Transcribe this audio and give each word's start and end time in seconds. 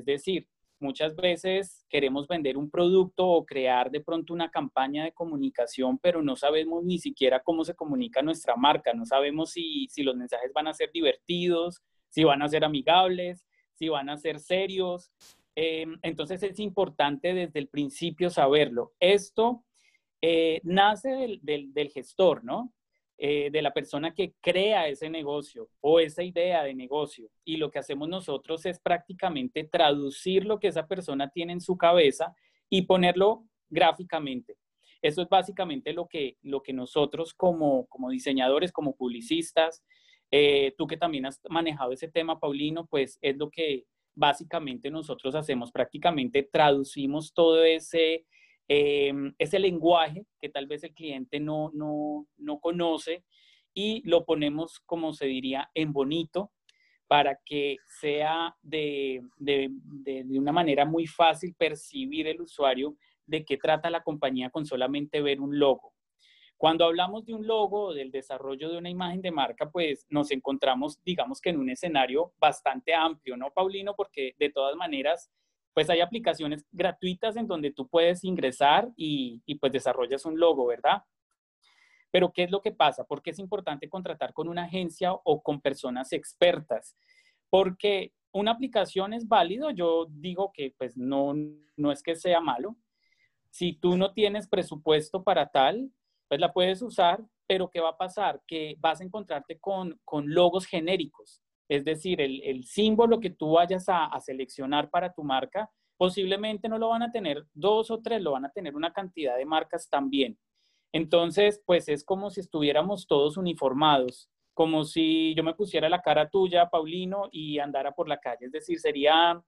Es 0.00 0.06
decir, 0.06 0.48
muchas 0.80 1.14
veces 1.14 1.84
queremos 1.88 2.26
vender 2.26 2.56
un 2.56 2.70
producto 2.70 3.26
o 3.26 3.44
crear 3.44 3.90
de 3.90 4.00
pronto 4.00 4.32
una 4.32 4.50
campaña 4.50 5.04
de 5.04 5.12
comunicación, 5.12 5.98
pero 5.98 6.22
no 6.22 6.36
sabemos 6.36 6.82
ni 6.84 6.98
siquiera 6.98 7.42
cómo 7.42 7.64
se 7.64 7.74
comunica 7.74 8.22
nuestra 8.22 8.56
marca, 8.56 8.92
no 8.94 9.04
sabemos 9.04 9.50
si, 9.50 9.86
si 9.90 10.02
los 10.02 10.16
mensajes 10.16 10.50
van 10.54 10.68
a 10.68 10.74
ser 10.74 10.90
divertidos, 10.92 11.82
si 12.08 12.24
van 12.24 12.42
a 12.42 12.48
ser 12.48 12.64
amigables, 12.64 13.46
si 13.74 13.88
van 13.88 14.08
a 14.08 14.16
ser 14.16 14.40
serios. 14.40 15.12
Eh, 15.54 15.86
entonces 16.02 16.42
es 16.42 16.58
importante 16.58 17.34
desde 17.34 17.58
el 17.60 17.68
principio 17.68 18.30
saberlo. 18.30 18.92
Esto 19.00 19.64
eh, 20.22 20.60
nace 20.64 21.38
del, 21.42 21.90
gestor, 21.92 22.44
¿no? 22.44 22.72
Eh, 23.22 23.50
de 23.52 23.60
la 23.60 23.74
persona 23.74 24.14
que 24.14 24.32
crea 24.40 24.88
ese 24.88 25.10
negocio 25.10 25.68
o 25.82 26.00
esa 26.00 26.22
idea 26.22 26.64
de 26.64 26.72
negocio. 26.72 27.28
Y 27.44 27.58
lo 27.58 27.70
que 27.70 27.78
hacemos 27.78 28.08
nosotros 28.08 28.64
es 28.64 28.80
prácticamente 28.80 29.62
traducir 29.64 30.46
lo 30.46 30.58
que 30.58 30.68
esa 30.68 30.86
persona 30.86 31.28
tiene 31.28 31.52
en 31.52 31.60
su 31.60 31.76
cabeza 31.76 32.34
y 32.70 32.80
ponerlo 32.86 33.44
gráficamente. 33.68 34.56
Eso 35.02 35.20
es 35.20 35.28
básicamente 35.28 35.92
lo 35.92 36.08
que, 36.08 36.38
lo 36.40 36.62
que 36.62 36.72
nosotros 36.72 37.34
como, 37.34 37.86
como 37.88 38.08
diseñadores, 38.08 38.72
como 38.72 38.96
publicistas, 38.96 39.84
eh, 40.30 40.72
tú 40.78 40.86
que 40.86 40.96
también 40.96 41.26
has 41.26 41.42
manejado 41.50 41.92
ese 41.92 42.08
tema, 42.08 42.40
Paulino, 42.40 42.86
pues 42.86 43.18
es 43.20 43.36
lo 43.36 43.50
que 43.50 43.84
básicamente 44.14 44.90
nosotros 44.90 45.34
hacemos. 45.34 45.70
Prácticamente 45.70 46.48
traducimos 46.50 47.34
todo 47.34 47.64
ese 47.64 48.24
Em, 48.72 49.34
ese 49.36 49.58
lenguaje 49.58 50.26
que 50.40 50.48
tal 50.48 50.68
vez 50.68 50.84
el 50.84 50.94
cliente 50.94 51.40
no, 51.40 51.72
no, 51.74 52.28
no 52.38 52.60
conoce 52.60 53.24
y 53.74 54.00
lo 54.08 54.24
ponemos, 54.24 54.78
como 54.86 55.12
se 55.12 55.26
diría, 55.26 55.68
en 55.74 55.92
bonito 55.92 56.52
para 57.08 57.40
que 57.44 57.78
sea 57.88 58.54
de, 58.62 59.22
de, 59.38 59.70
de, 59.72 60.22
de, 60.22 60.38
una 60.38 60.52
manera 60.52 60.84
muy 60.84 61.08
fácil 61.08 61.52
percibir 61.58 62.28
el 62.28 62.40
usuario 62.40 62.94
de 63.26 63.44
qué 63.44 63.56
trata 63.56 63.90
la 63.90 64.04
compañía 64.04 64.50
con 64.50 64.64
solamente 64.64 65.20
ver 65.20 65.40
un 65.40 65.58
logo. 65.58 65.92
Cuando 66.56 66.84
hablamos 66.84 67.26
de 67.26 67.34
un 67.34 67.48
logo 67.48 67.92
del 67.92 68.12
desarrollo 68.12 68.70
de 68.70 68.78
una 68.78 68.88
imagen 68.88 69.20
de 69.20 69.32
marca, 69.32 69.68
pues 69.68 70.06
nos 70.10 70.30
encontramos, 70.30 71.02
digamos 71.02 71.40
que 71.40 71.50
en 71.50 71.58
un 71.58 71.70
escenario 71.70 72.34
bastante 72.38 72.94
amplio, 72.94 73.36
¿no, 73.36 73.50
Paulino? 73.50 73.96
Porque 73.96 74.36
de 74.38 74.50
todas 74.50 74.76
maneras, 74.76 75.28
pues 75.72 75.88
hay 75.90 76.00
aplicaciones 76.00 76.64
gratuitas 76.72 77.36
en 77.36 77.46
donde 77.46 77.70
tú 77.70 77.88
puedes 77.88 78.24
ingresar 78.24 78.90
y, 78.96 79.42
pues 79.60 79.72
desarrollas 79.72 80.24
un 80.24 80.38
logo, 80.38 80.66
¿verdad? 80.66 81.02
Pero 82.10 82.32
¿qué 82.32 82.44
es 82.44 82.50
lo 82.50 82.60
que 82.60 82.72
pasa? 82.72 83.04
¿Por 83.04 83.22
qué 83.22 83.30
es 83.30 83.38
importante 83.38 83.88
contratar 83.88 84.32
con 84.32 84.48
una 84.48 84.64
agencia 84.64 85.12
o 85.12 85.42
con 85.42 85.60
personas 85.60 86.12
expertas? 86.12 86.96
Porque 87.48 88.12
una 88.32 88.52
aplicación 88.52 89.12
es 89.12 89.28
válido, 89.28 89.70
yo 89.70 90.06
digo 90.10 90.52
que 90.52 90.74
pues 90.76 90.96
no, 90.96 91.34
no 91.76 91.92
es 91.92 92.02
que 92.02 92.16
sea 92.16 92.40
malo. 92.40 92.76
Si 93.50 93.72
tú 93.72 93.96
no 93.96 94.12
tienes 94.12 94.48
presupuesto 94.48 95.22
para 95.22 95.50
tal, 95.50 95.90
pues 96.28 96.40
la 96.40 96.52
puedes 96.52 96.82
usar, 96.82 97.22
pero 97.46 97.70
¿qué 97.70 97.80
va 97.80 97.90
a 97.90 97.96
pasar? 97.96 98.40
Que 98.46 98.76
vas 98.78 99.00
a 99.00 99.04
encontrarte 99.04 99.58
con, 99.58 100.00
con 100.04 100.32
logos 100.32 100.66
genéricos. 100.66 101.42
Es 101.70 101.84
decir, 101.84 102.20
el, 102.20 102.64
símbolo 102.64 103.20
que 103.20 103.30
tú 103.30 103.52
vayas 103.52 103.84
a, 103.86 104.10
seleccionar 104.18 104.90
para 104.90 105.12
tu 105.12 105.22
marca, 105.22 105.70
posiblemente 105.96 106.68
no 106.68 106.78
lo 106.78 106.88
van 106.88 107.04
a 107.04 107.12
tener 107.12 107.46
dos 107.54 107.92
o 107.92 108.00
tres, 108.00 108.20
lo 108.20 108.32
van 108.32 108.44
a 108.44 108.50
tener 108.50 108.74
una 108.74 108.92
cantidad 108.92 109.36
de 109.36 109.46
marcas 109.46 109.88
también. 109.88 110.36
Entonces, 110.92 111.62
pues 111.64 111.88
es 111.88 112.02
como 112.02 112.28
si 112.30 112.40
estuviéramos 112.40 113.06
todos 113.06 113.36
uniformados, 113.36 114.28
como 114.52 114.82
si 114.82 115.32
yo 115.36 115.44
me 115.44 115.54
pusiera 115.54 115.88
la 115.88 116.02
cara 116.02 116.28
tuya, 116.28 116.68
Paulino, 116.68 117.28
y 117.30 117.60
andara 117.60 117.92
por 117.92 118.08
la 118.08 118.18
calle. 118.18 118.46
Es 118.46 118.52
decir, 118.52 118.80
sería, 118.80 119.40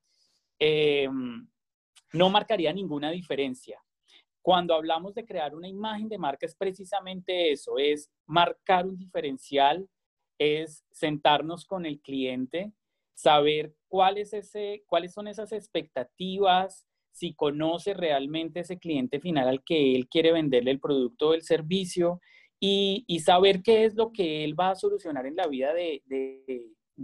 eh, 0.61 1.09
no 2.13 2.31
marcaría 2.31 2.73
ninguna 2.73 3.11
diferencia. 3.11 3.83
Cuando 4.41 4.77
hablamos 4.77 5.13
de 5.15 5.27
crear 5.27 5.57
una 5.57 5.67
imagen 5.67 6.09
de 6.09 6.19
marca 6.19 6.47
es 6.47 6.55
precisamente 6.55 7.51
eso, 7.51 7.79
es 7.79 8.13
marcar 8.27 8.87
un 8.87 8.97
diferencial, 8.97 9.89
es 10.43 10.85
sentarnos 10.91 11.65
con 11.65 11.87
el 11.87 12.01
cliente, 12.01 12.73
saber 13.15 13.75
cuál 13.89 14.19
es 14.19 14.33
ese, 14.33 14.85
cuáles 14.87 15.13
son 15.13 15.29
esas 15.29 15.53
expectativas, 15.53 16.87
si 17.13 17.35
conoce 17.35 17.95
realmente 17.95 18.61
ese 18.61 18.79
cliente 18.79 19.21
final 19.21 19.49
al 19.49 19.63
que 19.63 19.95
él 19.95 20.09
quiere 20.09 20.33
venderle 20.33 20.71
el 20.71 20.81
producto 20.81 21.29
o 21.29 21.35
el 21.35 21.43
servicio 21.43 22.21
y, 22.59 23.05
saber 23.21 23.63
qué 23.63 23.85
es 23.85 23.95
lo 23.95 24.13
que 24.13 24.45
él 24.45 24.59
va 24.59 24.71
a 24.71 24.77
solucionar 24.77 25.27
en 25.27 25.37
la 25.37 25.49
vida 25.49 25.75
de, 25.75 26.03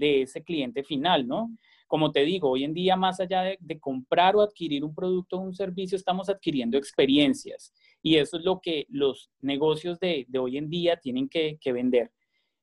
ese 0.01 0.45
cliente 0.45 0.85
final, 0.85 1.27
¿no? 1.27 1.51
Como 1.89 2.13
te 2.13 2.21
digo, 2.21 2.51
hoy 2.51 2.65
en 2.65 2.75
día, 2.75 2.97
más 2.97 3.19
allá 3.19 3.43
de, 3.43 3.81
comprar 3.81 4.37
o 4.37 4.43
adquirir 4.43 4.85
un 4.85 4.95
producto 4.95 5.37
o 5.37 5.41
un 5.41 5.55
servicio, 5.55 5.97
estamos 5.97 6.29
adquiriendo 6.29 6.79
experiencias. 6.79 7.73
Y 8.03 8.17
eso 8.17 8.39
es 8.39 8.45
lo 8.45 8.61
que 8.61 8.87
los 8.89 9.31
negocios 9.41 9.99
de, 9.99 10.27
hoy 10.39 10.59
en 10.59 10.71
día 10.71 10.97
tienen 10.97 11.29
que 11.29 11.73
vender. 11.73 12.13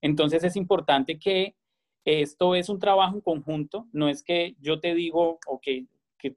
Entonces 0.06 0.44
es 0.44 0.56
importante 0.56 1.18
que 1.18 1.56
esto 2.06 2.54
es 2.54 2.70
un 2.70 2.78
trabajo 2.78 3.16
en 3.16 3.22
conjunto, 3.22 3.88
no 3.92 4.08
es 4.08 4.22
que 4.22 4.56
yo 4.60 4.80
te 4.80 4.94
digo, 4.94 5.40
o 5.48 5.60
que, 5.60 5.88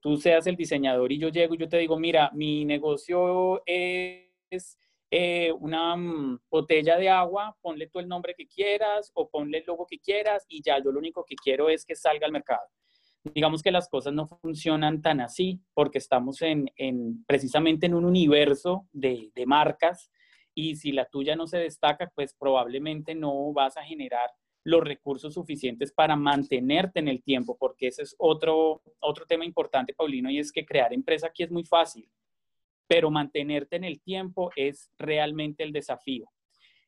tú 0.01 0.17
seas 0.17 0.47
el 0.47 0.57
diseñador 0.57 1.13
y 1.13 1.19
yo 1.19 1.29
llego 1.29 1.55
y 1.55 1.59
yo 1.59 1.69
te 1.69 1.77
digo, 1.77 1.99
mira, 1.99 2.31
mi 2.35 2.65
negocio 2.65 3.63
es 3.67 4.79
eh, 5.11 5.53
una 5.61 5.97
mm, 5.97 6.41
botella 6.51 6.97
de 6.97 7.11
agua, 7.11 7.57
ponle 7.61 7.89
tú 7.89 7.99
el 7.99 8.09
nombre 8.09 8.35
que 8.35 8.47
quieras 8.47 9.11
o 9.15 9.29
ponle 9.29 9.59
el 9.59 9.65
logo 9.67 9.87
que 9.87 9.99
quieras 9.99 10.47
y 10.49 10.63
ya, 10.63 10.83
yo 10.83 10.91
lo 10.91 10.99
único 10.99 11.25
que 11.27 11.37
quiero 11.37 11.69
es 11.69 11.85
que 11.85 11.95
salga 11.95 12.27
al 12.27 12.33
mercado. 12.33 12.69
Digamos 13.35 13.63
que 13.63 13.71
las 13.71 13.89
cosas 13.91 14.15
no 14.15 14.27
funcionan 14.27 15.03
tan 15.03 15.21
así 15.21 15.61
porque 15.75 15.99
estamos 15.99 16.41
en, 16.41 16.71
precisamente 17.27 17.85
en 17.85 17.95
un 17.95 18.07
universo 18.07 18.87
de, 18.93 19.31
de 19.35 19.47
marcas 19.47 20.11
y 20.59 20.75
si 20.75 20.91
la 20.91 21.05
tuya 21.05 21.37
no 21.37 21.47
se 21.47 21.59
destaca, 21.59 22.11
pues 22.17 22.35
probablemente 22.35 23.15
no 23.15 23.53
vas 23.53 23.77
a 23.77 23.85
generar 23.85 24.29
los 24.65 24.83
recursos 24.83 25.35
suficientes 25.35 25.93
para 25.93 26.17
mantenerte 26.17 26.99
en 26.99 27.07
el 27.07 27.23
tiempo, 27.23 27.57
porque 27.57 27.87
ese 27.87 28.03
es 28.03 28.17
otro, 28.19 28.83
otro 28.99 29.25
tema 29.25 29.45
importante, 29.45 29.95
Paulino, 29.95 30.29
y 30.29 30.41
es 30.41 30.51
que 30.51 30.67
crear 30.67 30.93
empresa 30.93 31.29
aquí 31.29 31.45
es 31.45 31.53
muy 31.53 31.65
fácil, 31.65 32.11
pero 32.89 33.09
mantenerte 33.09 33.77
en 33.77 33.85
el 33.85 34.01
tiempo 34.01 34.51
es 34.57 34.91
realmente 34.99 35.63
el 35.63 35.73
desafío. 35.73 36.29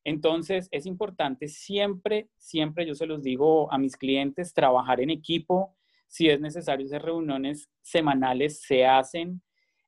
Entonces, 0.03 0.67
es 0.73 0.85
importante 0.85 1.47
siempre, 1.47 2.29
siempre, 2.39 2.85
yo 2.85 2.97
se 2.97 3.07
los 3.07 3.23
digo 3.23 3.73
a 3.73 3.79
mis 3.79 3.97
clientes, 3.97 4.53
trabajar 4.53 5.01
en 5.01 5.11
equipo. 5.11 5.77
Si 6.09 6.29
es 6.29 6.41
necesario 6.41 6.87
hacer 6.87 7.03
reuniones 7.03 7.71
semanales, 7.83 8.63
se 8.63 8.85
hacen. 8.85 9.41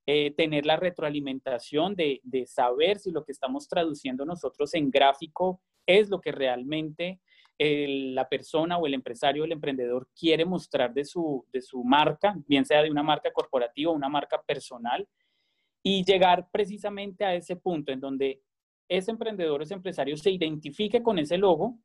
Eh, 0.06 0.32
tener 0.36 0.66
la 0.66 0.76
retroalimentación 0.76 1.94
de, 1.94 2.20
saber 2.46 2.98
si 2.98 3.12
lo 3.12 3.24
que 3.24 3.30
estamos 3.30 3.68
traduciendo 3.68 4.24
nosotros 4.24 4.74
en 4.74 4.90
gráfico 4.90 5.60
es 5.86 6.10
lo 6.10 6.20
que 6.20 6.32
realmente 6.32 7.20
la 7.64 8.28
persona 8.28 8.76
o 8.76 8.86
el 8.88 8.94
empresario 8.94 9.42
o 9.42 9.46
el 9.46 9.52
emprendedor 9.52 10.08
quiere 10.18 10.44
mostrar 10.44 10.92
de 10.92 11.04
su, 11.04 11.46
de 11.52 11.62
su 11.62 11.84
marca, 11.84 12.34
bien 12.48 12.64
sea 12.64 12.82
de 12.82 12.90
una 12.90 13.04
marca 13.04 13.32
corporativa 13.32 13.92
o 13.92 13.94
una 13.94 14.08
marca 14.08 14.42
personal, 14.42 15.06
y 15.84 16.04
llegar 16.04 16.48
precisamente 16.50 17.24
a 17.24 17.36
ese 17.36 17.54
punto 17.54 17.92
en 17.92 18.00
donde 18.00 18.42
ese 18.88 19.12
emprendedor 19.12 19.60
o 19.60 19.62
ese 19.62 19.74
empresario 19.74 20.16
se 20.16 20.32
identifique 20.32 21.04
con 21.04 21.20
ese 21.20 21.38
logo, 21.38 21.78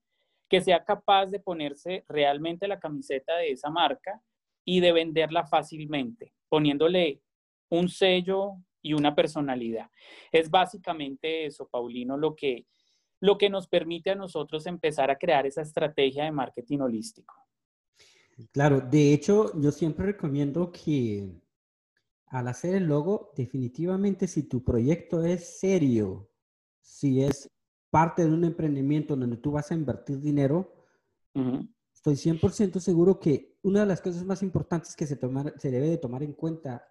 que 0.49 0.61
sea 0.61 0.83
capaz 0.83 1.27
de 1.27 1.39
ponerse 1.39 2.05
realmente 2.07 2.67
la 2.67 2.79
camiseta 2.79 3.35
de 3.37 3.51
esa 3.51 3.69
marca 3.69 4.21
y 4.65 4.79
de 4.79 4.91
venderla 4.91 5.45
fácilmente, 5.45 6.33
poniéndole 6.49 7.21
un 7.69 7.89
sello 7.89 8.53
y 8.81 8.93
una 8.93 9.15
personalidad. 9.15 9.89
Es 10.31 10.49
básicamente 10.49 11.45
eso, 11.45 11.67
Paulino, 11.67 12.17
lo 12.17 12.35
que, 12.35 12.65
lo 13.19 13.37
que 13.37 13.49
nos 13.49 13.67
permite 13.67 14.11
a 14.11 14.15
nosotros 14.15 14.65
empezar 14.65 15.11
a 15.11 15.17
crear 15.17 15.45
esa 15.45 15.61
estrategia 15.61 16.23
de 16.25 16.31
marketing 16.31 16.79
holístico. 16.79 17.33
Claro, 18.51 18.81
de 18.81 19.13
hecho, 19.13 19.51
yo 19.59 19.71
siempre 19.71 20.05
recomiendo 20.05 20.71
que 20.71 21.27
al 22.27 22.47
hacer 22.47 22.75
el 22.75 22.85
logo, 22.85 23.31
definitivamente 23.35 24.27
si 24.27 24.43
tu 24.43 24.63
proyecto 24.63 25.23
es 25.23 25.59
serio, 25.59 26.29
si 26.81 27.23
es 27.23 27.49
parte 27.89 28.25
de 28.25 28.33
un 28.33 28.43
emprendimiento 28.43 29.15
donde 29.15 29.37
tú 29.37 29.51
vas 29.51 29.71
a 29.71 29.75
invertir 29.75 30.19
dinero, 30.19 30.73
estoy 31.93 32.15
100% 32.15 32.79
seguro 32.79 33.19
que 33.19 33.57
una 33.63 33.81
de 33.81 33.85
las 33.85 34.01
cosas 34.01 34.23
más 34.23 34.43
importantes 34.43 34.95
que 34.95 35.07
se, 35.07 35.15
tomar, 35.15 35.53
se 35.57 35.71
debe 35.71 35.89
de 35.89 35.97
tomar 35.97 36.21
en 36.23 36.33
cuenta 36.33 36.87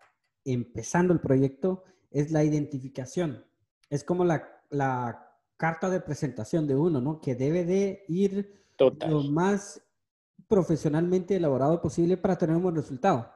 empezando 0.46 1.12
el 1.12 1.20
proyecto 1.20 1.84
es 2.10 2.31
la 2.31 2.44
identificación. 2.44 3.44
Es 3.90 4.04
como 4.04 4.25
la, 4.25 5.22
carta 5.58 5.88
de 5.88 6.00
presentación 6.00 6.66
de 6.66 6.76
uno, 6.76 7.00
¿no? 7.00 7.19
Que 7.19 7.34
debe 7.34 7.64
de 7.64 8.04
ir 8.08 8.62
lo 9.08 9.22
más 9.22 9.81
profesionalmente 10.48 11.37
elaborado 11.37 11.81
posible 11.81 12.19
para 12.19 12.37
tener 12.37 12.56
un 12.56 12.62
buen 12.62 12.75
resultado. 12.75 13.32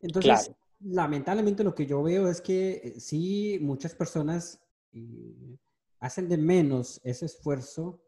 Entonces, 0.00 0.52
lamentablemente 0.80 1.64
lo 1.64 1.74
que 1.74 1.84
yo 1.84 2.02
veo 2.02 2.28
es 2.28 2.40
que 2.40 2.80
eh, 2.82 3.00
sí, 3.00 3.58
muchas 3.60 3.94
personas 3.94 4.58
eh, 4.92 5.58
hacen 6.00 6.28
de 6.28 6.38
menos 6.38 7.00
ese 7.04 7.26
esfuerzo 7.26 8.00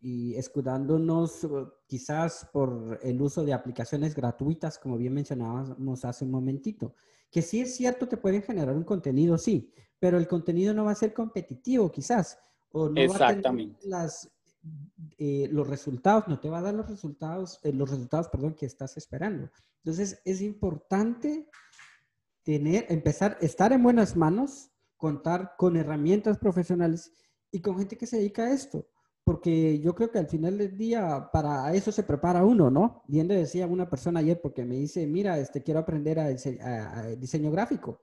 y 0.00 0.34
escudándonos 0.36 1.44
uh, 1.44 1.68
quizás 1.86 2.48
por 2.52 2.98
el 3.02 3.20
uso 3.20 3.44
de 3.44 3.52
aplicaciones 3.52 4.14
gratuitas, 4.14 4.78
como 4.78 4.96
bien 4.96 5.14
mencionábamos 5.14 6.04
hace 6.04 6.24
un 6.24 6.30
momentito, 6.30 6.94
que 7.30 7.42
sí 7.42 7.60
es 7.60 7.76
cierto 7.76 8.08
que 8.08 8.16
pueden 8.16 8.42
generar 8.42 8.74
un 8.76 8.84
contenido, 8.84 9.38
sí, 9.38 9.72
pero 9.98 10.18
el 10.18 10.26
contenido 10.26 10.74
no 10.74 10.84
va 10.84 10.92
a 10.92 10.96
ser 10.96 11.12
competitivo 11.12 11.90
quizás, 11.90 12.38
o 12.72 12.88
no 12.88 13.00
Exactamente. 13.00 13.74
va 13.74 13.78
a 13.78 13.82
tener 13.82 13.90
las, 13.90 14.30
eh, 15.18 15.48
los 15.50 15.68
resultados, 15.68 16.28
no 16.28 16.40
te 16.40 16.48
va 16.48 16.58
a 16.58 16.62
dar 16.62 16.74
los 16.74 16.88
resultados, 16.88 17.60
eh, 17.62 17.72
los 17.72 17.90
resultados, 17.90 18.28
perdón, 18.28 18.54
que 18.54 18.66
estás 18.66 18.96
esperando. 18.96 19.50
Entonces 19.84 20.20
es 20.24 20.40
importante 20.40 21.48
tener, 22.42 22.86
empezar, 22.88 23.38
estar 23.40 23.72
en 23.72 23.82
buenas 23.82 24.16
manos, 24.16 24.70
contar 24.96 25.54
con 25.56 25.76
herramientas 25.76 26.38
profesionales 26.38 27.12
y 27.50 27.60
con 27.60 27.78
gente 27.78 27.96
que 27.96 28.06
se 28.06 28.18
dedica 28.18 28.44
a 28.44 28.52
esto 28.52 28.86
porque 29.30 29.78
yo 29.78 29.94
creo 29.94 30.10
que 30.10 30.18
al 30.18 30.26
final 30.26 30.58
del 30.58 30.76
día 30.76 31.30
para 31.32 31.72
eso 31.72 31.92
se 31.92 32.02
prepara 32.02 32.44
uno, 32.44 32.68
¿no? 32.68 33.04
Bien 33.06 33.28
le 33.28 33.36
decía 33.36 33.64
una 33.68 33.88
persona 33.88 34.18
ayer 34.18 34.40
porque 34.40 34.64
me 34.64 34.74
dice, 34.74 35.06
mira, 35.06 35.38
este, 35.38 35.62
quiero 35.62 35.78
aprender 35.78 36.18
a, 36.18 36.26
diseño 37.16 37.52
gráfico. 37.52 38.02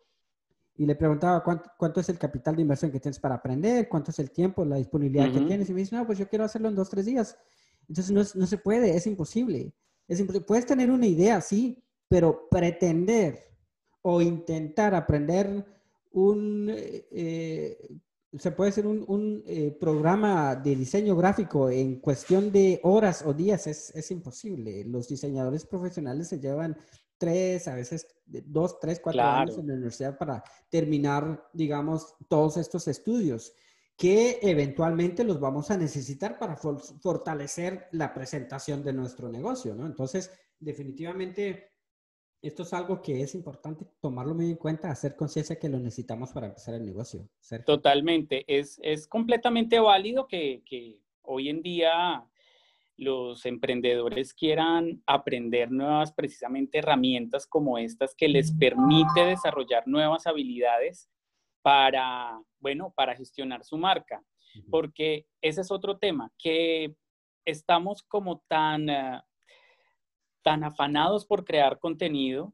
Y 0.77 0.85
le 0.85 0.95
preguntaba 0.95 1.43
¿cuánto, 1.43 1.99
es 1.99 2.07
el 2.07 2.17
capital 2.17 2.55
de 2.55 2.61
inversión 2.61 2.93
que 2.93 3.01
tienes 3.01 3.19
para 3.19 3.35
aprender, 3.35 3.89
cuánto 3.89 4.11
es 4.11 4.19
el 4.19 4.31
tiempo, 4.31 4.63
la 4.63 4.77
disponibilidad 4.77 5.29
que 5.29 5.41
tienes. 5.41 5.69
Y 5.69 5.73
me 5.73 5.81
dice, 5.81 5.97
no, 5.97 6.05
pues 6.05 6.17
yo 6.17 6.29
quiero 6.29 6.45
hacerlo 6.45 6.69
en 6.69 6.75
dos, 6.75 6.89
tres 6.89 7.05
días. 7.05 7.37
Entonces 7.89 8.13
no, 8.13 8.39
no 8.39 8.47
se 8.47 8.57
puede, 8.57 8.95
es 8.95 9.05
imposible. 9.05 9.73
es 10.07 10.21
imposible. 10.21 10.45
Puedes 10.47 10.65
tener 10.65 10.89
una 10.89 11.07
idea, 11.07 11.41
sí, 11.41 11.83
pero 12.07 12.47
pretender 12.49 13.49
o 14.01 14.21
intentar 14.21 14.95
aprender 14.95 15.65
un, 16.13 16.71
eh, 16.73 17.77
se 18.39 18.51
puede 18.51 18.69
hacer 18.69 18.85
un, 18.87 19.43
eh, 19.45 19.75
programa 19.79 20.55
de 20.55 20.75
diseño 20.75 21.15
gráfico 21.15 21.69
en 21.69 21.99
cuestión 21.99 22.51
de 22.51 22.79
horas 22.83 23.23
o 23.25 23.33
días, 23.33 23.67
es, 23.67 24.11
imposible. 24.11 24.83
Los 24.85 25.07
diseñadores 25.07 25.65
profesionales 25.65 26.27
se 26.27 26.39
llevan 26.39 26.77
tres, 27.17 27.67
a 27.67 27.75
veces 27.75 28.07
dos, 28.25 28.79
tres, 28.79 28.99
cuatro 28.99 29.21
años 29.23 29.57
en 29.57 29.67
la 29.67 29.73
universidad 29.73 30.17
para 30.17 30.43
terminar, 30.69 31.49
digamos, 31.53 32.15
todos 32.27 32.57
estos 32.57 32.87
estudios 32.87 33.53
que 33.95 34.39
eventualmente 34.43 35.23
los 35.23 35.39
vamos 35.39 35.71
a 35.71 35.77
necesitar 35.77 36.37
para 36.37 36.55
fortalecer 36.55 37.87
la 37.91 38.13
presentación 38.13 38.83
de 38.83 38.93
nuestro 38.93 39.27
negocio, 39.27 39.73
¿no? 39.73 39.87
Entonces, 39.87 40.29
definitivamente 40.59 41.76
esto 42.41 42.63
es 42.63 42.73
algo 42.73 43.01
que 43.01 43.21
es 43.21 43.35
importante 43.35 43.85
tomarlo 43.99 44.35
muy 44.35 44.51
en 44.51 44.57
cuenta, 44.57 44.91
hacer 44.91 45.15
conciencia 45.15 45.57
que 45.57 45.69
lo 45.69 45.79
necesitamos 45.79 46.31
para 46.31 46.47
empezar 46.47 46.75
el 46.75 46.85
negocio. 46.85 47.27
Totalmente. 47.65 48.45
Es, 48.47 48.79
es 48.83 49.07
completamente 49.07 49.79
válido 49.79 50.27
que, 50.27 50.61
que, 50.65 50.99
hoy 51.23 51.49
en 51.49 51.61
día 51.61 52.25
los 52.95 53.45
emprendedores 53.45 54.33
quieran 54.33 55.03
aprender 55.05 55.69
nuevas, 55.71 56.13
precisamente 56.13 56.77
herramientas 56.77 57.45
como 57.45 57.77
estas 57.77 58.15
que 58.15 58.29
les 58.29 58.51
permite 58.53 59.25
desarrollar 59.25 59.83
nuevas 59.87 60.25
habilidades 60.25 61.09
para, 61.61 62.41
bueno, 62.59 62.93
para 62.95 63.15
gestionar 63.15 63.63
su 63.63 63.77
marca. 63.77 64.23
Porque 64.71 65.27
ese 65.41 65.61
es 65.61 65.69
otro 65.69 65.97
tema, 65.97 66.31
que 66.37 66.95
estamos 67.45 68.03
como 68.03 68.39
tan... 68.47 68.89
Uh, 68.89 69.21
tan 70.43 70.63
afanados 70.63 71.25
por 71.25 71.45
crear 71.45 71.79
contenido. 71.79 72.53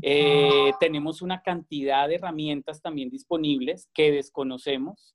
Eh, 0.00 0.72
tenemos 0.80 1.20
una 1.20 1.42
cantidad 1.42 2.08
de 2.08 2.14
herramientas 2.14 2.80
también 2.80 3.10
disponibles 3.10 3.88
que 3.92 4.12
desconocemos. 4.12 5.14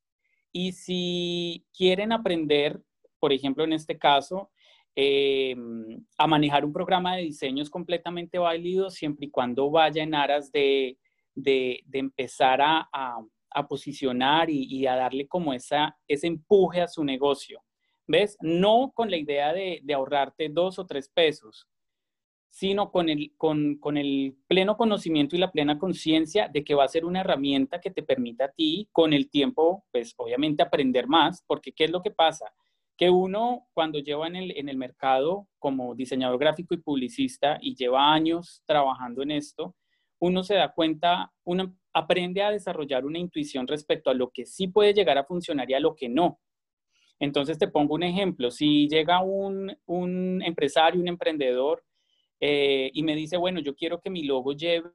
Y 0.51 0.73
si 0.73 1.65
quieren 1.75 2.11
aprender, 2.11 2.81
por 3.19 3.33
ejemplo, 3.33 3.63
en 3.63 3.73
este 3.73 3.97
caso, 3.97 4.51
eh, 4.95 5.55
a 6.19 6.27
manejar 6.27 6.63
un 6.63 6.71
programa 6.71 7.15
de 7.15 7.23
diseño 7.23 7.63
es 7.63 7.69
completamente 7.69 8.37
válido 8.37 8.91
siempre 8.91 9.25
y 9.25 9.31
cuando 9.31 9.71
vaya 9.71 10.03
en 10.03 10.13
aras 10.13 10.51
de, 10.51 10.99
de, 11.33 11.83
empezar 11.93 12.61
a, 12.61 12.87
a, 12.91 13.67
posicionar 13.67 14.51
y, 14.51 14.65
y, 14.65 14.85
a 14.85 14.95
darle 14.95 15.27
como 15.27 15.51
esa, 15.53 15.97
ese 16.07 16.27
empuje 16.27 16.81
a 16.81 16.87
su 16.87 17.03
negocio. 17.03 17.63
¿Ves? 18.05 18.37
No 18.41 18.91
con 18.93 19.09
la 19.09 19.17
idea 19.17 19.53
de, 19.53 19.79
de 19.81 19.93
ahorrarte 19.93 20.49
dos 20.49 20.77
o 20.77 20.85
tres 20.85 21.09
pesos, 21.09 21.67
sino 22.53 22.91
con 22.91 23.09
el, 23.09 23.33
con, 23.35 23.77
con 23.79 23.97
el 23.97 24.37
pleno 24.47 24.77
conocimiento 24.77 25.35
y 25.35 25.39
la 25.39 25.51
plena 25.51 25.79
conciencia 25.79 26.49
de 26.49 26.63
que 26.63 26.75
va 26.75 26.83
a 26.83 26.87
ser 26.87 27.03
una 27.03 27.21
herramienta 27.21 27.81
que 27.81 27.89
te 27.89 28.03
permita 28.03 28.45
a 28.45 28.51
ti, 28.51 28.87
con 28.91 29.11
el 29.11 29.31
tiempo, 29.31 29.85
pues 29.91 30.13
obviamente 30.17 30.61
aprender 30.61 31.07
más, 31.07 31.43
porque 31.47 31.71
¿qué 31.71 31.85
es 31.85 31.91
lo 31.91 32.03
que 32.03 32.11
pasa? 32.11 32.53
Que 32.95 33.09
uno 33.09 33.65
cuando 33.73 33.97
lleva 33.97 34.27
en 34.27 34.35
el, 34.35 34.55
en 34.55 34.69
el 34.69 34.77
mercado 34.77 35.47
como 35.57 35.95
diseñador 35.95 36.37
gráfico 36.37 36.75
y 36.75 36.77
publicista 36.77 37.57
y 37.59 37.73
lleva 37.73 38.13
años 38.13 38.61
trabajando 38.67 39.23
en 39.23 39.31
esto, 39.31 39.75
uno 40.19 40.43
se 40.43 40.53
da 40.53 40.71
cuenta, 40.71 41.33
uno 41.45 41.75
aprende 41.91 42.43
a 42.43 42.51
desarrollar 42.51 43.03
una 43.03 43.17
intuición 43.17 43.67
respecto 43.67 44.11
a 44.11 44.13
lo 44.13 44.29
que 44.29 44.45
sí 44.45 44.67
puede 44.67 44.93
llegar 44.93 45.17
a 45.17 45.25
funcionar 45.25 45.71
y 45.71 45.73
a 45.73 45.79
lo 45.79 45.95
que 45.95 46.07
no. 46.07 46.39
Entonces 47.19 47.57
te 47.57 47.67
pongo 47.67 47.95
un 47.95 48.03
ejemplo, 48.03 48.51
si 48.51 48.87
llega 48.87 49.23
un, 49.23 49.75
un 49.87 50.43
empresario, 50.43 51.01
un 51.01 51.07
emprendedor, 51.07 51.83
eh, 52.45 52.91
y 52.93 53.03
me 53.03 53.15
dice, 53.15 53.37
bueno, 53.37 53.61
yo 53.61 53.73
quiero 53.73 54.01
que 54.01 54.09
mi 54.09 54.23
logo 54.23 54.51
lleve 54.51 54.91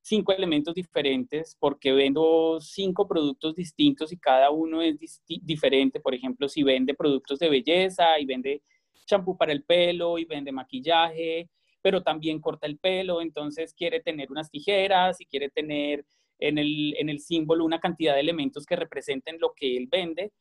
cinco 0.00 0.30
elementos 0.30 0.72
diferentes 0.72 1.56
porque 1.58 1.90
vendo 1.90 2.60
cinco 2.60 3.08
productos 3.08 3.56
distintos 3.56 4.12
y 4.12 4.18
cada 4.18 4.52
uno 4.52 4.80
es 4.80 5.20
diferente. 5.26 5.98
Por 5.98 6.14
ejemplo, 6.14 6.48
si 6.48 6.62
vende 6.62 6.94
productos 6.94 7.40
de 7.40 7.48
belleza 7.48 8.20
y 8.20 8.24
vende 8.26 8.62
champú 9.04 9.36
para 9.36 9.50
el 9.50 9.64
pelo 9.64 10.16
y 10.16 10.26
vende 10.26 10.52
maquillaje, 10.52 11.50
pero 11.82 12.04
también 12.04 12.40
corta 12.40 12.68
el 12.68 12.78
pelo, 12.78 13.20
entonces 13.20 13.74
quiere 13.74 14.00
tener 14.00 14.30
unas 14.30 14.48
tijeras 14.48 15.20
y 15.20 15.26
quiere 15.26 15.50
tener 15.50 16.06
en 16.38 16.58
el, 16.58 16.94
en 16.96 17.08
el 17.08 17.18
símbolo 17.18 17.64
una 17.64 17.80
cantidad 17.80 18.14
de 18.14 18.20
elementos 18.20 18.64
que 18.64 18.76
representen 18.76 19.38
lo 19.40 19.54
que 19.56 19.76
él 19.76 19.88
vende, 19.90 20.32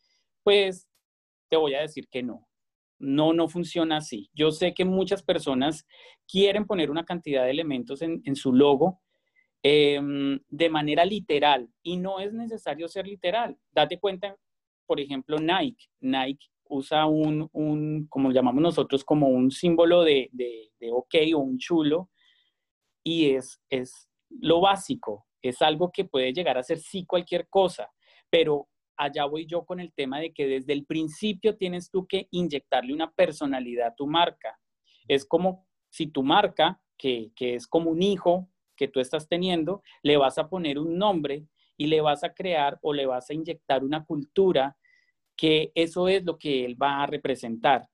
pues 0.44 0.88
te 1.50 1.58
voy 1.58 1.74
a 1.74 1.82
decir 1.82 2.08
que 2.08 2.22
no. 2.22 2.48
No, 3.04 3.34
no 3.34 3.50
funciona 3.50 3.98
así. 3.98 4.30
Yo 4.34 4.52
sé 4.52 4.74
que 4.74 4.86
muchas 4.86 5.22
personas 5.24 5.86
quieren 6.26 6.66
poner 6.66 6.90
una 6.90 7.04
cantidad 7.04 7.44
de 7.44 7.52
elementos 7.52 8.02
en, 8.02 8.36
su 8.36 8.54
logo 8.54 9.02
em, 9.62 10.40
de 10.48 10.70
manera 10.70 11.04
literal 11.04 11.70
y 11.84 11.98
no 11.98 12.22
es 12.22 12.32
necesario 12.32 12.88
ser 12.88 13.06
literal. 13.06 13.58
Date 13.72 14.00
cuenta, 14.00 14.38
por 14.86 15.02
ejemplo, 15.02 15.38
Nike. 15.38 15.86
Nike 16.00 16.48
usa 16.70 17.06
un, 17.06 17.50
un 17.52 18.08
como 18.08 18.32
llamamos 18.32 18.62
nosotros, 18.62 19.04
como 19.04 19.28
un 19.28 19.52
símbolo 19.52 20.04
de, 20.04 20.30
de, 20.32 20.72
de 20.80 20.92
ok 20.92 21.16
o 21.36 21.40
un 21.40 21.58
chulo 21.58 22.10
y 23.04 23.32
es, 23.32 23.62
es 23.70 24.10
lo 24.30 24.62
básico. 24.62 25.26
Es 25.42 25.62
algo 25.62 25.92
que 25.92 26.06
puede 26.06 26.32
llegar 26.32 26.58
a 26.58 26.64
ser 26.64 26.80
sí 26.80 27.06
cualquier 27.06 27.50
cosa, 27.50 27.92
pero 28.30 28.70
allá 28.98 29.26
voy 29.26 29.46
yo 29.46 29.66
con 29.66 29.80
el 29.80 29.94
tema 29.94 30.20
de 30.20 30.34
que 30.34 30.48
desde 30.48 30.74
el 30.74 30.86
principio 30.86 31.56
tienes 31.58 31.90
tú 31.90 32.06
que 32.08 32.28
inyectarle 32.32 32.94
una 32.94 33.12
personalidad 33.12 33.88
a 33.88 33.96
tu 33.96 34.08
marca. 34.08 34.60
Es 35.08 35.26
como 35.26 35.68
si 35.90 36.08
tu 36.08 36.24
marca, 36.24 36.82
que, 36.98 37.32
es 37.38 37.68
como 37.68 37.92
un 37.92 38.02
hijo 38.02 38.50
que 38.76 38.88
tú 38.88 39.00
estás 39.00 39.28
teniendo, 39.28 39.84
le 40.02 40.18
vas 40.18 40.38
a 40.38 40.50
poner 40.50 40.80
un 40.80 40.98
nombre 40.98 41.46
y 41.78 41.88
le 41.88 42.02
vas 42.02 42.24
a 42.24 42.34
crear 42.34 42.80
o 42.82 42.94
le 42.94 43.06
vas 43.06 43.30
a 43.30 43.34
inyectar 43.34 43.84
una 43.84 44.06
cultura 44.06 44.78
que 45.36 45.72
eso 45.76 46.08
es 46.08 46.24
lo 46.24 46.38
que 46.38 46.66
él 46.66 46.82
va 46.82 47.04
a 47.04 47.08
representar. 47.08 47.90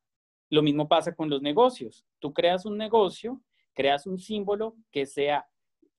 Lo 0.50 0.62
mismo 0.62 0.88
pasa 0.88 1.16
con 1.16 1.30
los 1.30 1.42
negocios. 1.42 2.06
Tú 2.20 2.34
creas 2.34 2.66
un 2.66 2.78
negocio, 2.78 3.42
creas 3.74 4.06
un 4.06 4.18
símbolo 4.18 4.76
que 4.92 5.06
sea 5.06 5.48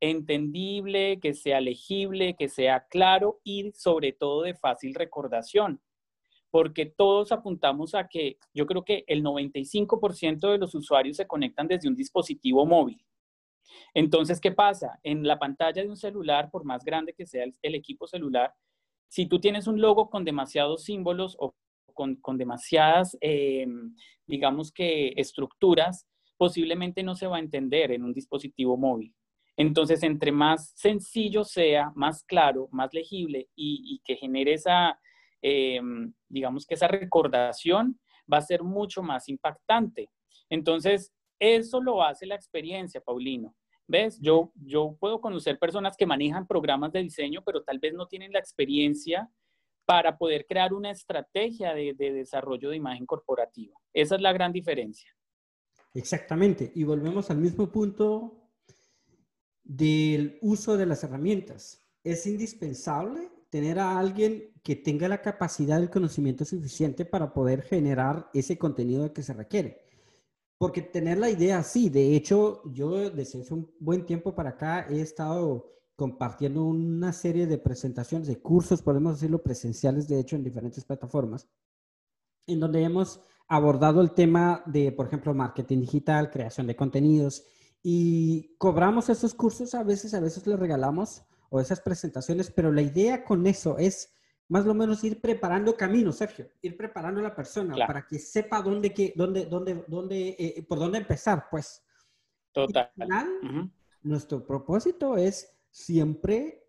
entendible, 0.00 1.20
que 1.20 1.34
sea 1.34 1.60
legible, 1.60 2.34
que 2.34 2.48
sea 2.48 2.86
claro 2.88 3.40
y 3.44 3.70
sobre 3.72 4.12
todo 4.12 4.42
de 4.42 4.54
fácil 4.54 4.94
recordación. 4.94 5.80
Porque 6.50 6.86
todos 6.86 7.30
apuntamos 7.30 7.94
a 7.94 8.08
que 8.08 8.38
yo 8.52 8.66
creo 8.66 8.84
que 8.84 9.04
el 9.06 9.22
95% 9.22 10.50
de 10.50 10.58
los 10.58 10.74
usuarios 10.74 11.16
se 11.16 11.26
conectan 11.26 11.68
desde 11.68 11.88
un 11.88 11.94
dispositivo 11.94 12.66
móvil. 12.66 13.04
Entonces, 13.94 14.40
¿qué 14.40 14.50
pasa? 14.50 14.98
En 15.02 15.26
la 15.26 15.38
pantalla 15.38 15.82
de 15.82 15.88
un 15.88 15.96
celular, 15.96 16.50
por 16.50 16.64
más 16.64 16.84
grande 16.84 17.14
que 17.14 17.26
sea 17.26 17.44
el, 17.62 17.74
equipo 17.74 18.06
celular, 18.06 18.52
si 19.08 19.26
tú 19.26 19.40
tienes 19.40 19.66
un 19.66 19.80
logo 19.80 20.10
con 20.10 20.24
demasiados 20.24 20.84
símbolos 20.84 21.36
o 21.38 21.54
con, 21.94 22.38
demasiadas, 22.38 23.16
eh, 23.20 23.66
digamos 24.26 24.72
que, 24.72 25.12
estructuras, 25.16 26.06
posiblemente 26.36 27.02
no 27.02 27.14
se 27.14 27.26
va 27.26 27.36
a 27.36 27.40
entender 27.40 27.92
en 27.92 28.02
un 28.02 28.14
dispositivo 28.14 28.76
móvil. 28.76 29.14
Entonces, 29.60 30.02
entre 30.04 30.32
más 30.32 30.72
sencillo 30.74 31.44
sea, 31.44 31.92
más 31.94 32.24
claro, 32.24 32.70
más 32.72 32.94
legible 32.94 33.50
y, 33.54 34.00
que 34.06 34.16
genere 34.16 34.54
esa, 34.54 34.98
em, 35.42 36.14
digamos 36.30 36.64
que 36.64 36.72
esa 36.72 36.88
recordación, 36.88 38.00
va 38.32 38.38
a 38.38 38.40
ser 38.40 38.62
mucho 38.62 39.02
más 39.02 39.28
impactante. 39.28 40.08
Entonces, 40.48 41.12
eso 41.38 41.82
lo 41.82 42.02
hace 42.02 42.24
la 42.24 42.36
experiencia, 42.36 43.02
Paulino. 43.02 43.54
¿Ves? 43.86 44.18
Yo, 44.22 44.50
yo 44.54 44.96
puedo 44.98 45.20
conocer 45.20 45.58
personas 45.58 45.94
que 45.94 46.06
manejan 46.06 46.46
programas 46.46 46.90
de 46.92 47.02
diseño, 47.02 47.42
pero 47.44 47.62
tal 47.62 47.78
vez 47.80 47.92
no 47.92 48.06
tienen 48.06 48.32
la 48.32 48.38
experiencia 48.38 49.28
para 49.84 50.16
poder 50.16 50.46
crear 50.46 50.72
una 50.72 50.90
estrategia 50.90 51.74
de 51.74 51.92
desarrollo 51.92 52.70
de 52.70 52.76
imagen 52.76 53.04
corporativa. 53.04 53.76
Esa 53.92 54.14
es 54.14 54.22
la 54.22 54.32
gran 54.32 54.52
diferencia. 54.54 55.10
Exactamente. 55.92 56.72
Y 56.74 56.84
volvemos 56.84 57.30
al 57.30 57.38
mismo 57.38 57.70
punto 57.70 58.39
del 59.70 60.36
uso 60.42 60.76
de 60.76 60.84
las 60.84 61.04
herramientas. 61.04 61.78
Es 62.02 62.26
indispensable 62.26 63.30
tener 63.50 63.78
a 63.78 64.00
alguien 64.00 64.50
que 64.64 64.74
tenga 64.74 65.06
la 65.06 65.22
capacidad 65.22 65.78
del 65.78 65.90
conocimiento 65.90 66.44
suficiente 66.44 67.04
para 67.04 67.32
poder 67.32 67.62
generar 67.62 68.28
ese 68.34 68.58
contenido 68.58 69.12
que 69.12 69.22
se 69.22 69.32
requiere. 69.32 69.80
Porque 70.58 70.82
tener 70.82 71.18
la 71.18 71.30
idea, 71.30 71.62
sí, 71.62 71.88
de 71.88 72.16
hecho, 72.16 72.62
yo 72.72 73.10
desde 73.10 73.42
hace 73.42 73.54
un 73.54 73.72
buen 73.78 74.04
tiempo 74.04 74.34
para 74.34 74.50
acá 74.50 74.86
he 74.90 75.00
estado 75.00 75.70
compartiendo 75.94 76.64
una 76.64 77.12
serie 77.12 77.46
de 77.46 77.58
presentaciones, 77.58 78.26
de 78.26 78.40
cursos, 78.40 78.82
podemos 78.82 79.20
decirlo, 79.20 79.40
presenciales, 79.40 80.08
de 80.08 80.18
hecho, 80.18 80.34
en 80.34 80.42
diferentes 80.42 80.84
plataformas, 80.84 81.48
en 82.46 82.58
donde 82.58 82.82
hemos 82.82 83.20
abordado 83.46 84.00
el 84.00 84.10
tema 84.14 84.64
de, 84.66 84.90
por 84.90 85.06
ejemplo, 85.06 85.32
marketing 85.32 85.78
digital, 85.80 86.30
creación 86.30 86.66
de 86.66 86.74
contenidos, 86.74 87.44
y 87.82 88.54
cobramos 88.58 89.08
esos 89.08 89.34
cursos 89.34 89.74
a 89.74 89.82
veces, 89.82 90.14
a 90.14 90.20
veces 90.20 90.46
los 90.46 90.58
regalamos 90.58 91.24
o 91.48 91.60
esas 91.60 91.80
presentaciones, 91.80 92.50
pero 92.50 92.72
la 92.72 92.82
idea 92.82 93.24
con 93.24 93.46
eso 93.46 93.78
es 93.78 94.14
más 94.48 94.66
o 94.66 94.74
menos 94.74 95.02
ir 95.04 95.20
preparando 95.20 95.76
camino, 95.76 96.12
Sergio, 96.12 96.50
ir 96.60 96.76
preparando 96.76 97.20
a 97.20 97.22
la 97.22 97.34
persona 97.34 97.74
para 97.86 98.06
que 98.06 98.18
sepa 98.18 98.60
dónde, 98.60 98.92
que, 98.92 99.12
dónde, 99.14 99.46
dónde, 99.46 99.84
dónde, 99.86 100.36
eh, 100.38 100.66
por 100.68 100.78
dónde 100.78 100.98
empezar, 100.98 101.46
pues. 101.50 101.84
Total. 102.52 102.90
Nuestro 104.02 104.44
propósito 104.44 105.16
es 105.16 105.56
siempre 105.70 106.64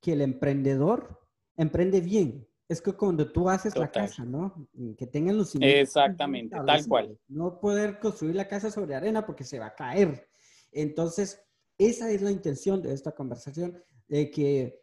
que 0.00 0.12
el 0.12 0.20
emprendedor 0.20 1.20
emprende 1.56 2.02
bien. 2.02 2.46
Es 2.68 2.82
que 2.82 2.92
cuando 2.92 3.30
tú 3.30 3.48
haces 3.48 3.76
la 3.76 3.90
casa, 3.90 4.24
¿no? 4.24 4.68
Que 4.98 5.06
tengan 5.06 5.38
los 5.38 5.54
Exactamente, 5.54 6.56
tal 6.66 6.86
cual. 6.86 7.18
No 7.28 7.60
poder 7.60 7.98
construir 7.98 8.34
la 8.34 8.48
casa 8.48 8.70
sobre 8.70 8.94
arena 8.94 9.24
porque 9.24 9.44
se 9.44 9.58
va 9.58 9.66
a 9.66 9.74
caer. 9.74 10.28
Entonces, 10.76 11.42
esa 11.78 12.10
es 12.10 12.20
la 12.20 12.30
intención 12.30 12.82
de 12.82 12.92
esta 12.92 13.12
conversación, 13.12 13.82
de 14.08 14.30
que 14.30 14.82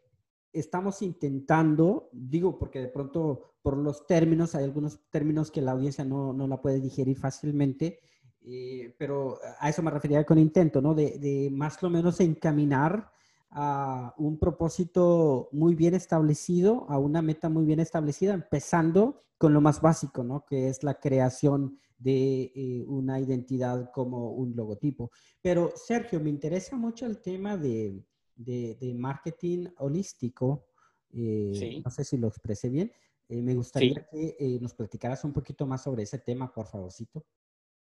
estamos 0.52 1.04
intentando, 1.04 2.10
digo 2.12 2.58
porque 2.58 2.80
de 2.80 2.88
pronto 2.88 3.54
por 3.62 3.78
los 3.78 4.08
términos, 4.08 4.56
hay 4.56 4.64
algunos 4.64 5.00
términos 5.12 5.52
que 5.52 5.62
la 5.62 5.72
audiencia 5.72 6.04
no, 6.04 6.34
no 6.34 6.48
la 6.48 6.60
puede 6.60 6.82
digerir 6.82 7.18
fácilmente, 7.18 8.00
eh, 8.42 8.94
pero 8.98 9.40
a 9.60 9.70
eso 9.70 9.84
me 9.84 9.92
refería 9.92 10.26
con 10.26 10.40
intento, 10.40 10.82
¿no? 10.82 10.96
De, 10.96 11.18
de, 11.20 11.50
más 11.52 11.82
o 11.84 11.90
menos 11.90 12.20
encaminar 12.20 13.13
a 13.56 14.16
un 14.18 14.40
propósito 14.40 15.50
muy 15.52 15.76
bien 15.76 15.94
establecido, 15.94 16.86
a 16.90 16.98
una 16.98 17.22
meta 17.22 17.50
muy 17.50 17.66
bien 17.66 17.80
establecida, 17.80 18.34
empezando 18.34 19.22
con 19.38 19.54
lo 19.54 19.62
más 19.62 19.80
básico, 19.80 20.24
¿no? 20.24 20.46
Que 20.46 20.70
es 20.70 20.84
la 20.84 21.00
creación 21.00 21.78
de 21.98 22.52
eh, 22.56 22.84
una 22.88 23.20
identidad 23.20 23.92
como 23.92 24.32
un 24.32 24.56
logotipo. 24.56 25.12
Pero 25.42 25.72
Sergio, 25.76 26.20
me 26.20 26.30
interesa 26.30 26.76
mucho 26.76 27.06
el 27.06 27.22
tema 27.22 27.56
de, 27.56 28.04
de, 28.36 28.94
marketing 28.98 29.68
holístico. 29.78 30.66
Eh, 31.12 31.82
no 31.84 31.92
sé 31.92 32.04
si 32.04 32.18
lo 32.18 32.30
expresé 32.30 32.70
bien. 32.70 32.92
Eh, 33.30 33.42
me 33.42 33.54
gustaría 33.54 34.08
que 34.12 34.58
nos 34.60 34.74
platicaras 34.74 35.24
un 35.24 35.32
poquito 35.32 35.68
más 35.68 35.84
sobre 35.84 36.04
ese 36.04 36.18
tema, 36.18 36.52
por 36.52 36.66
favorcito. 36.66 37.24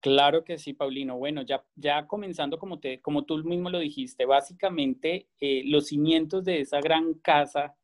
Claro 0.00 0.44
que 0.44 0.58
sí, 0.58 0.74
Paulino. 0.74 1.16
Bueno, 1.18 1.42
ya, 1.42 1.64
ya 1.74 2.06
comenzando 2.06 2.58
como, 2.58 2.78
te, 2.78 3.00
como 3.00 3.24
tú 3.24 3.38
mismo 3.44 3.68
lo 3.68 3.80
dijiste, 3.80 4.26
básicamente 4.26 5.28
los 5.64 5.88
cimientos 5.88 6.44
de 6.44 6.60
esa 6.60 6.80
gran 6.80 7.14
casa 7.14 7.74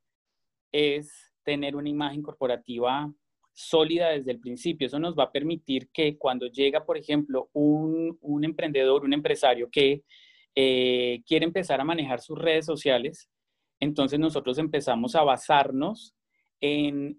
es 0.70 1.32
tener 1.42 1.76
una 1.76 1.88
imagen 1.88 2.22
corporativa 2.22 3.12
sólida 3.52 4.10
desde 4.10 4.32
el 4.32 4.40
principio. 4.40 4.86
Eso 4.86 4.98
nos 4.98 5.16
va 5.16 5.24
a 5.24 5.32
permitir 5.32 5.88
que 5.92 6.18
cuando 6.18 6.46
llega, 6.46 6.84
por 6.84 6.98
ejemplo, 6.98 7.48
un, 7.52 8.18
emprendedor, 8.42 9.04
un 9.04 9.12
empresario 9.12 9.68
que 9.70 10.02
eh, 10.54 11.22
quiere 11.26 11.44
empezar 11.44 11.80
a 11.80 11.84
manejar 11.84 12.20
sus 12.20 12.38
redes 12.38 12.66
sociales, 12.66 13.28
entonces 13.80 14.18
nosotros 14.18 14.58
empezamos 14.58 15.14
a 15.14 15.22
basarnos 15.22 16.14
en, 16.60 17.18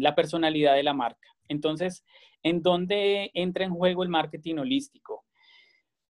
la 0.00 0.14
personalidad 0.14 0.74
de 0.74 0.82
la 0.82 0.94
marca. 0.94 1.28
Entonces, 1.48 2.04
¿en 2.44 2.62
dónde 2.62 3.32
entra 3.34 3.64
en 3.64 3.74
juego 3.74 4.04
el 4.04 4.08
marketing 4.08 4.58
holístico? 4.58 5.24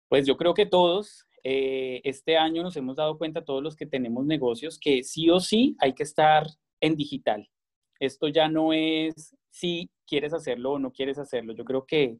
Pues 0.08 0.26
yo 0.26 0.36
creo 0.36 0.54
que 0.54 0.66
todos, 0.66 1.26
eh, 1.44 2.00
este 2.02 2.36
año 2.36 2.64
nos 2.64 2.76
hemos 2.76 2.96
dado 2.96 3.16
cuenta, 3.16 3.44
todos 3.44 3.62
los 3.62 3.76
que 3.76 3.86
tenemos 3.86 4.26
negocios, 4.26 4.78
que 4.78 5.04
sí 5.04 5.30
o 5.30 5.38
sí 5.38 5.76
hay 5.78 5.94
que 5.94 6.02
estar 6.02 6.46
en 6.80 6.96
digital. 6.96 7.48
Esto 8.00 8.26
ya 8.28 8.48
no 8.48 8.72
es 8.72 9.36
si 9.50 9.88
quieres 10.06 10.32
hacerlo 10.32 10.72
o 10.72 10.78
no 10.78 10.92
quieres 10.92 11.18
hacerlo. 11.18 11.54
Yo 11.54 11.64
creo 11.64 11.86
que 11.86 12.18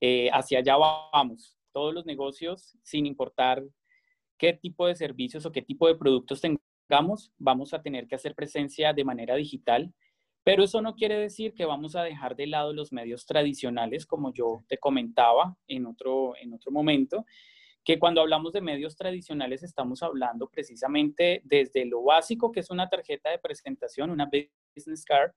eh, 0.00 0.28
hacia 0.32 0.58
allá 0.58 0.76
vamos. 0.76 1.56
Todos 1.72 1.94
los 1.94 2.04
negocios, 2.04 2.76
sin 2.82 3.06
importar 3.06 3.62
qué 4.36 4.52
tipo 4.54 4.86
de 4.86 4.96
servicios 4.96 5.46
o 5.46 5.52
qué 5.52 5.62
tipo 5.62 5.86
de 5.86 5.94
productos 5.94 6.40
tengamos, 6.40 7.30
vamos 7.38 7.72
a 7.74 7.82
tener 7.82 8.08
que 8.08 8.16
hacer 8.16 8.34
presencia 8.34 8.92
de 8.92 9.04
manera 9.04 9.36
digital. 9.36 9.94
Pero 10.42 10.64
eso 10.64 10.80
no 10.80 10.94
quiere 10.94 11.18
decir 11.18 11.54
que 11.54 11.66
vamos 11.66 11.96
a 11.96 12.02
dejar 12.02 12.34
de 12.34 12.46
lado 12.46 12.72
los 12.72 12.92
medios 12.92 13.26
tradicionales, 13.26 14.06
como 14.06 14.32
yo 14.32 14.64
te 14.68 14.78
comentaba 14.78 15.56
en 15.66 15.86
otro, 15.86 16.34
en 16.40 16.54
otro 16.54 16.72
momento, 16.72 17.26
que 17.84 17.98
cuando 17.98 18.20
hablamos 18.20 18.52
de 18.52 18.60
medios 18.60 18.96
tradicionales 18.96 19.62
estamos 19.62 20.02
hablando 20.02 20.48
precisamente 20.48 21.42
desde 21.44 21.84
lo 21.86 22.02
básico, 22.02 22.52
que 22.52 22.60
es 22.60 22.70
una 22.70 22.88
tarjeta 22.88 23.30
de 23.30 23.38
presentación, 23.38 24.10
una 24.10 24.30
business 24.74 25.04
card, 25.04 25.32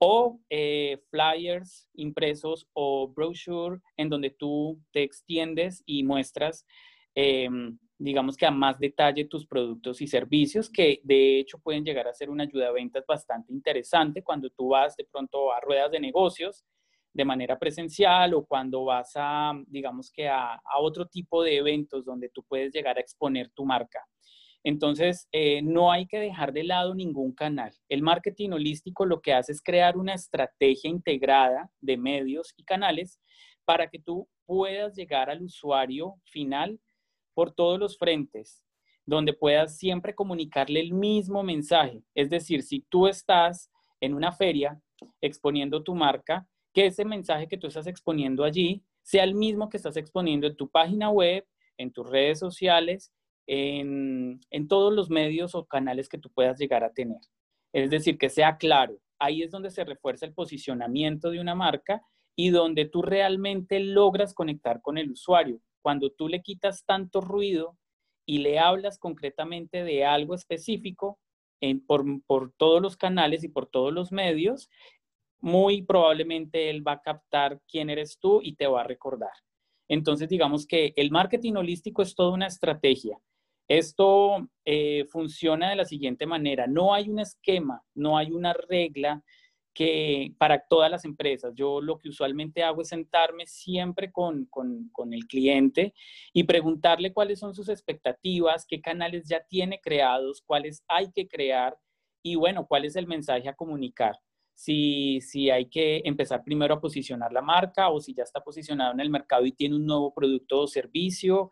o 0.00 0.40
eh, 0.48 1.02
flyers 1.10 1.88
impresos 1.94 2.68
o 2.72 3.08
brochure 3.08 3.80
en 3.96 4.08
donde 4.08 4.30
tú 4.30 4.80
te 4.92 5.02
extiendes 5.02 5.82
y 5.86 6.04
muestras, 6.04 6.64
em, 7.14 7.78
digamos 7.98 8.36
que 8.36 8.46
a 8.46 8.50
más 8.50 8.78
detalle 8.78 9.24
tus 9.24 9.46
productos 9.46 10.00
y 10.00 10.06
servicios, 10.06 10.70
que 10.70 11.00
de 11.02 11.40
hecho 11.40 11.58
pueden 11.58 11.84
llegar 11.84 12.06
a 12.06 12.14
ser 12.14 12.30
una 12.30 12.44
ayuda 12.44 12.68
a 12.68 12.72
ventas 12.72 13.04
bastante 13.06 13.52
interesante 13.52 14.22
cuando 14.22 14.48
tú 14.50 14.68
vas 14.68 14.96
de 14.96 15.04
pronto 15.04 15.52
a 15.52 15.60
ruedas 15.60 15.90
de 15.90 16.00
negocios 16.00 16.64
de 17.12 17.24
manera 17.24 17.58
presencial 17.58 18.34
o 18.34 18.46
cuando 18.46 18.84
vas 18.84 19.12
a, 19.16 19.52
digamos 19.66 20.12
que 20.12 20.28
a, 20.28 20.54
a 20.54 20.78
otro 20.78 21.06
tipo 21.06 21.42
de 21.42 21.56
eventos 21.56 22.04
donde 22.04 22.28
tú 22.28 22.44
puedes 22.44 22.72
llegar 22.72 22.96
a 22.96 23.00
exponer 23.00 23.50
tu 23.50 23.64
marca. 23.64 24.00
Entonces, 24.64 25.28
eh, 25.32 25.62
no 25.62 25.90
hay 25.92 26.06
que 26.06 26.18
dejar 26.18 26.52
de 26.52 26.64
lado 26.64 26.94
ningún 26.94 27.32
canal. 27.32 27.72
El 27.88 28.02
marketing 28.02 28.50
holístico 28.50 29.06
lo 29.06 29.20
que 29.20 29.32
hace 29.32 29.52
es 29.52 29.62
crear 29.62 29.96
una 29.96 30.14
estrategia 30.14 30.90
integrada 30.90 31.70
de 31.80 31.96
medios 31.96 32.52
y 32.56 32.64
canales 32.64 33.20
para 33.64 33.88
que 33.88 33.98
tú 33.98 34.28
puedas 34.46 34.94
llegar 34.94 35.30
al 35.30 35.42
usuario 35.42 36.14
final 36.24 36.78
por 37.38 37.52
todos 37.52 37.78
los 37.78 37.96
frentes, 37.96 38.64
donde 39.06 39.32
puedas 39.32 39.78
siempre 39.78 40.12
comunicarle 40.12 40.80
el 40.80 40.92
mismo 40.92 41.44
mensaje. 41.44 42.02
Es 42.12 42.30
decir, 42.30 42.64
si 42.64 42.80
tú 42.80 43.06
estás 43.06 43.70
en 44.00 44.12
una 44.12 44.32
feria 44.32 44.82
exponiendo 45.20 45.84
tu 45.84 45.94
marca, 45.94 46.48
que 46.74 46.86
ese 46.86 47.04
mensaje 47.04 47.46
que 47.46 47.56
tú 47.56 47.68
estás 47.68 47.86
exponiendo 47.86 48.42
allí 48.42 48.82
sea 49.02 49.22
el 49.22 49.36
mismo 49.36 49.68
que 49.68 49.76
estás 49.76 49.96
exponiendo 49.96 50.48
en 50.48 50.56
tu 50.56 50.68
página 50.68 51.10
web, 51.10 51.46
en 51.76 51.92
tus 51.92 52.10
redes 52.10 52.40
sociales 52.40 53.12
en, 53.46 54.40
todos 54.68 54.92
los 54.92 55.08
medios 55.08 55.54
o 55.54 55.64
canales 55.64 56.08
que 56.08 56.18
tú 56.18 56.32
puedas 56.32 56.58
llegar 56.58 56.82
a 56.82 56.92
tener. 56.92 57.20
Es 57.72 57.88
decir, 57.88 58.18
que 58.18 58.30
sea 58.30 58.56
claro. 58.56 58.98
Ahí 59.20 59.44
es 59.44 59.52
donde 59.52 59.70
se 59.70 59.84
refuerza 59.84 60.26
el 60.26 60.34
posicionamiento 60.34 61.30
de 61.30 61.38
una 61.38 61.54
marca 61.54 62.02
y 62.34 62.50
donde 62.50 62.84
tú 62.84 63.00
realmente 63.00 63.78
logras 63.78 64.34
conectar 64.34 64.82
con 64.82 64.98
el 64.98 65.12
usuario. 65.12 65.60
Cuando 65.82 66.10
tú 66.10 66.28
le 66.28 66.42
quitas 66.42 66.84
tanto 66.84 67.20
ruido 67.20 67.76
y 68.26 68.38
le 68.38 68.58
hablas 68.58 68.98
concretamente 68.98 69.84
de 69.84 70.04
algo 70.04 70.34
específico 70.34 71.18
por, 71.86 72.04
por 72.24 72.52
todos 72.52 72.82
los 72.82 72.96
canales 72.96 73.44
y 73.44 73.48
por 73.48 73.66
todos 73.66 73.92
los 73.92 74.12
medios, 74.12 74.68
muy 75.40 75.82
probablemente 75.82 76.70
él 76.70 76.86
va 76.86 76.92
a 76.92 77.02
captar 77.02 77.60
quién 77.68 77.90
eres 77.90 78.18
tú 78.18 78.40
y 78.42 78.54
te 78.54 78.66
va 78.66 78.82
a 78.82 78.84
recordar. 78.84 79.32
Entonces, 79.88 80.28
digamos 80.28 80.66
que 80.66 80.92
el 80.96 81.10
marketing 81.10 81.54
holístico 81.54 82.02
es 82.02 82.14
toda 82.14 82.32
una 82.32 82.46
estrategia 82.46 83.18
esto 83.68 84.48
eh, 84.64 85.04
funciona 85.10 85.68
de 85.68 85.76
la 85.76 85.84
siguiente 85.84 86.26
manera. 86.26 86.66
No 86.66 86.94
hay 86.94 87.10
un 87.10 87.20
esquema, 87.20 87.82
no 87.94 88.16
hay 88.16 88.32
una 88.32 88.54
regla 88.54 89.22
que 89.78 90.34
para 90.38 90.58
todas 90.58 90.90
las 90.90 91.04
empresas. 91.04 91.54
Yo 91.54 91.80
lo 91.80 91.98
que 91.98 92.08
usualmente 92.08 92.64
hago 92.64 92.82
es 92.82 92.88
sentarme 92.88 93.46
siempre 93.46 94.10
con, 94.10 94.46
con, 94.46 95.14
el 95.14 95.28
cliente 95.28 95.94
y 96.32 96.42
preguntarle 96.42 97.12
cuáles 97.12 97.38
son 97.38 97.54
sus 97.54 97.68
expectativas, 97.68 98.66
qué 98.66 98.80
canales 98.80 99.28
ya 99.28 99.40
tiene 99.48 99.80
creados, 99.80 100.42
cuáles 100.44 100.82
hay 100.88 101.12
que 101.12 101.28
crear 101.28 101.78
y 102.24 102.34
bueno, 102.34 102.66
cuál 102.66 102.86
es 102.86 102.96
el 102.96 103.06
mensaje 103.06 103.48
a 103.48 103.54
comunicar. 103.54 104.16
Si, 104.52 105.20
si 105.20 105.48
hay 105.48 105.66
que 105.66 106.02
empezar 106.04 106.42
primero 106.42 106.74
a 106.74 106.80
posicionar 106.80 107.32
la 107.32 107.40
marca 107.40 107.88
o 107.88 108.00
si 108.00 108.12
ya 108.12 108.24
está 108.24 108.40
posicionado 108.40 108.92
en 108.94 108.98
el 108.98 109.10
mercado 109.10 109.46
y 109.46 109.52
tiene 109.52 109.76
un 109.76 109.86
nuevo 109.86 110.12
producto 110.12 110.62
o 110.62 110.66
servicio, 110.66 111.50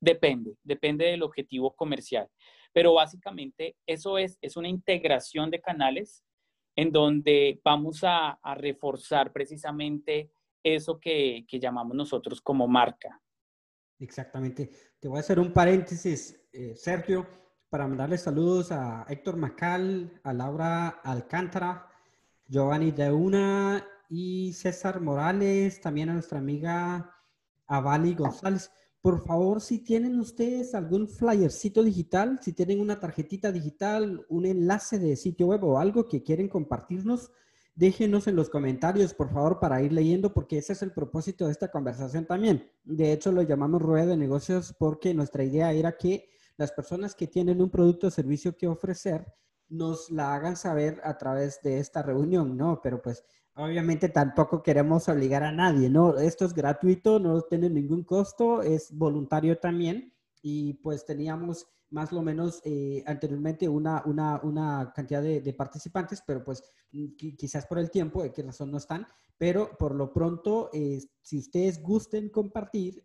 Depende, 0.00 0.58
depende 0.62 1.06
del 1.06 1.22
objetivo 1.22 1.74
comercial. 1.74 2.28
Pero 2.74 2.92
básicamente 2.92 3.74
eso 3.86 4.18
es, 4.18 4.36
es 4.42 4.54
una 4.54 4.68
integración 4.68 5.50
de 5.50 5.62
canales 5.62 6.22
en 6.76 6.90
donde 6.90 7.60
vamos 7.64 8.00
a, 8.02 8.38
reforzar 8.56 9.32
precisamente 9.32 10.30
eso 10.62 10.98
que, 10.98 11.46
llamamos 11.50 11.96
nosotros 11.96 12.40
como 12.40 12.66
marca. 12.66 13.20
Exactamente. 13.98 14.70
Te 14.98 15.08
voy 15.08 15.18
a 15.18 15.20
hacer 15.20 15.38
un 15.38 15.52
paréntesis, 15.52 16.38
eh, 16.52 16.74
Sergio, 16.76 17.26
para 17.68 17.86
mandarle 17.86 18.18
saludos 18.18 18.72
a 18.72 19.04
Héctor 19.08 19.36
Macal, 19.36 20.20
a 20.22 20.32
Laura 20.32 20.88
Alcántara, 21.02 21.88
Giovanni 22.46 22.90
Deuna 22.90 23.86
y 24.08 24.52
César 24.52 25.00
Morales, 25.00 25.80
también 25.80 26.10
a 26.10 26.14
nuestra 26.14 26.38
amiga 26.38 27.10
Avali 27.66 28.14
González. 28.14 28.70
Por 29.04 29.22
favor, 29.22 29.60
si 29.60 29.80
tienen 29.80 30.18
ustedes 30.18 30.74
algún 30.74 31.08
flyercito 31.08 31.84
digital, 31.84 32.38
si 32.40 32.54
tienen 32.54 32.80
una 32.80 32.98
tarjetita 32.98 33.52
digital, 33.52 34.24
un 34.30 34.46
enlace 34.46 34.98
de 34.98 35.14
sitio 35.16 35.48
web 35.48 35.62
o 35.62 35.78
algo 35.78 36.08
que 36.08 36.22
quieren 36.22 36.48
compartirnos, 36.48 37.30
déjenos 37.74 38.28
en 38.28 38.36
los 38.36 38.48
comentarios, 38.48 39.12
por 39.12 39.30
favor, 39.30 39.60
para 39.60 39.82
ir 39.82 39.92
leyendo, 39.92 40.32
porque 40.32 40.56
ese 40.56 40.72
es 40.72 40.80
el 40.80 40.92
propósito 40.92 41.44
de 41.44 41.52
esta 41.52 41.70
conversación 41.70 42.24
también. 42.24 42.66
De 42.82 43.12
hecho, 43.12 43.30
lo 43.30 43.42
llamamos 43.42 43.82
rueda 43.82 44.06
de 44.06 44.16
negocios 44.16 44.74
porque 44.78 45.12
nuestra 45.12 45.44
idea 45.44 45.70
era 45.74 45.98
que 45.98 46.30
las 46.56 46.72
personas 46.72 47.14
que 47.14 47.26
tienen 47.26 47.60
un 47.60 47.68
producto 47.68 48.06
o 48.06 48.10
servicio 48.10 48.56
que 48.56 48.68
ofrecer 48.68 49.34
nos 49.68 50.10
la 50.10 50.34
hagan 50.34 50.56
saber 50.56 51.02
a 51.04 51.18
través 51.18 51.60
de 51.62 51.78
esta 51.78 52.00
reunión, 52.00 52.56
¿no? 52.56 52.80
Pero 52.82 53.02
pues 53.02 53.22
Obviamente 53.56 54.08
tampoco 54.08 54.62
queremos 54.62 55.08
obligar 55.08 55.44
a 55.44 55.52
nadie, 55.52 55.88
¿no? 55.88 56.18
Esto 56.18 56.44
es 56.44 56.54
gratuito, 56.54 57.20
no 57.20 57.42
tiene 57.42 57.70
ningún 57.70 58.02
costo, 58.02 58.62
es 58.62 58.90
voluntario 58.96 59.58
también 59.58 60.12
y 60.42 60.74
pues 60.74 61.04
teníamos 61.04 61.68
más 61.90 62.12
o 62.12 62.20
menos 62.20 62.60
eh, 62.64 63.04
anteriormente 63.06 63.68
una, 63.68 64.02
una, 64.06 64.40
una 64.42 64.92
cantidad 64.92 65.22
de, 65.22 65.54
participantes, 65.54 66.20
pero 66.26 66.42
pues 66.42 66.64
quizás 67.38 67.66
por 67.66 67.78
el 67.78 67.92
tiempo, 67.92 68.24
de 68.24 68.32
qué 68.32 68.42
razón 68.42 68.72
no 68.72 68.78
están, 68.78 69.06
pero 69.38 69.76
por 69.78 69.94
lo 69.94 70.12
pronto, 70.12 70.70
eh, 70.72 70.98
si 71.22 71.38
ustedes 71.38 71.80
gusten 71.80 72.30
compartir, 72.30 73.04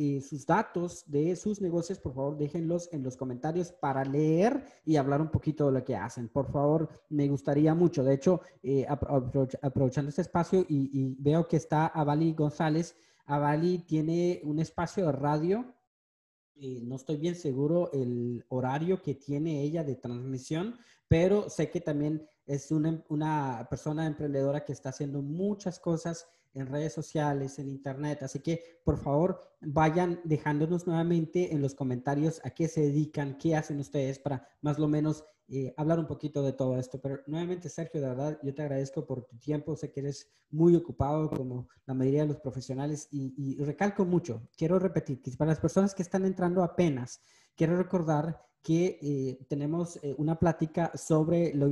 eh, 0.00 0.20
sus 0.20 0.46
datos 0.46 1.02
de 1.08 1.34
sus 1.34 1.60
negocios, 1.60 1.98
por 1.98 2.14
favor, 2.14 2.38
déjenlos 2.38 2.88
en 2.92 3.02
los 3.02 3.16
comentarios 3.16 3.72
para 3.72 4.04
leer 4.04 4.64
y 4.84 4.94
hablar 4.94 5.20
un 5.20 5.32
poquito 5.32 5.66
de 5.66 5.72
lo 5.72 5.84
que 5.84 5.96
hacen. 5.96 6.28
Por 6.28 6.52
favor, 6.52 6.88
me 7.08 7.26
gustaría 7.26 7.74
mucho. 7.74 8.04
De 8.04 8.14
hecho, 8.14 8.40
eh, 8.62 8.86
aprovechando 8.88 10.10
este 10.10 10.22
espacio 10.22 10.64
y, 10.68 11.16
veo 11.18 11.48
que 11.48 11.56
está 11.56 11.88
Avali 11.88 12.32
González. 12.32 12.94
Avali 13.26 13.78
tiene 13.78 14.40
un 14.44 14.60
espacio 14.60 15.06
de 15.06 15.12
radio. 15.12 15.74
Eh, 16.54 16.80
no 16.84 16.94
estoy 16.94 17.16
bien 17.16 17.34
seguro 17.34 17.90
el 17.92 18.44
horario 18.50 19.02
que 19.02 19.16
tiene 19.16 19.62
ella 19.62 19.82
de 19.82 19.96
transmisión, 19.96 20.76
pero 21.08 21.50
sé 21.50 21.70
que 21.70 21.80
también 21.80 22.24
es 22.46 22.70
una, 22.70 23.04
una 23.08 23.66
persona 23.68 24.06
emprendedora 24.06 24.64
que 24.64 24.72
está 24.72 24.90
haciendo 24.90 25.22
muchas 25.22 25.80
cosas 25.80 26.28
en 26.60 26.66
redes 26.66 26.92
sociales, 26.92 27.58
en 27.58 27.68
internet. 27.68 28.22
Así 28.22 28.40
que, 28.40 28.80
por 28.84 28.98
favor, 28.98 29.40
vayan 29.60 30.20
dejándonos 30.24 30.86
nuevamente 30.86 31.54
en 31.54 31.62
los 31.62 31.74
comentarios 31.74 32.40
a 32.44 32.50
qué 32.50 32.68
se 32.68 32.82
dedican, 32.82 33.38
qué 33.38 33.56
hacen 33.56 33.80
ustedes 33.80 34.18
para 34.18 34.48
más 34.60 34.78
o 34.78 34.88
menos 34.88 35.24
eh, 35.48 35.72
hablar 35.78 35.98
un 35.98 36.06
poquito 36.06 36.42
de 36.42 36.52
todo 36.52 36.78
esto. 36.78 37.00
Pero 37.00 37.20
nuevamente, 37.26 37.68
Sergio, 37.68 38.00
de 38.00 38.08
verdad, 38.08 38.38
yo 38.42 38.54
te 38.54 38.62
agradezco 38.62 39.06
por 39.06 39.24
tu 39.24 39.38
tiempo. 39.38 39.76
Sé 39.76 39.90
que 39.90 40.00
eres 40.00 40.30
muy 40.50 40.76
ocupado 40.76 41.30
como 41.30 41.68
la 41.86 41.94
mayoría 41.94 42.22
de 42.22 42.28
los 42.28 42.40
profesionales 42.40 43.08
y, 43.10 43.34
y 43.36 43.62
recalco 43.64 44.04
mucho. 44.04 44.48
Quiero 44.56 44.78
repetir 44.78 45.22
que 45.22 45.30
para 45.32 45.50
las 45.50 45.60
personas 45.60 45.94
que 45.94 46.02
están 46.02 46.24
entrando 46.24 46.62
apenas, 46.62 47.20
quiero 47.56 47.76
recordar 47.76 48.47
que 48.62 48.98
eh, 49.00 49.46
tenemos 49.48 49.98
eh, 50.02 50.14
una 50.18 50.38
plática 50.38 50.92
sobre 50.94 51.54
lo 51.54 51.66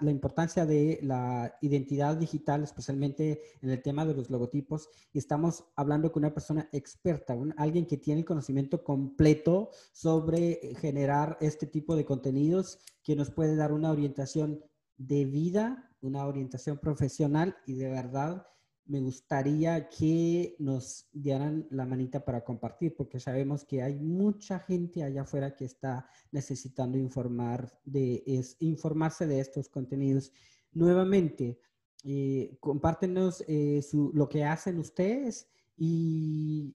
la 0.00 0.10
importancia 0.10 0.66
de 0.66 1.00
la 1.02 1.56
identidad 1.60 2.16
digital, 2.16 2.62
especialmente 2.62 3.40
en 3.62 3.70
el 3.70 3.82
tema 3.82 4.04
de 4.04 4.14
los 4.14 4.30
logotipos. 4.30 4.88
Y 5.12 5.18
estamos 5.18 5.64
hablando 5.76 6.12
con 6.12 6.24
una 6.24 6.34
persona 6.34 6.68
experta, 6.72 7.36
alguien 7.56 7.86
que 7.86 7.96
tiene 7.96 8.20
el 8.20 8.26
conocimiento 8.26 8.84
completo 8.84 9.70
sobre 9.92 10.74
generar 10.76 11.36
este 11.40 11.66
tipo 11.66 11.96
de 11.96 12.04
contenidos, 12.04 12.78
que 13.02 13.16
nos 13.16 13.30
puede 13.30 13.56
dar 13.56 13.72
una 13.72 13.90
orientación 13.90 14.62
de 14.98 15.24
vida, 15.24 15.90
una 16.00 16.26
orientación 16.26 16.78
profesional 16.78 17.56
y 17.66 17.74
de 17.74 17.88
verdad 17.88 18.46
me 18.86 19.00
gustaría 19.00 19.88
que 19.88 20.54
nos 20.58 21.08
dieran 21.12 21.66
la 21.70 21.84
manita 21.84 22.24
para 22.24 22.44
compartir, 22.44 22.94
porque 22.94 23.18
sabemos 23.18 23.64
que 23.64 23.82
hay 23.82 23.96
mucha 23.96 24.58
gente 24.60 25.02
allá 25.02 25.22
afuera 25.22 25.56
que 25.56 25.64
está 25.64 26.08
necesitando 26.30 26.96
informar 26.96 27.72
de, 27.84 28.22
es, 28.26 28.56
informarse 28.60 29.26
de 29.26 29.40
estos 29.40 29.68
contenidos. 29.68 30.32
Nuevamente, 30.72 31.58
eh, 32.04 32.56
compártenos 32.60 33.44
eh, 33.48 33.80
lo 34.12 34.28
que 34.28 34.44
hacen 34.44 34.78
ustedes 34.78 35.48
y 35.76 36.74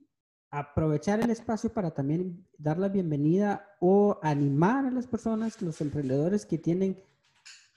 aprovechar 0.50 1.21
el 1.21 1.30
espacio 1.30 1.71
para 1.71 1.91
también 1.91 2.45
dar 2.58 2.78
la 2.78 2.89
bienvenida 2.89 3.69
o 3.80 4.19
animar 4.21 4.86
a 4.86 4.91
las 4.91 5.08
personas, 5.08 5.62
los 5.62 5.80
emprendedores 5.80 6.45
que 6.45 6.58
tienen 6.58 7.02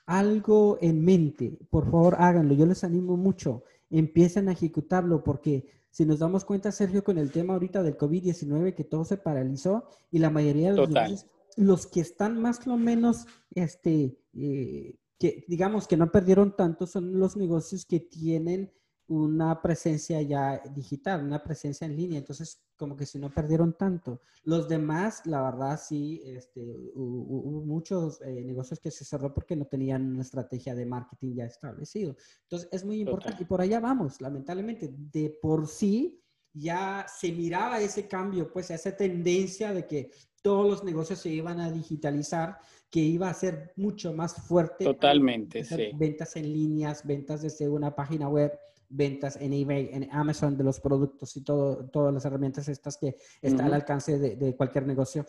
algo 0.06 0.76
en 0.80 1.04
mente. 1.04 1.56
Por 1.70 1.84
favor, 1.84 2.16
háganlo. 2.18 2.54
Yo 2.54 2.66
les 2.66 2.82
animo 2.82 3.16
mucho 3.16 3.62
empiecen 3.98 4.48
a 4.48 4.52
ejecutarlo, 4.52 5.22
porque 5.22 5.66
si 5.90 6.04
nos 6.04 6.18
damos 6.18 6.44
cuenta, 6.44 6.72
Sergio, 6.72 7.04
con 7.04 7.18
el 7.18 7.30
tema 7.30 7.54
ahorita 7.54 7.82
del 7.82 7.96
COVID-19, 7.96 8.74
que 8.74 8.84
todo 8.84 9.04
se 9.04 9.16
paralizó 9.16 9.84
y 10.10 10.18
la 10.18 10.30
mayoría 10.30 10.70
de 10.70 10.76
los 10.76 10.90
negocios, 10.90 11.26
los 11.56 11.86
que 11.86 12.00
están 12.00 12.40
más 12.40 12.66
o 12.66 12.76
menos, 12.76 13.26
este, 13.54 14.18
eh, 14.34 14.96
que 15.18 15.44
digamos 15.46 15.86
que 15.86 15.96
no 15.96 16.10
perdieron 16.10 16.56
tanto, 16.56 16.86
son 16.86 17.20
los 17.20 17.36
negocios 17.36 17.86
que 17.86 18.00
tienen 18.00 18.72
una 19.06 19.60
presencia 19.60 20.22
ya 20.22 20.62
digital, 20.74 21.24
una 21.24 21.42
presencia 21.42 21.86
en 21.86 21.96
línea. 21.96 22.18
Entonces, 22.18 22.62
como 22.76 22.96
que 22.96 23.06
si 23.06 23.18
no 23.18 23.30
perdieron 23.30 23.76
tanto. 23.76 24.20
Los 24.44 24.68
demás, 24.68 25.26
la 25.26 25.42
verdad, 25.42 25.80
sí, 25.82 26.22
este, 26.24 26.60
hubo, 26.94 27.64
muchos 27.64 28.20
eh, 28.22 28.42
negocios 28.44 28.80
que 28.80 28.90
se 28.90 29.04
cerró 29.04 29.32
porque 29.32 29.56
no 29.56 29.66
tenían 29.66 30.12
una 30.12 30.22
estrategia 30.22 30.74
de 30.74 30.86
marketing 30.86 31.34
ya 31.34 31.44
establecido. 31.44 32.16
Entonces, 32.42 32.68
es 32.72 32.84
muy 32.84 33.00
importante. 33.00 33.42
Y 33.42 33.46
por 33.46 33.60
allá 33.60 33.80
vamos, 33.80 34.20
lamentablemente. 34.20 34.90
De 34.92 35.38
por 35.40 35.68
sí, 35.68 36.20
ya 36.52 37.06
se 37.08 37.32
miraba 37.32 37.80
ese 37.80 38.08
cambio, 38.08 38.50
pues 38.52 38.70
esa 38.70 38.96
tendencia 38.96 39.72
de 39.72 39.86
que 39.86 40.10
todos 40.40 40.68
los 40.68 40.84
negocios 40.84 41.20
se 41.20 41.30
iban 41.30 41.58
a 41.58 41.70
digitalizar, 41.70 42.58
que 42.90 43.00
iba 43.00 43.28
a 43.28 43.34
ser 43.34 43.72
mucho 43.76 44.12
más 44.12 44.34
fuerte. 44.46 44.84
Totalmente, 44.84 45.64
sí. 45.64 45.90
Ventas 45.94 46.36
en 46.36 46.52
líneas, 46.52 47.06
ventas 47.06 47.42
desde 47.42 47.68
una 47.68 47.94
página 47.94 48.28
web 48.28 48.52
ventas 48.94 49.36
en 49.36 49.52
eBay, 49.52 49.90
en 49.92 50.08
Amazon 50.12 50.56
de 50.56 50.64
los 50.64 50.80
productos 50.80 51.36
y 51.36 51.42
todo, 51.42 51.88
todas 51.90 52.14
las 52.14 52.24
herramientas 52.24 52.68
estas 52.68 52.96
que 52.96 53.16
están 53.42 53.66
al 53.66 53.74
alcance 53.74 54.18
de, 54.18 54.56
cualquier 54.56 54.86
negocio. 54.86 55.26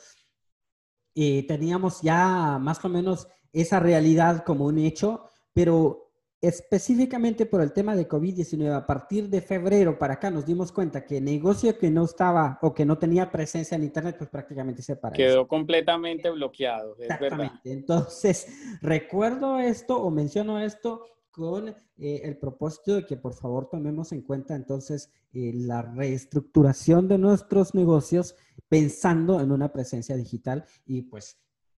Y 1.13 1.43
teníamos 1.43 2.01
ya 2.01 2.57
más 2.59 2.83
o 2.83 2.89
menos 2.89 3.27
esa 3.53 3.79
realidad 3.79 4.43
como 4.43 4.65
un 4.65 4.77
hecho, 4.77 5.29
pero 5.53 6.11
específicamente 6.41 7.45
por 7.45 7.61
el 7.61 7.71
tema 7.71 7.95
de 7.95 8.07
COVID-19, 8.07 8.71
a 8.71 8.85
partir 8.85 9.29
de 9.29 9.41
febrero 9.41 9.97
para 9.97 10.15
acá 10.15 10.29
nos 10.29 10.45
dimos 10.45 10.71
cuenta 10.71 11.05
que 11.05 11.19
negocio 11.21 11.77
que 11.77 11.89
no 11.89 12.03
estaba 12.03 12.59
o 12.61 12.73
que 12.73 12.85
no 12.85 12.97
tenía 12.97 13.31
presencia 13.31 13.75
en 13.75 13.83
Internet, 13.83 14.17
pues 14.17 14.29
prácticamente 14.29 14.81
se 14.81 14.95
paró. 14.97 15.15
Quedó 15.15 15.47
completamente 15.47 16.29
bloqueado, 16.29 16.97
es 16.99 17.19
verdad. 17.19 17.51
Entonces, 17.63 18.47
recuerdo 18.81 19.57
esto 19.57 19.97
o 19.97 20.11
menciono 20.11 20.59
esto 20.59 21.05
con 21.35 21.67
eh, 21.67 22.21
el 22.23 22.37
propósito 22.37 22.95
de 22.95 23.05
que 23.05 23.17
por 23.17 23.33
favor 23.33 23.67
tomemos 23.69 24.13
en 24.13 24.21
cuenta 24.21 24.55
entonces 24.55 25.09
eh, 25.33 25.51
la 25.53 25.81
reestructuración 25.81 27.09
de 27.09 27.17
nuestros 27.17 27.75
negocios 27.75 28.35
pensando 28.69 29.41
en 29.41 29.51
una 29.51 29.73
presencia 29.73 30.15
digital 30.15 30.65
y 30.85 31.01
pues 31.01 31.37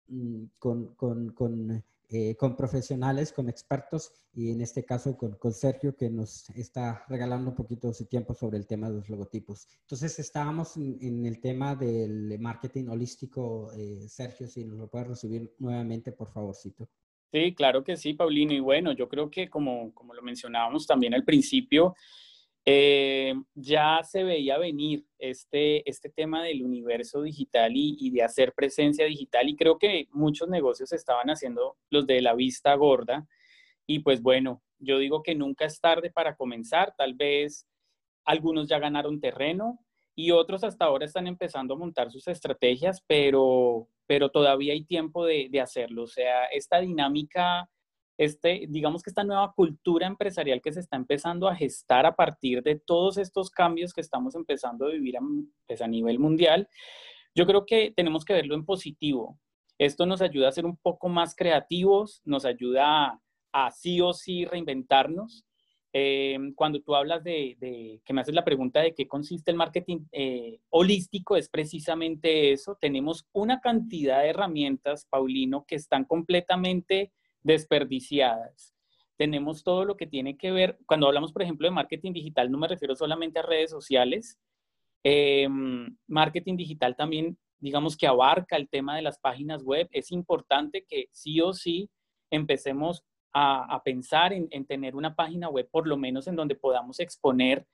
mm, 0.09 0.43
con, 0.59 0.93
con, 0.95 1.29
con, 1.29 1.83
eh, 2.09 2.35
con, 2.35 2.57
profesionales, 2.57 3.31
con 3.31 3.47
expertos 3.47 4.11
y 4.33 4.51
en 4.51 4.59
este 4.59 4.83
caso 4.83 5.15
con, 5.15 5.35
con, 5.37 5.53
Sergio 5.53 5.95
que 5.95 6.09
nos 6.09 6.49
está 6.49 7.05
regalando 7.07 7.51
un 7.51 7.55
poquito 7.55 7.87
de 7.87 7.93
su 7.93 8.07
tiempo 8.07 8.33
sobre 8.33 8.57
el 8.57 8.67
tema 8.67 8.89
de 8.89 8.95
los 8.97 9.09
logotipos. 9.09 9.69
Entonces 9.83 10.19
estábamos 10.19 10.75
en, 10.75 10.97
en 10.99 11.25
el 11.25 11.39
tema 11.39 11.77
del 11.77 12.37
marketing 12.39 12.89
holístico. 12.89 13.71
Sergio, 14.09 14.49
si 14.49 14.65
nos 14.65 14.79
lo 14.79 14.89
puedes 14.89 15.07
recibir 15.07 15.55
nuevamente, 15.59 16.11
por 16.11 16.29
favorcito. 16.29 16.89
Sí, 17.31 17.53
claro 17.53 17.83
que 17.83 17.97
sí, 17.97 18.13
Paulino. 18.13 18.53
Y 18.53 18.59
bueno, 18.59 18.93
yo 18.93 19.09
creo 19.09 19.29
que 19.29 19.49
como, 19.49 19.93
como 19.93 20.13
lo 20.13 20.21
mencionábamos 20.21 20.87
también 20.87 21.13
al 21.13 21.23
principio, 21.25 21.95
eh, 22.65 23.35
ya 23.53 24.01
se 24.03 24.23
veía 24.23 24.57
venir 24.57 25.05
este, 25.19 25.87
este 25.89 26.09
tema 26.09 26.43
del 26.43 26.63
universo 26.63 27.21
digital 27.21 27.75
y, 27.75 27.95
y, 27.99 28.09
de 28.09 28.23
hacer 28.23 28.53
presencia 28.53 29.05
digital 29.05 29.47
y 29.49 29.55
creo 29.55 29.77
que 29.77 30.07
muchos 30.11 30.49
negocios 30.49 30.91
estaban 30.91 31.29
haciendo 31.29 31.77
los 31.91 32.07
de 32.07 32.21
la 32.21 32.33
vista 32.33 32.73
gorda 32.73 33.27
y 33.85 33.99
pues 33.99 34.21
bueno, 34.21 34.63
yo 34.79 34.97
digo 34.97 35.21
que 35.21 35.35
nunca 35.35 35.65
es 35.65 35.79
tarde 35.79 36.11
para 36.11 36.35
comenzar, 36.35 36.95
tal 36.97 37.13
vez 37.13 37.67
algunos 38.25 38.67
ya 38.67 38.79
ganaron 38.79 39.19
terreno 39.19 39.79
y 40.15 40.31
otros 40.31 40.63
hasta 40.63 40.85
ahora 40.85 41.05
están 41.05 41.27
empezando 41.27 41.73
a 41.73 41.77
montar 41.77 42.11
sus 42.11 42.27
estrategias, 42.27 43.01
pero, 43.05 43.87
pero 44.07 44.29
todavía 44.29 44.73
hay 44.73 44.83
tiempo 44.83 45.25
de, 45.25 45.49
hacerlo. 45.61 46.03
O 46.03 46.07
sea, 46.07 46.45
esta 46.45 46.79
dinámica 46.79 47.69
este, 48.17 48.65
digamos 48.69 49.03
que 49.03 49.09
esta 49.09 49.25
nueva 49.25 49.51
cultura 49.53 50.07
empresarial 50.07 50.61
que 50.61 50.71
se 50.71 50.79
está 50.79 50.95
empezando 50.95 51.49
a 51.49 51.55
gestar 51.55 52.05
a 52.05 52.15
partir 52.15 52.63
de 52.63 52.79
todos 52.79 53.17
estos 53.17 53.49
cambios 53.49 53.93
que 53.93 54.01
estamos 54.01 54.35
empezando 54.35 54.85
a 54.85 54.91
vivir 54.91 55.17
a, 55.17 55.21
pues, 55.67 55.81
a 55.81 55.87
nivel 55.87 56.19
mundial, 56.19 56.69
yo 57.35 57.45
creo 57.45 57.65
que 57.65 57.91
tenemos 57.95 58.23
que 58.23 58.33
verlo 58.33 58.55
en 58.55 58.65
positivo. 58.65 59.37
Esto 59.77 60.05
nos 60.05 60.21
ayuda 60.21 60.47
a 60.47 60.53
ser 60.53 60.65
un 60.65 60.77
poco 60.77 61.09
más 61.09 61.35
creativos, 61.35 62.21
nos 62.23 62.45
ayuda 62.45 63.19
a, 63.51 63.71
sí 63.71 63.99
o 63.99 64.13
sí 64.13 64.45
reinventarnos. 64.45 65.45
Eh, 65.97 66.37
cuando 66.55 66.81
tú 66.81 66.93
hablas 66.93 67.23
de, 67.23 68.01
que 68.03 68.13
me 68.13 68.19
haces 68.19 68.35
la 68.35 68.43
pregunta 68.43 68.81
de 68.81 68.93
qué 68.93 69.07
consiste 69.07 69.49
el 69.49 69.55
marketing 69.55 69.99
eh, 70.11 70.59
holístico, 70.69 71.37
es 71.37 71.47
precisamente 71.47 72.51
eso. 72.51 72.77
Tenemos 72.81 73.25
una 73.31 73.61
cantidad 73.61 74.21
de 74.21 74.27
herramientas, 74.27 75.07
Paulino, 75.09 75.63
que 75.65 75.75
están 75.75 76.03
completamente 76.03 77.13
desperdiciadas. 77.43 78.75
Tenemos 79.15 79.63
todo 79.63 79.85
lo 79.85 79.95
que 79.95 80.05
tiene 80.05 80.35
que 80.35 80.51
ver, 80.51 80.77
cuando 80.85 81.07
hablamos, 81.07 81.31
por 81.31 81.43
ejemplo, 81.43 81.65
de 81.65 81.73
marketing 81.73 82.11
digital, 82.11 82.51
no 82.51 82.57
me 82.57 82.67
refiero 82.67 82.93
solamente 82.93 83.39
a 83.39 83.43
redes 83.43 83.71
sociales. 83.71 84.37
Em, 85.01 85.95
marketing 86.07 86.57
digital 86.57 86.97
también, 86.97 87.37
digamos 87.59 87.95
que 87.95 88.05
abarca 88.05 88.57
el 88.57 88.67
tema 88.67 88.97
de 88.97 89.01
las 89.01 89.17
páginas 89.17 89.63
web. 89.63 89.87
Es 89.91 90.11
importante 90.11 90.83
que 90.85 91.07
sí 91.13 91.39
o 91.39 91.53
sí 91.53 91.89
empecemos 92.31 93.05
a, 93.37 93.81
pensar 93.83 94.31
en, 94.31 94.47
en 94.49 94.65
tener 94.65 94.95
una 94.95 95.13
página 95.13 95.49
web, 95.49 95.67
por 95.69 95.87
lo 95.87 95.97
menos 95.97 96.25
en 96.27 96.37
donde 96.37 96.55
podamos 96.55 97.01
exponer 97.01 97.67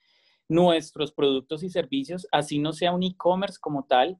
nuestros 0.49 1.13
productos 1.13 1.61
y 1.63 1.69
servicios, 1.69 2.27
así 2.31 2.57
no 2.57 2.73
sea 2.73 2.93
un 2.93 3.03
e-commerce 3.03 3.59
como 3.61 3.85
tal, 3.85 4.19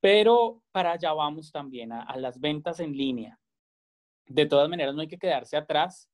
pero 0.00 0.62
para 0.72 0.92
allá 0.92 1.12
vamos 1.12 1.52
también 1.52 1.92
a, 1.92 2.16
las 2.16 2.40
ventas 2.40 2.80
en 2.80 2.96
línea 2.96 3.38
de 4.26 4.46
todas 4.46 4.68
maneras 4.68 4.94
no 4.94 5.00
hay 5.00 5.08
que 5.08 5.18
quedarse 5.18 5.56
atrás 5.56 6.08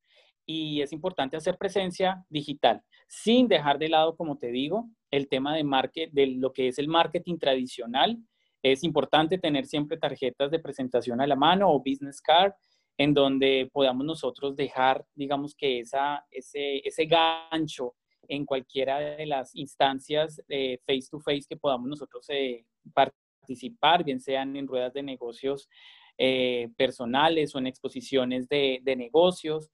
y 0.46 0.80
es 0.80 0.92
importante 0.92 1.36
hacer 1.36 1.58
presencia 1.58 2.24
digital, 2.28 2.82
sin 3.08 3.48
dejar 3.48 3.78
de 3.78 3.88
lado, 3.88 4.16
como 4.16 4.38
te 4.38 4.50
digo, 4.50 4.88
el 5.10 5.28
tema 5.28 5.54
de, 5.54 5.64
market, 5.64 6.10
de 6.12 6.28
lo 6.28 6.52
que 6.52 6.68
es 6.68 6.78
el 6.78 6.88
marketing 6.88 7.36
tradicional. 7.38 8.16
Es 8.62 8.84
importante 8.84 9.38
tener 9.38 9.66
siempre 9.66 9.98
tarjetas 9.98 10.50
de 10.50 10.60
presentación 10.60 11.20
a 11.20 11.26
la 11.26 11.36
mano 11.36 11.70
o 11.70 11.80
business 11.80 12.20
card 12.20 12.52
en 12.98 13.14
donde 13.14 13.68
podamos 13.72 14.06
nosotros 14.06 14.56
dejar, 14.56 15.04
digamos 15.14 15.54
que 15.54 15.80
esa, 15.80 16.24
ese, 16.30 16.86
ese 16.86 17.06
gancho 17.06 17.94
en 18.28 18.44
cualquiera 18.44 18.98
de 18.98 19.26
las 19.26 19.54
instancias 19.54 20.40
face 20.86 21.08
to 21.10 21.20
face 21.20 21.44
que 21.48 21.56
podamos 21.56 21.88
nosotros 21.88 22.26
eh, 22.30 22.64
participar, 22.92 24.04
bien 24.04 24.20
sean 24.20 24.56
en 24.56 24.66
ruedas 24.66 24.92
de 24.92 25.02
negocios 25.02 25.68
eh, 26.18 26.70
personales 26.76 27.54
o 27.54 27.58
en 27.58 27.66
exposiciones 27.66 28.48
de, 28.48 28.80
negocios. 28.96 29.70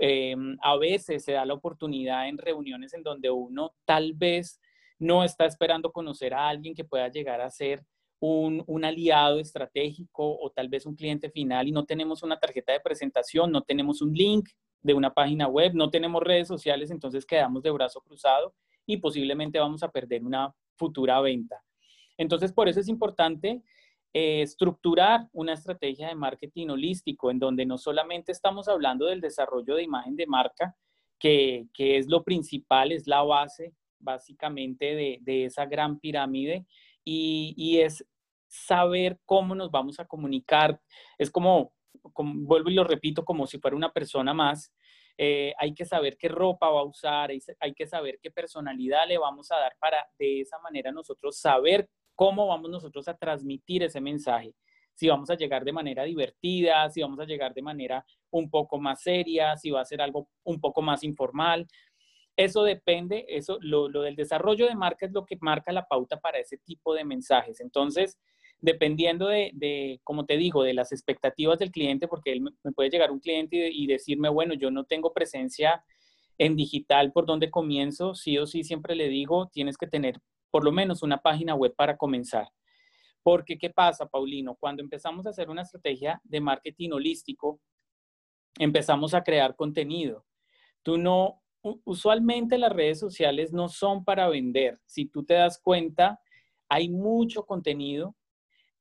Eh, 0.00 0.34
a 0.62 0.76
veces 0.78 1.22
se 1.22 1.32
da 1.32 1.44
la 1.44 1.54
oportunidad 1.54 2.28
en 2.28 2.38
reuniones 2.38 2.94
en 2.94 3.02
donde 3.02 3.30
uno 3.30 3.74
tal 3.84 4.14
vez 4.14 4.58
no 4.98 5.22
está 5.22 5.44
esperando 5.44 5.92
conocer 5.92 6.32
a 6.32 6.48
alguien 6.48 6.74
que 6.74 6.84
pueda 6.84 7.08
llegar 7.08 7.40
a 7.40 7.50
ser 7.50 7.84
un, 8.24 8.62
un, 8.66 8.84
aliado 8.84 9.40
estratégico 9.40 10.38
o 10.38 10.50
tal 10.50 10.68
vez 10.68 10.86
un 10.86 10.94
cliente 10.94 11.28
final 11.30 11.66
y 11.66 11.72
no 11.72 11.84
tenemos 11.84 12.22
una 12.22 12.38
tarjeta 12.38 12.72
de 12.72 12.80
presentación, 12.80 13.50
no 13.50 13.62
tenemos 13.62 14.00
un 14.00 14.12
link 14.12 14.48
de 14.80 14.94
una 14.94 15.12
página 15.12 15.48
web, 15.48 15.72
no 15.74 15.90
tenemos 15.90 16.22
redes 16.22 16.46
sociales, 16.46 16.90
entonces 16.90 17.26
quedamos 17.26 17.62
de 17.62 17.70
brazo 17.70 18.00
cruzado 18.00 18.54
y 18.86 18.98
posiblemente 18.98 19.58
vamos 19.58 19.82
a 19.82 19.90
perder 19.90 20.24
una 20.24 20.54
futura 20.76 21.20
venta. 21.20 21.62
Entonces, 22.16 22.52
por 22.52 22.68
eso 22.68 22.80
es 22.80 22.88
importante 22.88 23.62
eh, 24.12 24.42
estructurar 24.42 25.28
una 25.32 25.54
estrategia 25.54 26.08
de 26.08 26.14
marketing 26.14 26.68
holístico 26.68 27.30
en 27.30 27.38
donde 27.38 27.66
no 27.66 27.78
solamente 27.78 28.30
estamos 28.30 28.68
hablando 28.68 29.06
del 29.06 29.20
desarrollo 29.20 29.74
de 29.74 29.82
imagen 29.82 30.16
de 30.16 30.26
marca, 30.26 30.76
que, 31.18 31.68
es 31.76 32.08
lo 32.08 32.24
principal, 32.24 32.92
es 32.92 33.06
la 33.06 33.22
base 33.22 33.72
básicamente 34.00 35.20
de, 35.24 35.44
esa 35.44 35.66
gran 35.66 36.00
pirámide 36.00 36.66
y, 37.04 37.78
es 37.78 38.04
saber 38.52 39.18
cómo 39.24 39.54
nos 39.54 39.70
vamos 39.70 39.98
a 39.98 40.04
comunicar. 40.04 40.78
Es 41.16 41.30
como, 41.30 41.72
vuelvo 42.14 42.68
y 42.68 42.74
lo 42.74 42.84
repito, 42.84 43.24
como 43.24 43.46
si 43.46 43.58
fuera 43.58 43.76
una 43.76 43.92
persona 43.92 44.34
más. 44.34 44.72
Eh, 45.16 45.54
hay 45.58 45.74
que 45.74 45.84
saber 45.84 46.16
qué 46.18 46.28
ropa 46.28 46.68
va 46.70 46.80
a 46.80 46.84
usar, 46.84 47.30
hay 47.30 47.74
que 47.74 47.86
saber 47.86 48.18
qué 48.22 48.30
personalidad 48.30 49.06
le 49.06 49.18
vamos 49.18 49.50
a 49.50 49.56
dar 49.56 49.76
para 49.78 49.98
de 50.18 50.40
esa 50.40 50.58
manera 50.58 50.90
nosotros 50.90 51.38
saber 51.38 51.88
cómo 52.14 52.46
vamos 52.46 52.70
nosotros 52.70 53.08
a 53.08 53.16
transmitir 53.16 53.82
ese 53.82 54.00
mensaje. 54.00 54.54
Si 54.94 55.08
vamos 55.08 55.30
a 55.30 55.34
llegar 55.34 55.64
de 55.64 55.72
manera 55.72 56.04
divertida, 56.04 56.88
si 56.90 57.00
vamos 57.00 57.20
a 57.20 57.24
llegar 57.24 57.54
de 57.54 57.62
manera 57.62 58.04
un 58.30 58.50
poco 58.50 58.78
más 58.78 59.02
seria, 59.02 59.56
si 59.56 59.70
va 59.70 59.80
a 59.80 59.86
ser 59.86 60.02
algo 60.02 60.28
un 60.44 60.60
poco 60.60 60.82
más 60.82 61.04
informal. 61.04 61.66
Eso 62.36 62.64
depende, 62.64 63.24
eso, 63.28 63.58
lo, 63.60 63.88
del 63.88 64.16
desarrollo 64.16 64.66
de 64.66 64.74
marca 64.74 65.06
es 65.06 65.12
lo 65.12 65.24
que 65.24 65.36
marca 65.40 65.72
la 65.72 65.86
pauta 65.86 66.18
para 66.18 66.38
ese 66.38 66.58
tipo 66.58 66.94
de 66.94 67.04
mensajes. 67.04 67.60
Entonces, 67.60 68.18
dependiendo 68.62 69.26
de, 69.26 70.00
como 70.04 70.24
te 70.24 70.38
digo, 70.38 70.62
de 70.62 70.72
las 70.72 70.92
expectativas 70.92 71.58
del 71.58 71.70
cliente, 71.70 72.08
porque 72.08 72.32
él 72.32 72.40
me 72.40 72.72
puede 72.72 72.88
llegar 72.88 73.10
un 73.10 73.20
cliente 73.20 73.68
y, 73.70 73.84
y, 73.84 73.86
decirme, 73.86 74.30
bueno, 74.30 74.54
yo 74.54 74.70
no 74.70 74.84
tengo 74.84 75.12
presencia 75.12 75.84
en 76.38 76.56
digital, 76.56 77.12
¿por 77.12 77.26
dónde 77.26 77.50
comienzo? 77.50 78.14
Sí 78.14 78.38
o 78.38 78.46
sí, 78.46 78.64
siempre 78.64 78.94
le 78.94 79.08
digo, 79.08 79.50
tienes 79.52 79.76
que 79.76 79.86
tener 79.86 80.20
por 80.50 80.64
lo 80.64 80.70
menos 80.70 81.02
una 81.02 81.18
página 81.18 81.54
web 81.54 81.74
para 81.76 81.96
comenzar. 81.96 82.48
Porque, 83.22 83.58
¿qué 83.58 83.70
pasa, 83.70 84.06
Paulino? 84.06 84.56
Cuando 84.56 84.82
empezamos 84.82 85.26
a 85.26 85.30
hacer 85.30 85.50
una 85.50 85.62
estrategia 85.62 86.20
de 86.24 86.40
marketing 86.40 86.90
holístico, 86.92 87.60
empezamos 88.58 89.14
a 89.14 89.22
crear 89.22 89.56
contenido. 89.56 90.24
Tú 90.82 90.98
no, 90.98 91.42
usualmente 91.84 92.58
las 92.58 92.72
redes 92.72 92.98
sociales 92.98 93.52
no 93.52 93.68
son 93.68 94.04
para 94.04 94.28
vender. 94.28 94.80
Si 94.86 95.06
tú 95.06 95.24
te 95.24 95.34
das 95.34 95.60
cuenta, 95.60 96.20
hay 96.68 96.88
mucho 96.88 97.44
contenido, 97.46 98.16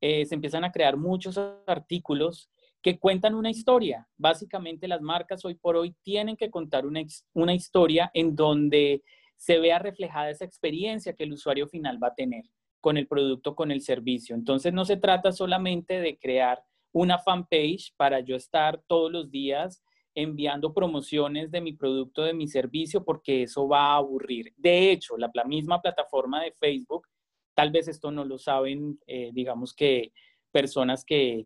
eh, 0.02 0.26
se 0.26 0.36
empiezan 0.36 0.64
a 0.64 0.72
crear 0.72 0.98
muchos 0.98 1.40
artículos 1.68 2.50
que 2.82 3.00
cuentan 3.00 3.36
una 3.36 3.52
historia. 3.52 4.08
Básicamente 4.18 4.88
las 4.88 5.02
marcas 5.02 5.46
hoy 5.46 5.56
por 5.56 5.76
hoy 5.76 5.96
tienen 6.04 6.36
que 6.36 6.50
contar 6.50 6.86
una, 6.86 7.02
una 7.34 7.54
historia 7.54 8.10
en 8.14 8.36
donde 8.36 9.04
se 9.38 9.60
vea 9.60 9.80
reflejada 9.80 10.30
esa 10.30 10.46
experiencia 10.46 11.14
que 11.14 11.24
el 11.24 11.34
usuario 11.34 11.68
final 11.68 12.02
va 12.02 12.08
a 12.08 12.16
tener 12.16 12.44
con 12.80 12.98
el 12.98 13.08
producto, 13.08 13.56
con 13.56 13.72
el 13.72 13.82
servicio. 13.82 14.36
Entonces 14.36 14.74
no 14.74 14.86
se 14.86 14.98
trata 14.98 15.32
solamente 15.32 16.02
de 16.02 16.18
crear 16.18 16.64
una 16.92 17.20
fanpage 17.20 17.94
para 17.96 18.20
yo 18.20 18.36
estar 18.36 18.82
todos 18.88 19.12
los 19.12 19.32
días 19.32 19.84
enviando 20.14 20.74
promociones 20.74 21.52
de 21.52 21.62
mi 21.62 21.74
producto, 21.74 22.24
de 22.24 22.34
mi 22.34 22.48
servicio, 22.48 23.04
porque 23.06 23.44
eso 23.44 23.68
va 23.68 23.94
a 23.94 23.98
aburrir. 23.98 24.54
De 24.58 24.92
hecho, 24.92 25.16
la, 25.18 25.32
misma 25.46 25.82
plataforma 25.82 26.44
de 26.44 26.52
Facebook, 26.52 27.08
tal 27.54 27.72
vez 27.72 27.88
esto 27.88 28.12
no 28.12 28.26
lo 28.26 28.38
saben, 28.38 29.00
eh, 29.08 29.32
digamos 29.34 29.74
que 29.74 30.14
personas 30.52 31.06
que, 31.06 31.46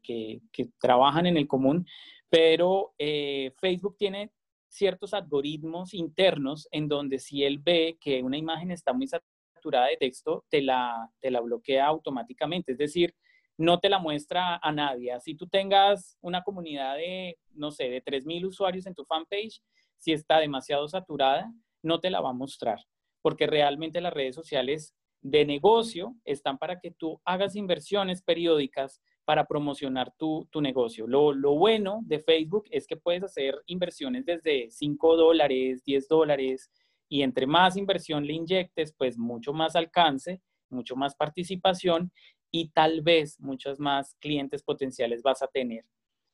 trabajan 0.79 1.25
en 1.25 1.37
el 1.37 1.47
común, 1.47 1.85
pero 2.29 2.93
eh, 2.97 3.53
Facebook 3.59 3.97
tiene 3.97 4.31
ciertos 4.67 5.13
algoritmos 5.13 5.93
internos 5.93 6.67
en 6.71 6.87
donde 6.87 7.19
si 7.19 7.43
él 7.43 7.59
ve 7.59 7.97
que 8.01 8.23
una 8.23 8.37
imagen 8.37 8.71
está 8.71 8.93
muy 8.93 9.07
saturada 9.07 9.87
de 9.87 9.97
texto, 9.97 10.43
te 10.49 10.61
la, 10.61 11.09
te 11.19 11.31
la 11.31 11.39
bloquea 11.39 11.85
automáticamente. 11.85 12.73
Es 12.73 12.77
decir, 12.77 13.15
no 13.57 13.79
te 13.79 13.89
la 13.89 13.99
muestra 13.99 14.59
a 14.61 14.71
nadie. 14.71 15.11
Así 15.11 15.35
tú 15.35 15.47
tengas 15.47 16.17
una 16.21 16.43
comunidad 16.43 16.97
de, 16.97 17.37
no 17.51 17.71
sé, 17.71 17.89
de 17.89 18.03
3.000 18.03 18.45
usuarios 18.45 18.85
en 18.85 18.95
tu 18.95 19.05
fanpage, 19.05 19.61
si 19.97 20.11
está 20.11 20.39
demasiado 20.39 20.87
saturada, 20.87 21.51
no 21.81 21.99
te 21.99 22.09
la 22.09 22.21
va 22.21 22.29
a 22.29 22.33
mostrar, 22.33 22.79
porque 23.21 23.47
realmente 23.47 24.01
las 24.01 24.13
redes 24.13 24.35
sociales 24.35 24.93
de 25.25 25.43
negocio 25.43 26.15
están 26.23 26.59
para 26.59 26.79
que 26.79 26.91
tú 26.91 27.19
hagas 27.25 27.55
inversiones 27.55 28.21
periódicas 28.21 29.01
para 29.25 29.47
promocionar 29.47 30.13
tu, 30.19 30.47
negocio. 30.61 31.07
Lo, 31.07 31.33
bueno 31.55 32.01
de 32.03 32.19
Facebook 32.19 32.65
es 32.69 32.85
que 32.85 32.95
puedes 32.95 33.23
hacer 33.23 33.55
inversiones 33.65 34.23
desde 34.23 34.69
5 34.69 35.17
dólares, 35.17 35.83
10 35.83 36.07
dólares, 36.07 36.69
y 37.09 37.23
entre 37.23 37.47
más 37.47 37.75
inversión 37.75 38.27
le 38.27 38.33
inyectes, 38.33 38.93
pues 38.95 39.17
mucho 39.17 39.51
más 39.51 39.75
alcance, 39.75 40.43
mucho 40.69 40.95
más 40.95 41.15
participación 41.15 42.11
y 42.51 42.69
tal 42.69 43.01
vez 43.01 43.39
muchos 43.39 43.79
más 43.79 44.13
clientes 44.19 44.61
potenciales 44.61 45.23
vas 45.23 45.41
a 45.41 45.47
tener. 45.47 45.85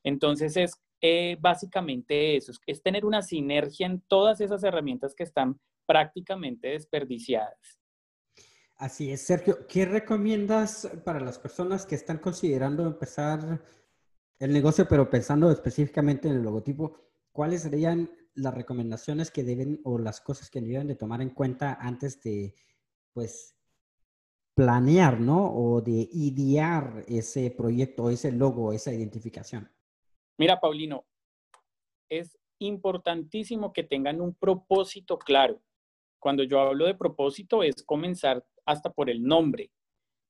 Entonces 0.04 0.58
es 0.58 0.74
eh, 1.00 1.38
básicamente 1.40 2.36
eso, 2.36 2.52
es 2.66 2.84
tener 2.84 3.06
una 3.06 3.22
sinergia 3.22 3.86
en 3.86 4.02
todas 4.02 4.42
esas 4.42 4.66
herramientas 4.66 5.16
que 5.16 5.24
están 5.24 5.62
prácticamente 5.86 6.70
desperdiciadas. 6.70 7.81
Así 8.82 9.12
es, 9.12 9.22
Sergio. 9.22 9.68
¿Qué 9.68 9.86
recomiendas 9.86 10.90
para 11.06 11.20
las 11.20 11.38
personas 11.38 11.86
que 11.86 11.94
están 11.94 12.18
considerando 12.18 12.84
empezar 12.88 13.62
el 14.40 14.52
negocio, 14.52 14.88
pero 14.90 15.08
pensando 15.08 15.52
específicamente 15.52 16.28
en 16.28 16.38
el 16.38 16.42
logotipo? 16.42 16.98
¿Cuáles 17.32 17.62
serían 17.62 18.10
las 18.34 18.56
recomendaciones 18.56 19.30
que 19.30 19.44
deben 19.44 19.82
o 19.84 20.00
las 20.00 20.20
cosas 20.20 20.50
que 20.50 20.62
deben 20.62 20.88
de 20.88 20.96
tomar 20.96 21.22
en 21.22 21.30
cuenta 21.30 21.78
antes 21.80 22.24
de, 22.24 22.56
pues, 23.14 23.56
planear, 24.56 25.20
¿no? 25.20 25.54
O 25.54 25.82
de 25.82 26.10
idear 26.12 27.06
ese 27.08 27.52
proyecto, 27.52 28.10
ese 28.10 28.32
logo, 28.32 28.74
esa 28.74 28.92
identificación. 28.92 29.72
Mira, 30.40 30.60
Paulino, 30.60 31.06
es 32.10 32.36
importantísimo 32.58 33.74
que 33.74 33.84
tengan 33.84 34.22
un 34.22 34.34
propósito 34.34 35.20
claro. 35.20 35.62
Cuando 36.18 36.42
yo 36.42 36.60
hablo 36.60 36.88
de 36.88 36.96
propósito 36.96 37.62
es 37.62 37.84
comenzar 37.84 38.44
hasta 38.66 38.92
por 38.92 39.10
el 39.10 39.24
nombre. 39.24 39.72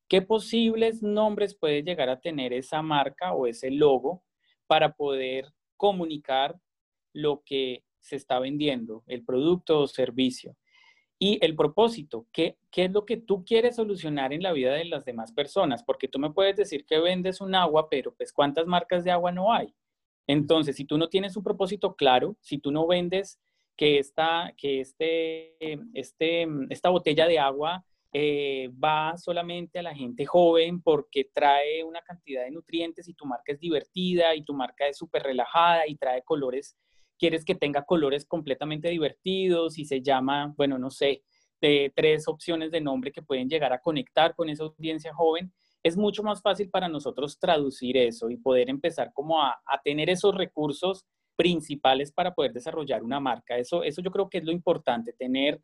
¿Qué 0.08 0.22
posibles 0.22 1.02
nombres 1.02 1.56
puede 1.56 1.84
llegar 1.84 2.10
a 2.10 2.20
tener 2.20 2.54
esa 2.54 2.82
marca 2.82 3.34
o 3.34 3.48
ese 3.48 3.72
logo 3.72 4.24
para 4.68 4.94
poder 4.94 5.54
comunicar 5.78 6.58
lo 7.14 7.44
que 7.46 7.84
se 8.00 8.16
está 8.16 8.40
vendiendo, 8.40 9.04
el 9.08 9.24
producto 9.24 9.80
o 9.80 9.88
servicio? 9.88 10.58
Y 11.18 11.38
el 11.46 11.56
propósito, 11.56 12.26
¿qué, 12.32 12.58
¿qué 12.72 12.86
es 12.86 12.92
lo 12.92 13.06
que 13.06 13.16
tú 13.16 13.46
quieres 13.46 13.76
solucionar 13.76 14.34
en 14.34 14.42
la 14.42 14.54
vida 14.54 14.74
de 14.74 14.86
las 14.86 15.06
demás 15.06 15.32
personas? 15.32 15.84
Porque 15.84 16.08
tú 16.08 16.18
me 16.18 16.32
puedes 16.32 16.56
decir 16.56 16.84
que 16.84 17.00
vendes 17.00 17.42
un 17.42 17.54
agua, 17.54 17.90
pero 17.90 18.14
pues 18.16 18.34
¿cuántas 18.34 18.66
marcas 18.66 19.04
de 19.04 19.12
agua 19.12 19.32
no 19.32 19.54
hay? 19.54 19.74
Entonces, 20.28 20.76
si 20.76 20.84
tú 20.84 20.98
no 20.98 21.10
tienes 21.10 21.38
un 21.38 21.44
propósito 21.44 21.96
claro, 21.96 22.36
si 22.42 22.58
tú 22.58 22.72
no 22.72 22.88
vendes 22.88 23.40
que 23.78 24.00
esta, 24.00 24.54
que 24.58 24.82
este, 24.82 25.56
este, 25.94 26.48
esta 26.70 26.90
botella 26.90 27.28
de 27.28 27.40
agua 27.40 27.86
eh, 28.14 28.70
va 28.84 29.18
solamente 29.18 29.80
a 29.80 29.84
la 29.84 29.96
gente 29.96 30.26
joven 30.26 30.82
porque 30.82 31.30
trae 31.34 31.84
una 31.84 32.02
cantidad 32.02 32.44
de 32.44 32.52
nutrientes 32.52 33.08
y 33.08 33.14
tu 33.14 33.26
marca 33.26 33.54
es 33.54 33.60
divertida 33.60 34.36
y 34.36 34.44
tu 34.44 34.54
marca 34.54 34.86
es 34.88 34.98
súper 34.98 35.24
relajada 35.24 35.88
y 35.88 35.96
trae 35.96 36.22
colores, 36.24 36.78
quieres 37.18 37.46
que 37.46 37.56
tenga 37.56 37.84
colores 37.84 38.26
completamente 38.26 38.90
divertidos 38.90 39.78
y 39.78 39.86
se 39.86 40.02
llama, 40.02 40.54
bueno, 40.58 40.78
no 40.78 40.90
sé, 40.90 41.24
de 41.62 41.94
tres 41.96 42.28
opciones 42.28 42.72
de 42.72 42.82
nombre 42.82 43.12
que 43.12 43.22
pueden 43.22 43.48
llegar 43.48 43.72
a 43.72 43.80
conectar 43.80 44.36
con 44.36 44.50
esa 44.50 44.64
audiencia 44.64 45.14
joven, 45.14 45.54
es 45.84 45.96
mucho 45.96 46.24
más 46.24 46.42
fácil 46.42 46.70
para 46.70 46.90
nosotros 46.90 47.40
traducir 47.40 47.98
eso 47.98 48.30
y 48.30 48.38
poder 48.38 48.70
empezar 48.70 49.14
como 49.14 49.42
a, 49.42 49.62
tener 49.84 50.10
esos 50.10 50.36
recursos 50.36 51.06
principales 51.36 52.12
para 52.12 52.34
poder 52.34 52.54
desarrollar 52.54 53.04
una 53.04 53.20
marca. 53.20 53.58
Eso, 53.58 53.84
eso 53.84 54.02
yo 54.02 54.12
creo 54.12 54.30
que 54.30 54.40
es 54.40 54.44
lo 54.44 54.52
importante, 54.52 55.14
tener 55.14 55.62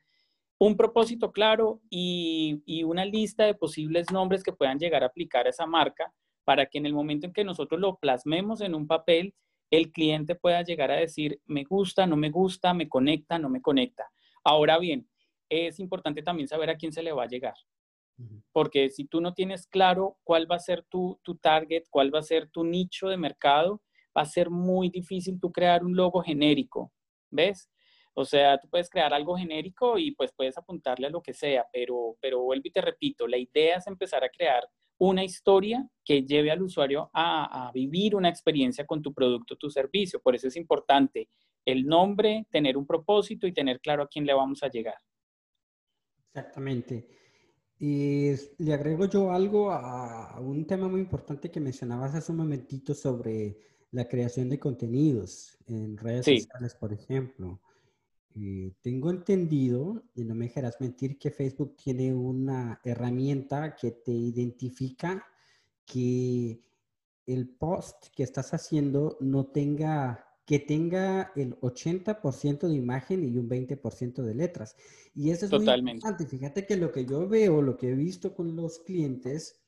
un 0.59 0.75
propósito 0.75 1.31
claro 1.31 1.81
y, 1.89 2.61
y, 2.65 2.83
una 2.83 3.05
lista 3.05 3.45
de 3.45 3.53
posibles 3.53 4.11
nombres 4.11 4.43
que 4.43 4.53
puedan 4.53 4.79
llegar 4.79 5.03
a 5.03 5.07
aplicar 5.07 5.45
a 5.45 5.51
esa 5.51 5.65
marca 5.65 6.13
para 6.43 6.65
que 6.65 6.77
en 6.77 6.85
el 6.85 6.93
momento 6.93 7.27
en 7.27 7.33
que 7.33 7.43
nosotros 7.43 7.79
lo 7.79 7.97
plasmemos 7.97 8.61
en 8.61 8.73
un 8.73 8.87
papel, 8.87 9.35
el 9.69 9.91
cliente 9.91 10.35
pueda 10.35 10.61
llegar 10.63 10.91
a 10.91 10.95
decir, 10.95 11.41
me 11.45 11.63
gusta, 11.63 12.07
no 12.07 12.15
me 12.15 12.29
gusta, 12.29 12.73
me 12.73 12.87
conecta, 12.87 13.37
no 13.37 13.49
me 13.49 13.61
conecta. 13.61 14.09
Ahora 14.43 14.79
bien, 14.79 15.07
es 15.49 15.79
importante 15.79 16.23
también 16.23 16.47
saber 16.47 16.69
a 16.69 16.77
quién 16.77 16.91
se 16.91 17.03
le 17.03 17.11
va 17.11 17.23
a 17.23 17.27
llegar. 17.27 17.55
Porque 18.51 18.89
si 18.89 19.05
tú 19.05 19.21
no 19.21 19.35
tienes 19.35 19.67
claro 19.67 20.17
cuál 20.23 20.49
va 20.49 20.55
a 20.55 20.59
ser 20.59 20.83
tu, 20.89 21.19
tu 21.21 21.35
target, 21.35 21.83
cuál 21.91 22.13
va 22.13 22.19
a 22.19 22.23
ser 22.23 22.49
tu 22.49 22.63
nicho 22.63 23.09
de 23.09 23.17
mercado, 23.17 23.81
va 24.17 24.23
a 24.23 24.25
ser 24.25 24.49
muy 24.49 24.89
difícil 24.89 25.39
tú 25.39 25.51
crear 25.51 25.83
un 25.83 25.95
logo 25.95 26.21
genérico, 26.23 26.91
¿ves? 27.29 27.69
O 28.19 28.25
sea, 28.25 28.57
tú 28.57 28.67
puedes 28.67 28.89
crear 28.89 29.13
algo 29.13 29.37
genérico 29.37 29.99
y 29.99 30.09
pues 30.09 30.31
puedes 30.35 30.57
apuntarle 30.57 31.05
a 31.05 31.11
lo 31.11 31.21
que 31.21 31.35
sea, 31.35 31.67
pero, 31.71 32.17
pero 32.19 32.41
vuelvo 32.41 32.63
y 32.65 32.71
te 32.71 32.81
repito, 32.81 33.27
la 33.27 33.37
idea 33.37 33.77
es 33.77 33.85
empezar 33.85 34.23
a 34.23 34.29
crear 34.29 34.67
una 34.97 35.23
historia 35.23 35.87
que 36.03 36.23
lleve 36.23 36.49
al 36.49 36.63
usuario 36.63 37.11
a, 37.13 37.67
a 37.67 37.71
vivir 37.71 38.15
una 38.15 38.29
experiencia 38.29 38.87
con 38.87 39.03
tu 39.03 39.13
producto, 39.13 39.55
tu 39.55 39.69
servicio. 39.69 40.19
Por 40.19 40.33
eso 40.33 40.47
es 40.47 40.55
importante 40.55 41.29
el 41.63 41.85
nombre, 41.85 42.47
tener 42.49 42.75
un 42.75 42.87
propósito 42.87 43.45
y 43.45 43.53
tener 43.53 43.79
claro 43.81 44.01
a 44.01 44.07
quién 44.07 44.25
le 44.25 44.33
vamos 44.33 44.63
a 44.63 44.69
llegar. 44.69 44.97
Exactamente. 46.33 47.07
Y 47.77 48.31
le 48.57 48.73
agrego 48.73 49.05
yo 49.05 49.31
algo 49.31 49.69
a 49.69 50.39
un 50.39 50.65
tema 50.65 50.87
muy 50.87 51.01
importante 51.01 51.51
que 51.51 51.59
mencionabas 51.59 52.15
hace 52.15 52.31
un 52.31 52.39
momentito 52.39 52.95
sobre 52.95 53.59
la 53.91 54.07
creación 54.07 54.49
de 54.49 54.59
contenidos 54.59 55.55
en 55.67 55.95
redes 55.97 56.25
sociales, 56.25 56.73
por 56.73 56.91
ejemplo. 56.91 57.61
Eh, 58.39 58.73
tengo 58.81 59.09
entendido, 59.09 60.03
y 60.13 60.23
no 60.23 60.35
me 60.35 60.45
dejarás 60.45 60.79
mentir, 60.79 61.17
que 61.17 61.31
Facebook 61.31 61.75
tiene 61.75 62.13
una 62.13 62.79
herramienta 62.83 63.75
que 63.75 63.91
te 63.91 64.11
identifica 64.11 65.25
que 65.85 66.61
el 67.25 67.49
post 67.49 68.07
que 68.15 68.23
estás 68.23 68.53
haciendo 68.53 69.17
no 69.21 69.47
tenga 69.47 70.23
que 70.45 70.59
tenga 70.59 71.33
el 71.35 71.59
80% 71.59 72.69
de 72.69 72.73
imagen 72.73 73.25
y 73.25 73.37
un 73.37 73.49
20% 73.49 74.23
de 74.23 74.33
letras. 74.33 74.77
Y 75.13 75.31
eso 75.31 75.43
es 75.43 75.51
Totalmente. 75.51 75.83
muy 75.83 75.91
importante. 75.91 76.25
Fíjate 76.25 76.65
que 76.65 76.77
lo 76.77 76.89
que 76.93 77.05
yo 77.05 77.27
veo, 77.27 77.61
lo 77.61 77.75
que 77.75 77.89
he 77.89 77.95
visto 77.95 78.33
con 78.33 78.55
los 78.55 78.79
clientes, 78.79 79.59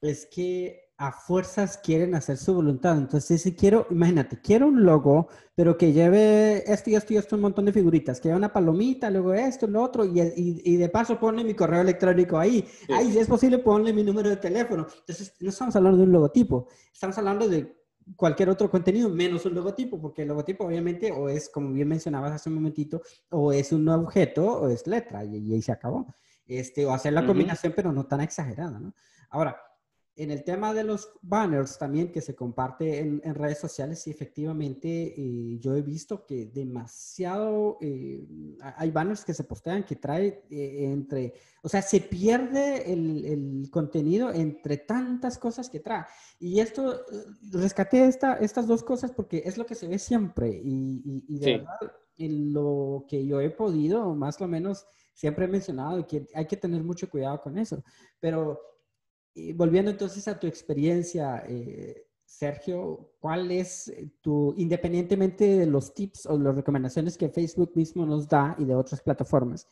es 0.00 0.24
que 0.24 0.91
a 1.02 1.10
fuerzas 1.10 1.78
quieren 1.78 2.14
hacer 2.14 2.36
su 2.36 2.54
voluntad. 2.54 2.96
Entonces, 2.96 3.42
si 3.42 3.56
quiero, 3.56 3.88
imagínate, 3.90 4.40
quiero 4.40 4.68
un 4.68 4.84
logo, 4.84 5.26
pero 5.56 5.76
que 5.76 5.92
lleve 5.92 6.62
esto 6.72 6.90
y 6.90 6.94
esto 6.94 7.12
y 7.12 7.16
esto, 7.16 7.34
un 7.34 7.42
montón 7.42 7.64
de 7.64 7.72
figuritas, 7.72 8.20
que 8.20 8.28
lleve 8.28 8.38
una 8.38 8.52
palomita, 8.52 9.10
luego 9.10 9.34
esto, 9.34 9.66
lo 9.66 9.82
otro, 9.82 10.04
y, 10.04 10.20
y, 10.36 10.76
de 10.76 10.88
paso 10.88 11.18
ponle 11.18 11.42
mi 11.42 11.54
correo 11.54 11.80
electrónico 11.80 12.38
ahí. 12.38 12.64
Ahí, 12.88 13.10
si 13.10 13.18
es 13.18 13.26
posible, 13.26 13.58
ponle 13.58 13.92
mi 13.92 14.04
número 14.04 14.30
de 14.30 14.36
teléfono. 14.36 14.86
Entonces, 15.00 15.34
no 15.40 15.50
estamos 15.50 15.74
hablando 15.74 15.98
de 15.98 16.04
un 16.04 16.12
logotipo, 16.12 16.68
estamos 16.92 17.18
hablando 17.18 17.48
de 17.48 17.76
cualquier 18.14 18.50
otro 18.50 18.70
contenido 18.70 19.08
menos 19.08 19.44
un 19.44 19.54
logotipo, 19.56 20.00
porque 20.00 20.22
el 20.22 20.28
logotipo 20.28 20.66
obviamente 20.66 21.10
o 21.10 21.28
es, 21.28 21.48
como 21.48 21.72
bien 21.72 21.88
mencionabas 21.88 22.30
hace 22.30 22.48
un 22.48 22.54
momentito, 22.54 23.02
o 23.30 23.52
es 23.52 23.72
un 23.72 23.88
objeto 23.88 24.46
o 24.46 24.68
es 24.68 24.86
letra 24.86 25.24
y, 25.24 25.52
ahí 25.52 25.62
se 25.62 25.72
acabó. 25.72 26.14
Este, 26.46 26.86
o 26.86 26.92
hacer 26.92 27.12
la 27.12 27.26
combinación, 27.26 27.72
pero 27.74 27.92
no 27.92 28.06
tan 28.06 28.20
exagerada, 28.20 28.78
¿no? 28.78 28.94
Ahora, 29.30 29.56
en 30.14 30.30
el 30.30 30.44
tema 30.44 30.74
de 30.74 30.84
los 30.84 31.10
banners 31.22 31.78
también 31.78 32.12
que 32.12 32.20
se 32.20 32.34
comparte 32.34 32.98
en, 33.00 33.34
redes 33.34 33.58
sociales, 33.58 34.02
sí, 34.02 34.10
efectivamente, 34.10 35.14
eh, 35.16 35.58
yo 35.58 35.74
he 35.74 35.80
visto 35.80 36.26
que 36.26 36.46
demasiado, 36.46 37.78
eh, 37.80 38.22
hay 38.76 38.90
banners 38.90 39.24
que 39.24 39.32
se 39.32 39.44
postean 39.44 39.84
que 39.84 39.96
trae 39.96 40.44
eh, 40.50 40.90
entre, 40.92 41.34
o 41.62 41.68
sea, 41.68 41.80
se 41.80 42.00
pierde 42.00 42.92
el, 42.92 43.68
contenido 43.70 44.30
entre 44.32 44.76
tantas 44.76 45.38
cosas 45.38 45.70
que 45.70 45.80
trae. 45.80 46.04
Y 46.38 46.60
esto, 46.60 47.00
rescaté 47.50 48.06
esta, 48.06 48.34
estas 48.34 48.66
dos 48.66 48.82
cosas 48.82 49.12
porque 49.12 49.42
es 49.46 49.56
lo 49.56 49.64
que 49.64 49.74
se 49.74 49.88
ve 49.88 49.98
siempre 49.98 50.50
y, 50.62 51.24
y, 51.26 51.38
de 51.38 51.58
verdad, 51.58 51.92
en 52.18 52.52
lo 52.52 53.06
que 53.08 53.24
yo 53.24 53.40
he 53.40 53.48
podido, 53.48 54.14
más 54.14 54.38
o 54.42 54.46
menos, 54.46 54.84
siempre 55.14 55.46
he 55.46 55.48
mencionado 55.48 56.06
que 56.06 56.26
hay 56.34 56.46
que 56.46 56.56
tener 56.56 56.82
mucho 56.84 57.08
cuidado 57.08 57.40
con 57.40 57.56
eso, 57.56 57.82
pero 58.20 58.71
y 59.34 59.52
volviendo 59.52 59.90
entonces 59.90 60.28
a 60.28 60.38
tu 60.38 60.46
experiencia, 60.46 61.44
eh, 61.48 62.06
Sergio, 62.24 63.12
¿cuál 63.20 63.50
es 63.50 63.88
eh, 63.88 64.10
tu, 64.20 64.54
independientemente 64.56 65.44
de 65.58 65.66
los 65.66 65.94
tips 65.94 66.26
o 66.26 66.38
las 66.38 66.54
recomendaciones 66.54 67.16
que 67.16 67.28
Facebook 67.28 67.72
mismo 67.74 68.04
nos 68.06 68.28
da 68.28 68.56
y 68.58 68.64
de 68.64 68.74
otras 68.74 69.00
plataformas, 69.00 69.68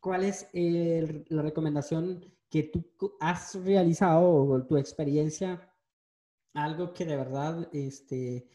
cuál 0.00 0.24
es 0.24 0.48
la 0.52 1.42
recomendación 1.42 2.24
que 2.50 2.62
tú 2.62 2.84
has 3.20 3.54
realizado 3.64 4.32
o 4.32 4.62
tu 4.64 4.76
experiencia, 4.76 5.68
algo 6.52 6.92
que 6.92 7.04
de 7.04 7.16
verdad 7.16 7.68
este, 7.72 8.46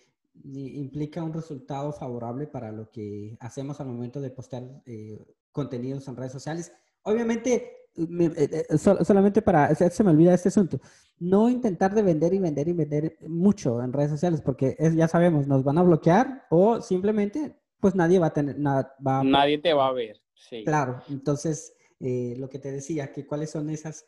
implica 0.43 1.23
un 1.23 1.33
resultado 1.33 1.91
favorable 1.91 2.47
para 2.47 2.71
lo 2.71 2.89
que 2.91 3.35
hacemos 3.39 3.79
al 3.79 3.87
momento 3.87 4.21
de 4.21 4.29
postear 4.29 4.81
eh, 4.85 5.35
contenidos 5.51 6.07
en 6.07 6.15
redes 6.15 6.31
sociales? 6.31 6.71
Obviamente, 7.09 7.87
eh, 7.97 8.65
eh, 8.69 8.77
solamente 8.77 9.41
para, 9.41 9.73
se 9.73 10.03
me 10.03 10.11
olvida 10.11 10.33
este 10.33 10.49
asunto, 10.49 10.79
no 11.19 11.49
intentar 11.49 11.93
de 11.93 12.03
vender 12.03 12.33
y 12.33 12.39
vender 12.39 12.67
y 12.67 12.73
vender 12.73 13.17
mucho 13.27 13.81
en 13.81 13.91
redes 13.91 14.11
sociales, 14.11 14.41
porque 14.41 14.75
es, 14.77 14.95
ya 14.95 15.07
sabemos, 15.07 15.47
nos 15.47 15.63
van 15.63 15.77
a 15.77 15.83
bloquear 15.83 16.45
o 16.49 16.81
simplemente, 16.81 17.55
pues 17.79 17.95
nadie 17.95 18.19
va 18.19 18.27
a 18.27 18.33
tener, 18.33 18.57
nada, 18.59 18.95
va 19.05 19.23
nadie 19.23 19.57
te 19.57 19.73
va 19.73 19.87
a 19.87 19.91
ver. 19.91 20.21
Sí. 20.33 20.63
Claro, 20.63 21.01
entonces, 21.09 21.75
eh, 21.99 22.35
lo 22.37 22.47
que 22.47 22.59
te 22.59 22.71
decía, 22.71 23.11
que 23.11 23.25
cuáles 23.25 23.51
son 23.51 23.69
esas 23.69 24.05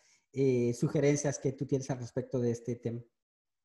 sugerencias 0.79 1.39
que 1.39 1.51
tú 1.51 1.65
tienes 1.65 1.91
al 1.91 1.99
respecto 1.99 2.39
de 2.39 2.51
este 2.51 2.77
tema. 2.77 3.01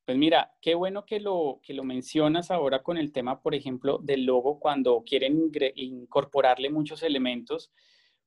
Pues 0.03 0.17
mira, 0.17 0.53
qué 0.61 0.75
bueno 0.75 1.05
que 1.05 1.21
lo, 1.21 1.61
que 1.63 1.73
lo 1.73 1.85
mencionas 1.85 2.51
ahora 2.51 2.83
con 2.83 2.97
el 2.97 3.13
tema, 3.13 3.41
por 3.41 3.55
ejemplo, 3.55 3.99
del 3.99 4.25
logo, 4.25 4.59
cuando 4.59 5.01
quieren 5.05 5.49
incorporarle 5.75 6.69
muchos 6.69 7.03
elementos 7.03 7.71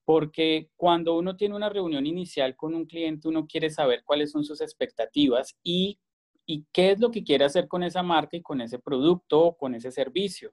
porque 0.05 0.71
cuando 0.77 1.17
uno 1.17 1.37
tiene 1.37 1.55
una 1.55 1.69
reunión 1.69 2.07
inicial 2.07 2.57
con 2.57 2.75
un 2.75 2.87
cliente, 2.87 3.29
uno 3.29 3.47
quiere 3.47 3.71
saber 3.71 4.03
cuáles 4.05 4.31
son 4.31 4.45
sus 4.45 4.61
expectativas 4.61 5.57
y, 5.63 5.99
qué 6.73 6.91
es 6.91 6.99
lo 6.99 7.13
que 7.13 7.23
quiere 7.23 7.45
hacer 7.45 7.69
con 7.69 7.85
esa 7.85 8.03
marca 8.03 8.37
y 8.37 8.43
con 8.43 8.61
ese 8.61 8.81
producto 8.81 9.41
o 9.41 9.57
con 9.57 9.73
ese 9.77 9.93
servicio. 9.93 10.53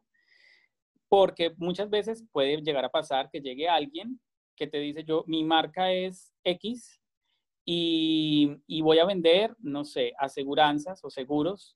Porque 1.10 1.55
muchas 1.57 1.89
veces 1.89 2.23
puede 2.31 2.62
llegar 2.62 2.86
a 2.86 2.91
pasar 2.91 3.31
que 3.31 3.41
llegue 3.41 3.67
alguien 3.67 4.19
que 4.55 4.67
te 4.67 4.77
dice, 4.77 5.03
yo, 5.03 5.23
mi 5.25 5.43
marca 5.43 5.91
es 5.91 6.31
X 6.43 7.01
y, 7.65 8.57
y 8.67 8.81
voy 8.81 8.99
a 8.99 9.05
vender, 9.05 9.55
no 9.57 9.86
sé, 9.86 10.13
aseguranzas 10.19 11.03
o 11.03 11.10
seguros, 11.10 11.75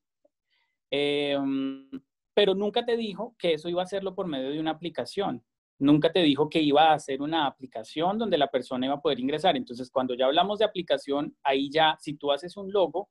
em, 0.91 1.89
pero 2.35 2.53
nunca 2.53 2.85
te 2.85 2.95
dijo 2.95 3.35
que 3.39 3.53
eso 3.53 3.69
iba 3.69 3.81
a 3.81 3.85
hacerlo 3.85 4.13
por 4.13 4.27
medio 4.27 4.51
de 4.51 4.59
una 4.59 4.71
aplicación 4.71 5.43
nunca 5.81 6.11
te 6.11 6.21
dijo 6.21 6.47
que 6.47 6.61
iba 6.61 6.91
a 6.91 6.93
hacer 6.93 7.21
una 7.21 7.47
aplicación 7.47 8.19
donde 8.19 8.37
la 8.37 8.51
persona 8.51 8.85
iba 8.85 8.95
a 8.95 9.01
poder 9.01 9.19
ingresar. 9.19 9.57
Entonces, 9.57 9.89
cuando 9.89 10.13
ya 10.13 10.25
hablamos 10.25 10.59
de 10.59 10.65
aplicación, 10.65 11.35
ahí 11.43 11.69
ya, 11.71 11.97
si 11.99 12.13
tú 12.13 12.31
haces 12.31 12.55
un 12.55 12.71
logo 12.71 13.09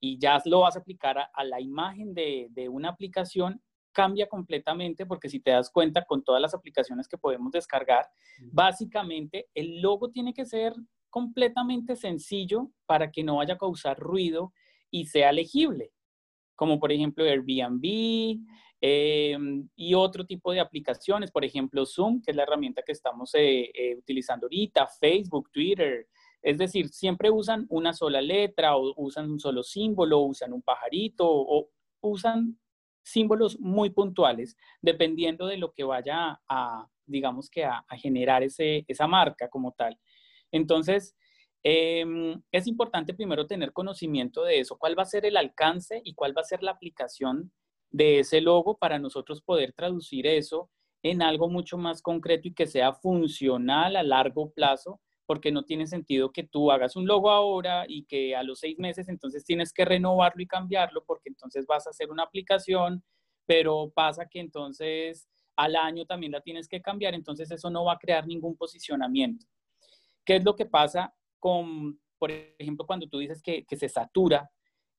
y 0.00 0.18
ya 0.18 0.42
lo 0.44 0.60
vas 0.60 0.76
a 0.76 0.80
aplicar 0.80 1.16
a, 1.32 1.44
la 1.44 1.60
imagen 1.60 2.12
de, 2.12 2.68
una 2.68 2.90
aplicación, 2.90 3.62
cambia 3.92 4.28
completamente 4.28 5.06
porque 5.06 5.28
si 5.28 5.38
te 5.38 5.52
das 5.52 5.70
cuenta 5.70 6.04
con 6.04 6.24
todas 6.24 6.42
las 6.42 6.52
aplicaciones 6.52 7.06
que 7.06 7.16
podemos 7.16 7.52
descargar, 7.52 8.08
básicamente 8.50 9.46
el 9.54 9.80
logo 9.80 10.10
tiene 10.10 10.34
que 10.34 10.44
ser 10.44 10.74
completamente 11.10 11.94
sencillo 11.94 12.72
para 12.86 13.12
que 13.12 13.22
no 13.22 13.36
vaya 13.36 13.54
a 13.54 13.58
causar 13.58 13.96
ruido 13.96 14.52
y 14.90 15.06
sea 15.06 15.30
legible, 15.30 15.92
como 16.56 16.80
por 16.80 16.90
ejemplo 16.90 17.24
Airbnb 17.24 18.40
em, 18.86 19.66
y 19.76 19.94
otro 19.94 20.26
tipo 20.26 20.52
de 20.52 20.60
aplicaciones, 20.60 21.30
por 21.30 21.42
ejemplo 21.42 21.86
Zoom, 21.86 22.20
que 22.20 22.32
es 22.32 22.36
la 22.36 22.42
herramienta 22.42 22.82
que 22.82 22.92
estamos 22.92 23.34
eh, 23.34 23.70
eh, 23.74 23.96
utilizando 23.96 24.44
ahorita, 24.44 24.86
Facebook, 24.86 25.50
Twitter, 25.50 26.06
es 26.42 26.58
decir, 26.58 26.90
siempre 26.90 27.30
usan 27.30 27.64
una 27.70 27.94
sola 27.94 28.20
letra 28.20 28.76
o 28.76 28.92
usan 28.98 29.30
un 29.30 29.40
solo 29.40 29.62
símbolo, 29.62 30.18
usan 30.20 30.52
un 30.52 30.60
pajarito 30.60 31.24
o 31.26 31.70
usan 32.02 32.58
símbolos 33.02 33.58
muy 33.58 33.88
puntuales 33.88 34.54
dependiendo 34.82 35.46
de 35.46 35.56
lo 35.56 35.72
que 35.72 35.84
vaya 35.84 36.42
a, 36.46 36.86
digamos 37.06 37.48
que 37.48 37.64
a, 37.64 37.86
generar 37.92 38.42
ese, 38.42 38.84
esa 38.86 39.06
marca 39.06 39.48
como 39.48 39.72
tal. 39.72 39.98
Entonces, 40.52 41.16
em, 41.62 42.38
es 42.52 42.66
importante 42.66 43.14
primero 43.14 43.46
tener 43.46 43.72
conocimiento 43.72 44.44
de 44.44 44.60
eso, 44.60 44.76
cuál 44.76 44.98
va 44.98 45.04
a 45.04 45.06
ser 45.06 45.24
el 45.24 45.38
alcance 45.38 46.02
y 46.04 46.12
cuál 46.12 46.36
va 46.36 46.42
a 46.42 46.44
ser 46.44 46.62
la 46.62 46.72
aplicación 46.72 47.50
de 47.94 48.18
ese 48.18 48.40
logo 48.40 48.76
para 48.76 48.98
nosotros 48.98 49.40
poder 49.40 49.72
traducir 49.72 50.26
eso 50.26 50.68
en 51.00 51.22
algo 51.22 51.48
mucho 51.48 51.78
más 51.78 52.02
concreto 52.02 52.48
y 52.48 52.52
que 52.52 52.66
sea 52.66 52.92
funcional 52.92 53.94
a 53.94 54.02
largo 54.02 54.50
plazo 54.50 55.00
porque 55.26 55.52
no 55.52 55.62
tiene 55.62 55.86
sentido 55.86 56.32
que 56.32 56.42
tú 56.42 56.72
hagas 56.72 56.96
un 56.96 57.06
logo 57.06 57.30
ahora 57.30 57.84
y 57.86 58.04
que 58.04 58.34
a 58.34 58.42
los 58.42 58.58
seis 58.58 58.80
meses 58.80 59.08
entonces 59.08 59.44
tienes 59.44 59.72
que 59.72 59.84
renovarlo 59.84 60.42
y 60.42 60.46
cambiarlo 60.48 61.04
porque 61.04 61.28
entonces 61.28 61.66
vas 61.68 61.86
a 61.86 61.90
hacer 61.90 62.10
una 62.10 62.24
aplicación, 62.24 63.04
pero 63.46 63.92
pasa 63.94 64.26
que 64.26 64.40
entonces 64.40 65.28
al 65.54 65.76
año 65.76 66.04
también 66.04 66.32
la 66.32 66.40
tienes 66.40 66.66
que 66.66 66.82
cambiar, 66.82 67.14
entonces 67.14 67.48
eso 67.52 67.70
no 67.70 67.84
va 67.84 67.92
a 67.92 67.98
crear 67.98 68.26
ningún 68.26 68.56
posicionamiento. 68.56 69.46
¿Qué 70.24 70.36
es 70.36 70.44
lo 70.44 70.56
que 70.56 70.66
pasa 70.66 71.14
con, 71.38 72.00
por 72.18 72.32
ejemplo, 72.32 72.84
cuando 72.86 73.06
tú 73.06 73.20
dices 73.20 73.40
que, 73.40 73.64
se 73.70 73.88
satura 73.88 74.50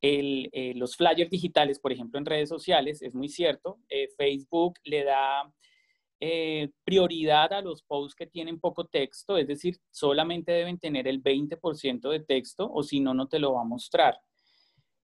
eh, 0.07 0.73
los 0.75 0.95
flyers 0.95 1.31
digitales, 1.31 1.79
por 1.79 1.91
ejemplo, 1.91 2.19
en 2.19 2.25
redes 2.25 2.49
sociales? 2.49 3.01
Es 3.01 3.15
muy 3.15 3.27
cierto, 3.27 3.79
eh, 3.89 4.07
Facebook 4.17 4.75
le 4.83 5.03
da 5.03 5.51
eh, 6.19 6.69
prioridad 6.83 7.51
a 7.53 7.61
los 7.61 7.81
posts 7.81 8.13
que 8.13 8.27
tienen 8.27 8.59
poco 8.59 8.85
texto, 8.85 9.37
es 9.37 9.47
decir, 9.47 9.77
solamente 9.89 10.51
deben 10.51 10.77
tener 10.77 11.07
el 11.07 11.23
20% 11.23 12.09
de 12.09 12.19
texto 12.19 12.71
o 12.71 12.83
si 12.83 12.99
no, 12.99 13.13
no 13.13 13.27
te 13.27 13.39
lo 13.39 13.53
va 13.53 13.61
a 13.61 13.65
mostrar. 13.65 14.19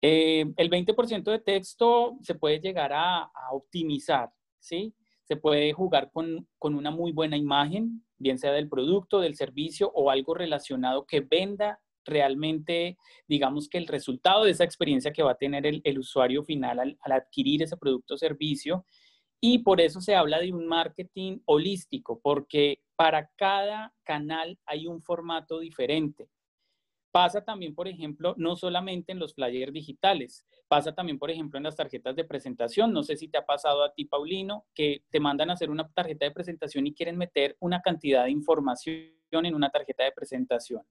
El 0.02 0.56
20% 0.56 1.32
de 1.32 1.40
texto 1.40 2.18
se 2.22 2.36
puede 2.36 2.60
llegar 2.60 2.92
a, 2.94 3.32
optimizar, 3.52 4.32
¿sí? 4.60 4.94
Se 5.24 5.36
puede 5.36 5.74
jugar 5.74 6.12
con, 6.12 6.48
con, 6.58 6.76
una 6.76 6.92
muy 6.92 7.12
buena 7.12 7.36
imagen, 7.36 8.06
bien 8.18 8.38
sea 8.38 8.52
del 8.52 8.70
producto, 8.70 9.20
del 9.20 9.36
servicio 9.36 9.92
o 9.94 10.12
algo 10.12 10.34
relacionado 10.34 11.06
que 11.06 11.22
venda 11.22 11.80
realmente, 12.08 12.98
digamos 13.28 13.70
que 13.70 13.78
el 13.78 13.88
resultado 13.88 14.43
de 14.43 14.52
esa 14.52 14.63
experiencia 14.63 15.13
que 15.13 15.24
va 15.24 15.32
a 15.32 15.38
tener 15.38 15.65
el, 15.65 16.00
usuario 16.00 16.43
final 16.43 16.80
al, 16.80 16.98
al 17.02 17.12
adquirir 17.12 17.63
ese 17.63 17.78
producto 17.78 18.15
o 18.15 18.17
servicio 18.17 18.86
y 19.39 19.60
por 19.60 19.82
eso 19.82 20.02
se 20.02 20.15
habla 20.15 20.39
de 20.39 20.52
un 20.52 20.67
marketing 20.67 21.39
holístico, 21.46 22.20
porque 22.22 22.82
para 22.96 23.30
cada 23.36 23.93
canal 24.04 24.58
hay 24.65 24.88
un 24.88 25.02
formato 25.02 25.60
diferente. 25.60 26.28
Pasa 27.18 27.44
también, 27.44 27.74
por 27.74 27.88
ejemplo, 27.88 28.36
no 28.38 28.56
solamente 28.56 29.12
en 29.12 29.18
los 29.18 29.34
flyers 29.34 29.74
digitales, 29.74 30.46
pasa 30.68 30.94
también, 30.94 31.18
por 31.18 31.32
ejemplo, 31.32 31.58
en 31.58 31.64
las 31.64 31.76
tarjetas 31.76 32.16
de 32.16 32.24
presentación. 32.24 32.94
No 32.94 33.02
sé 33.02 33.18
si 33.18 33.28
te 33.28 33.40
ha 33.40 33.46
pasado 33.48 33.84
a 33.84 33.92
ti, 33.92 34.06
Paulino, 34.06 34.68
que 34.76 35.04
te 35.10 35.20
mandan 35.20 35.50
a 35.50 35.54
hacer 35.54 35.72
una 35.72 35.90
tarjeta 35.90 36.26
de 36.26 36.32
presentación 36.32 36.86
y 36.86 36.94
quieren 36.94 37.18
meter 37.18 37.58
una 37.60 37.82
cantidad 37.82 38.26
de 38.26 38.30
información 38.30 39.10
en 39.32 39.56
una 39.56 39.72
tarjeta 39.72 40.04
de 40.04 40.12
presentación. 40.12 40.84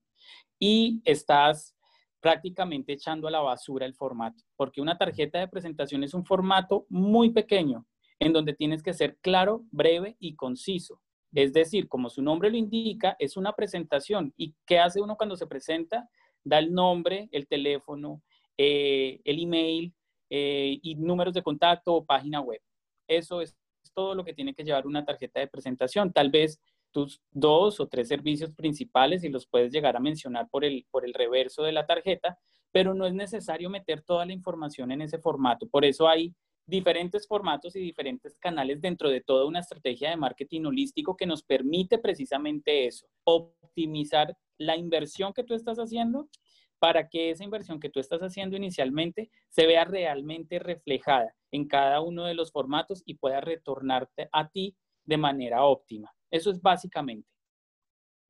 Y 0.59 1.01
estás 1.05 1.77
prácticamente 2.19 2.91
echando 2.91 3.29
a 3.29 3.31
la 3.31 3.39
basura 3.39 3.85
el 3.85 3.95
formato, 3.95 4.43
porque 4.57 4.81
una 4.81 4.97
tarjeta 4.97 5.39
de 5.39 5.47
presentación 5.47 6.03
es 6.03 6.13
un 6.13 6.25
formato 6.25 6.87
muy 6.89 7.29
pequeño, 7.29 7.85
en 8.19 8.33
donde 8.33 8.51
tienes 8.51 8.83
que 8.83 8.91
ser 8.91 9.15
claro, 9.19 9.63
breve 9.71 10.17
y 10.19 10.35
conciso. 10.35 10.99
Es 11.37 11.53
decir, 11.53 11.87
como 11.87 12.09
su 12.09 12.23
nombre 12.23 12.49
lo 12.49 12.57
indica, 12.57 13.15
es 13.19 13.37
una 13.37 13.53
presentación. 13.53 14.33
¿Y 14.37 14.55
qué 14.65 14.79
hace 14.79 14.99
uno 15.01 15.15
cuando 15.15 15.35
se 15.35 15.45
presenta? 15.45 16.09
Da 16.43 16.57
el 16.57 16.73
nombre, 16.73 17.29
el 17.31 17.45
teléfono, 17.45 18.23
eh, 18.57 19.21
el 19.23 19.43
email 19.43 19.93
eh, 20.31 20.79
y 20.81 20.95
números 20.95 21.35
de 21.35 21.43
contacto 21.43 21.93
o 21.93 22.03
página 22.03 22.41
web. 22.41 22.59
Eso 23.07 23.39
es 23.41 23.55
todo 23.93 24.15
lo 24.15 24.25
que 24.25 24.33
tiene 24.33 24.55
que 24.55 24.63
llevar 24.63 24.87
una 24.87 25.05
tarjeta 25.05 25.39
de 25.39 25.47
presentación. 25.47 26.11
Tal 26.11 26.31
vez 26.31 26.59
tus 26.89 27.21
dos 27.29 27.79
o 27.79 27.87
tres 27.87 28.07
servicios 28.07 28.51
principales 28.53 29.23
y 29.23 29.29
los 29.29 29.45
puedes 29.45 29.71
llegar 29.71 29.95
a 29.95 29.99
mencionar 29.99 30.49
por 30.49 30.65
el, 30.65 30.87
por 30.89 31.05
el 31.05 31.13
reverso 31.13 31.61
de 31.61 31.71
la 31.71 31.85
tarjeta, 31.85 32.39
pero 32.71 32.95
no 32.95 33.05
es 33.05 33.13
necesario 33.13 33.69
meter 33.69 34.01
toda 34.01 34.25
la 34.25 34.33
información 34.33 34.91
en 34.91 35.03
ese 35.03 35.19
formato. 35.19 35.67
Por 35.67 35.85
eso 35.85 36.07
hay 36.07 36.33
diferentes 36.67 37.27
formatos 37.27 37.75
y 37.75 37.79
diferentes 37.79 38.37
canales 38.37 38.81
dentro 38.81 39.09
de 39.09 39.21
toda 39.21 39.45
una 39.45 39.61
estrategia 39.61 40.09
de 40.09 40.17
marketing 40.17 40.65
holístico 40.65 41.15
que 41.15 41.25
nos 41.25 41.41
permite 41.41 41.97
precisamente 41.97 42.85
eso, 42.85 43.07
optimizar 43.23 44.37
la 44.57 44.75
inversión 44.75 45.33
que 45.33 45.43
tú 45.43 45.53
estás 45.53 45.77
haciendo 45.77 46.29
para 46.77 47.07
que 47.07 47.31
esa 47.31 47.43
inversión 47.43 47.79
que 47.79 47.89
tú 47.89 47.99
estás 47.99 48.21
haciendo 48.21 48.55
inicialmente 48.55 49.31
se 49.49 49.65
vea 49.65 49.85
realmente 49.85 50.59
reflejada 50.59 51.33
en 51.51 51.67
cada 51.67 52.01
uno 52.01 52.25
de 52.25 52.35
los 52.35 52.51
formatos 52.51 53.01
y 53.05 53.15
pueda 53.15 53.41
retornarte 53.41 54.29
a 54.31 54.49
ti 54.49 54.75
de 55.05 55.17
manera 55.17 55.63
óptima. 55.63 56.13
Eso 56.29 56.51
es 56.51 56.61
básicamente. 56.61 57.29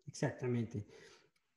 Exactamente. 0.06 0.86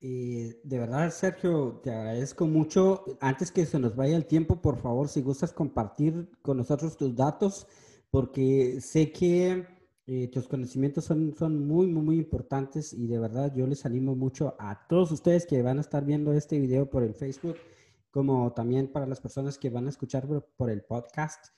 Y 0.02 0.54
de 0.66 0.78
verdad, 0.78 1.10
Sergio, 1.10 1.80
te 1.82 1.90
agradezco 1.92 2.46
mucho. 2.46 3.04
Antes 3.20 3.52
que 3.52 3.66
se 3.66 3.78
nos 3.78 3.94
vaya 3.94 4.16
el 4.16 4.24
tiempo, 4.24 4.62
por 4.62 4.78
favor, 4.78 5.08
si 5.08 5.20
gustas 5.20 5.52
compartir 5.52 6.30
con 6.40 6.56
nosotros 6.56 6.96
tus 6.96 7.14
datos, 7.14 7.66
porque 8.10 8.80
sé 8.80 9.12
que 9.12 9.66
eh, 10.06 10.28
tus 10.28 10.48
conocimientos 10.48 11.04
son, 11.04 11.34
son 11.38 11.66
muy, 11.66 11.86
muy, 11.86 12.02
muy 12.02 12.18
importantes 12.18 12.94
y 12.94 13.06
de 13.06 13.18
verdad 13.18 13.52
yo 13.54 13.66
les 13.66 13.84
animo 13.84 14.16
mucho 14.16 14.56
a 14.58 14.86
todos 14.88 15.12
ustedes 15.12 15.44
que 15.44 15.62
van 15.62 15.76
a 15.76 15.82
estar 15.82 16.04
viendo 16.04 16.32
este 16.32 16.58
video 16.58 16.88
por 16.88 17.02
el 17.02 17.14
Facebook, 17.14 17.56
como 18.10 18.52
también 18.54 18.90
para 18.90 19.06
las 19.06 19.20
personas 19.20 19.58
que 19.58 19.68
van 19.68 19.86
a 19.86 19.90
escuchar 19.90 20.26
por 20.56 20.70
el 20.70 20.82
podcast. 20.82 21.48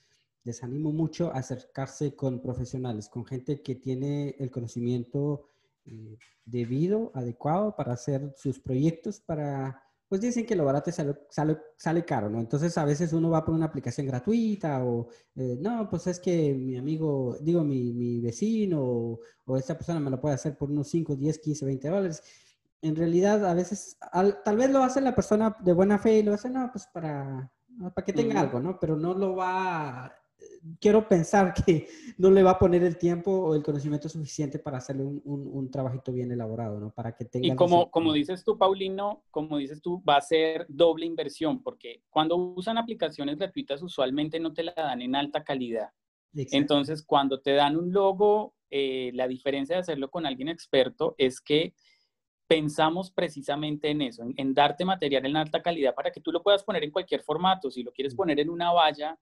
Les 0.43 0.61
animo 0.63 0.91
mucho 0.91 1.29
a 1.33 1.39
acercarse 1.39 2.13
con 2.17 2.41
profesionales, 2.41 3.07
con 3.07 3.25
gente 3.25 3.61
que 3.61 3.75
tiene 3.75 4.35
el 4.37 4.51
conocimiento 4.51 5.52
eh, 5.85 6.17
debido, 6.45 7.11
adecuado 7.13 7.75
para 7.75 7.93
hacer 7.93 8.33
sus 8.37 8.59
proyectos, 8.59 9.19
para, 9.19 9.83
pues 10.07 10.21
dicen 10.21 10.45
que 10.45 10.55
lo 10.55 10.65
barato 10.65 10.91
sale, 10.91 11.15
sale, 11.29 11.57
sale 11.77 12.05
caro, 12.05 12.29
¿no? 12.29 12.39
Entonces 12.39 12.77
a 12.77 12.85
veces 12.85 13.13
uno 13.13 13.29
va 13.29 13.43
por 13.43 13.53
una 13.53 13.65
aplicación 13.65 14.07
gratuita 14.07 14.83
o, 14.83 15.07
eh, 15.35 15.57
no, 15.59 15.89
pues 15.89 16.07
es 16.07 16.19
que 16.19 16.53
mi 16.53 16.77
amigo, 16.77 17.37
digo, 17.41 17.63
mi, 17.63 17.93
mi 17.93 18.21
vecino 18.21 18.81
o, 18.81 19.19
o, 19.45 19.57
esta 19.57 19.75
persona 19.77 19.99
me 19.99 20.11
lo 20.11 20.21
puede 20.21 20.35
hacer 20.35 20.57
por 20.57 20.69
unos 20.69 20.87
5, 20.89 21.15
10, 21.15 21.39
15, 21.39 21.65
20 21.65 21.89
dólares. 21.89 22.23
En 22.81 22.95
realidad, 22.95 23.45
a 23.45 23.53
veces, 23.53 23.97
tal 24.43 24.57
vez 24.57 24.69
lo 24.69 24.83
hace 24.83 25.01
la 25.01 25.15
persona 25.15 25.55
de 25.61 25.73
buena 25.73 25.97
fe 25.97 26.19
y 26.19 26.23
lo 26.23 26.33
hace, 26.33 26.49
no, 26.49 26.69
pues 26.71 26.85
para, 26.93 27.49
para 27.93 28.05
que 28.05 28.13
tenga 28.13 28.41
algo, 28.41 28.59
¿no? 28.59 28.77
Pero 28.79 28.95
no 28.97 29.13
lo 29.13 29.35
va 29.35 30.13
quiero 30.79 31.07
pensar 31.07 31.53
que 31.53 31.87
no 32.17 32.29
le 32.31 32.43
va 32.43 32.51
a 32.51 32.59
poner 32.59 32.83
el 32.83 32.97
tiempo 32.97 33.31
o 33.31 33.55
el 33.55 33.63
conocimiento 33.63 34.09
suficiente 34.09 34.59
para 34.59 34.77
hacerle 34.77 35.03
un, 35.03 35.21
un, 35.25 35.71
trabajito 35.71 36.11
bien 36.11 36.31
elaborado, 36.31 36.79
¿no? 36.79 36.91
Para 36.91 37.15
que 37.15 37.25
tenga... 37.25 37.47
Y 37.47 37.55
como, 37.55 37.89
como 37.89 38.13
dices 38.13 38.43
tú, 38.43 38.57
Paulino, 38.57 39.23
como 39.31 39.57
dices 39.57 39.81
tú, 39.81 40.03
va 40.07 40.17
a 40.17 40.21
ser 40.21 40.65
doble 40.69 41.05
inversión, 41.05 41.61
porque 41.61 42.03
cuando 42.09 42.35
usan 42.35 42.77
aplicaciones 42.77 43.37
gratuitas 43.37 43.81
usualmente 43.81 44.39
no 44.39 44.53
te 44.53 44.63
la 44.63 44.73
dan 44.75 45.01
en 45.01 45.15
alta 45.15 45.43
calidad. 45.43 45.89
Entonces, 46.35 47.03
cuando 47.03 47.41
te 47.41 47.53
dan 47.53 47.77
un 47.77 47.93
logo, 47.93 48.55
eh, 48.71 49.11
la 49.13 49.27
diferencia 49.27 49.75
de 49.75 49.81
hacerlo 49.81 50.09
con 50.09 50.25
alguien 50.25 50.49
experto 50.49 51.13
es 51.19 51.39
que 51.39 51.75
pensamos 52.47 53.11
precisamente 53.11 53.89
en 53.89 54.01
eso, 54.01 54.23
en, 54.23 54.33
en, 54.37 54.53
darte 54.53 54.83
material 54.83 55.25
en 55.27 55.37
alta 55.37 55.61
calidad 55.61 55.93
para 55.93 56.11
que 56.11 56.21
tú 56.21 56.31
lo 56.31 56.41
puedas 56.41 56.63
poner 56.63 56.83
en 56.83 56.91
cualquier 56.91 57.21
formato. 57.21 57.69
Si 57.69 57.83
lo 57.83 57.91
quieres 57.91 58.15
poner 58.15 58.39
en 58.39 58.49
una 58.49 58.71
valla, 58.71 59.17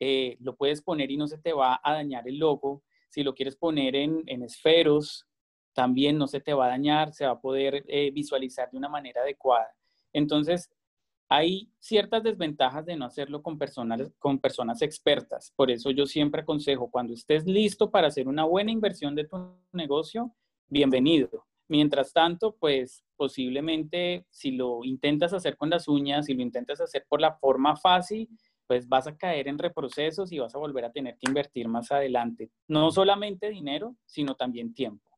eh, 0.00 0.36
lo 0.40 0.56
puedes 0.56 0.82
poner 0.82 1.10
y 1.10 1.16
no 1.16 1.26
se 1.26 1.38
te 1.38 1.52
va 1.52 1.80
a 1.82 1.92
dañar 1.92 2.28
el 2.28 2.38
logo. 2.38 2.82
Si 3.08 3.22
lo 3.22 3.34
quieres 3.34 3.56
poner 3.56 3.96
en, 3.96 4.42
esferos, 4.42 5.26
también 5.72 6.18
no 6.18 6.26
se 6.26 6.40
te 6.40 6.52
va 6.52 6.66
a 6.66 6.70
dañar, 6.70 7.12
se 7.12 7.24
va 7.24 7.32
a 7.32 7.40
poder 7.40 7.84
eh, 7.88 8.10
visualizar 8.10 8.70
de 8.70 8.76
una 8.76 8.88
manera 8.88 9.22
adecuada. 9.22 9.74
Entonces, 10.12 10.70
hay 11.28 11.70
ciertas 11.78 12.22
desventajas 12.22 12.86
de 12.86 12.96
no 12.96 13.04
hacerlo 13.04 13.42
con 13.42 13.58
personas, 13.58 14.10
con 14.18 14.38
personas 14.38 14.80
expertas. 14.82 15.52
Por 15.54 15.70
eso 15.70 15.90
yo 15.90 16.06
siempre 16.06 16.40
aconsejo, 16.40 16.90
cuando 16.90 17.12
estés 17.12 17.46
listo 17.46 17.90
para 17.90 18.08
hacer 18.08 18.28
una 18.28 18.44
buena 18.44 18.70
inversión 18.70 19.14
de 19.14 19.26
tu 19.26 19.54
negocio, 19.72 20.34
bienvenido. 20.68 21.46
Mientras 21.68 22.14
tanto, 22.14 22.56
pues 22.56 23.04
posiblemente 23.16 24.24
si 24.30 24.52
lo 24.52 24.84
intentas 24.84 25.34
hacer 25.34 25.58
con 25.58 25.68
las 25.68 25.86
uñas, 25.86 26.26
si 26.26 26.34
lo 26.34 26.40
intentas 26.40 26.80
hacer 26.80 27.04
por 27.06 27.20
la 27.20 27.34
forma 27.34 27.76
fácil, 27.76 28.26
pues 28.68 28.86
vas 28.86 29.06
a 29.06 29.16
caer 29.16 29.48
en 29.48 29.58
reprocesos 29.58 30.30
y 30.30 30.38
vas 30.38 30.54
a 30.54 30.58
volver 30.58 30.84
a 30.84 30.92
tener 30.92 31.16
que 31.18 31.28
invertir 31.28 31.66
más 31.66 31.90
adelante. 31.90 32.50
No 32.68 32.90
solamente 32.92 33.48
dinero, 33.48 33.96
sino 34.04 34.36
también 34.36 34.74
tiempo. 34.74 35.08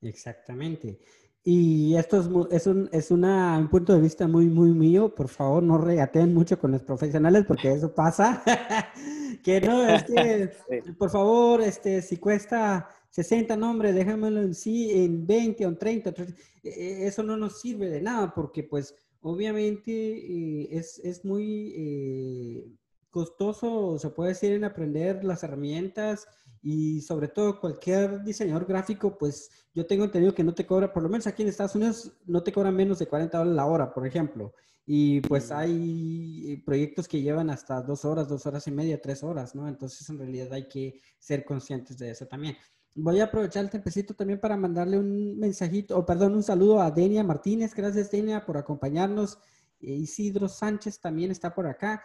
Exactamente. 0.00 0.98
Y 1.44 1.94
esto 1.94 2.18
es, 2.18 2.26
es, 2.50 2.66
un, 2.66 2.88
es 2.90 3.10
un 3.10 3.68
punto 3.70 3.94
de 3.94 4.00
vista 4.00 4.26
muy, 4.26 4.46
muy 4.46 4.72
mío. 4.72 5.14
Por 5.14 5.28
favor, 5.28 5.62
no 5.62 5.78
regateen 5.78 6.32
mucho 6.32 6.58
con 6.58 6.72
los 6.72 6.82
profesionales 6.82 7.44
porque 7.46 7.70
eso 7.70 7.94
pasa. 7.94 8.42
que 9.44 9.60
no, 9.60 9.86
es 9.86 10.04
que, 10.04 10.50
por 10.98 11.10
favor, 11.10 11.60
este, 11.60 12.00
si 12.00 12.16
cuesta 12.16 12.88
60 13.10 13.56
nombres, 13.56 13.94
déjamelo 13.94 14.40
en 14.40 14.54
sí, 14.54 14.90
en 14.90 15.26
20 15.26 15.66
o 15.66 15.68
en 15.68 15.78
30. 15.78 16.10
E, 16.10 16.24
e, 16.62 17.06
eso 17.06 17.22
no 17.22 17.36
nos 17.36 17.60
sirve 17.60 17.90
de 17.90 18.00
nada 18.00 18.32
porque, 18.34 18.62
pues, 18.62 18.94
obviamente 19.20 19.92
eh, 19.92 20.68
es, 20.70 20.98
es, 21.00 21.24
muy 21.24 21.72
eh, 21.76 22.76
costoso, 23.10 23.98
se 23.98 24.10
puede 24.10 24.30
decir, 24.30 24.52
en 24.52 24.64
aprender 24.64 25.24
las 25.24 25.42
herramientas 25.42 26.26
y 26.62 27.00
sobre 27.00 27.28
todo 27.28 27.60
cualquier 27.60 28.22
diseñador 28.22 28.66
gráfico, 28.66 29.16
pues 29.16 29.50
yo 29.74 29.86
tengo 29.86 30.04
entendido 30.04 30.34
que 30.34 30.44
no 30.44 30.54
te 30.54 30.66
cobra, 30.66 30.92
por 30.92 31.02
lo 31.02 31.08
menos 31.08 31.26
aquí 31.26 31.42
en 31.42 31.48
Estados 31.48 31.74
Unidos, 31.74 32.12
no 32.26 32.42
te 32.42 32.52
cobran 32.52 32.76
menos 32.76 32.98
de 32.98 33.06
40 33.06 33.38
dólares 33.38 33.56
la 33.56 33.66
hora, 33.66 33.92
por 33.92 34.06
ejemplo. 34.06 34.54
Y 34.86 35.20
pues 35.20 35.52
hay 35.52 36.56
proyectos 36.66 37.06
que 37.06 37.22
llevan 37.22 37.48
hasta 37.50 37.80
dos 37.80 38.04
horas, 38.04 38.28
dos 38.28 38.44
horas 38.46 38.66
y 38.66 38.72
media, 38.72 39.00
tres 39.00 39.22
horas, 39.22 39.54
¿no? 39.54 39.68
Entonces 39.68 40.08
en 40.08 40.18
realidad 40.18 40.52
hay 40.52 40.68
que 40.68 41.00
ser 41.18 41.44
conscientes 41.44 41.96
de 41.98 42.10
eso 42.10 42.26
también. 42.26 42.56
Voy 42.94 43.20
a 43.20 43.24
aprovechar 43.24 43.64
el 43.64 43.70
tempecito 43.70 44.14
también 44.14 44.40
para 44.40 44.56
mandarle 44.56 44.98
un 44.98 45.38
mensajito, 45.38 45.96
o 45.96 46.04
perdón, 46.04 46.34
un 46.34 46.42
saludo 46.42 46.80
a 46.80 46.90
Denia 46.90 47.22
Martínez. 47.22 47.74
Gracias, 47.74 48.10
Denia, 48.10 48.44
por 48.44 48.56
acompañarnos. 48.56 49.38
Isidro 49.80 50.48
Sánchez 50.48 51.00
también 51.00 51.30
está 51.30 51.54
por 51.54 51.66
acá 51.66 52.02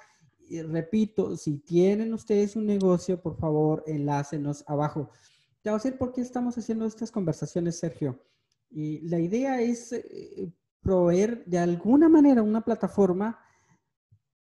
repito, 0.68 1.36
si 1.38 1.58
tienen 1.60 2.14
ustedes 2.14 2.56
un 2.56 2.66
negocio, 2.66 3.22
por 3.22 3.38
favor, 3.38 3.84
enlácenos 3.88 4.64
abajo. 4.68 5.10
Te 5.62 5.70
voy 5.70 5.76
a 5.76 5.82
decir 5.82 5.98
por 5.98 6.12
qué 6.12 6.22
estamos 6.22 6.58
haciendo 6.58 6.86
estas 6.86 7.12
conversaciones, 7.12 7.80
Sergio. 7.80 8.20
Y 8.70 9.00
la 9.08 9.20
idea 9.20 9.62
es 9.62 9.92
eh, 9.94 10.52
proveer 10.82 11.44
de 11.46 11.58
alguna 11.58 12.10
manera 12.10 12.44
una 12.44 12.62
plataforma, 12.62 13.40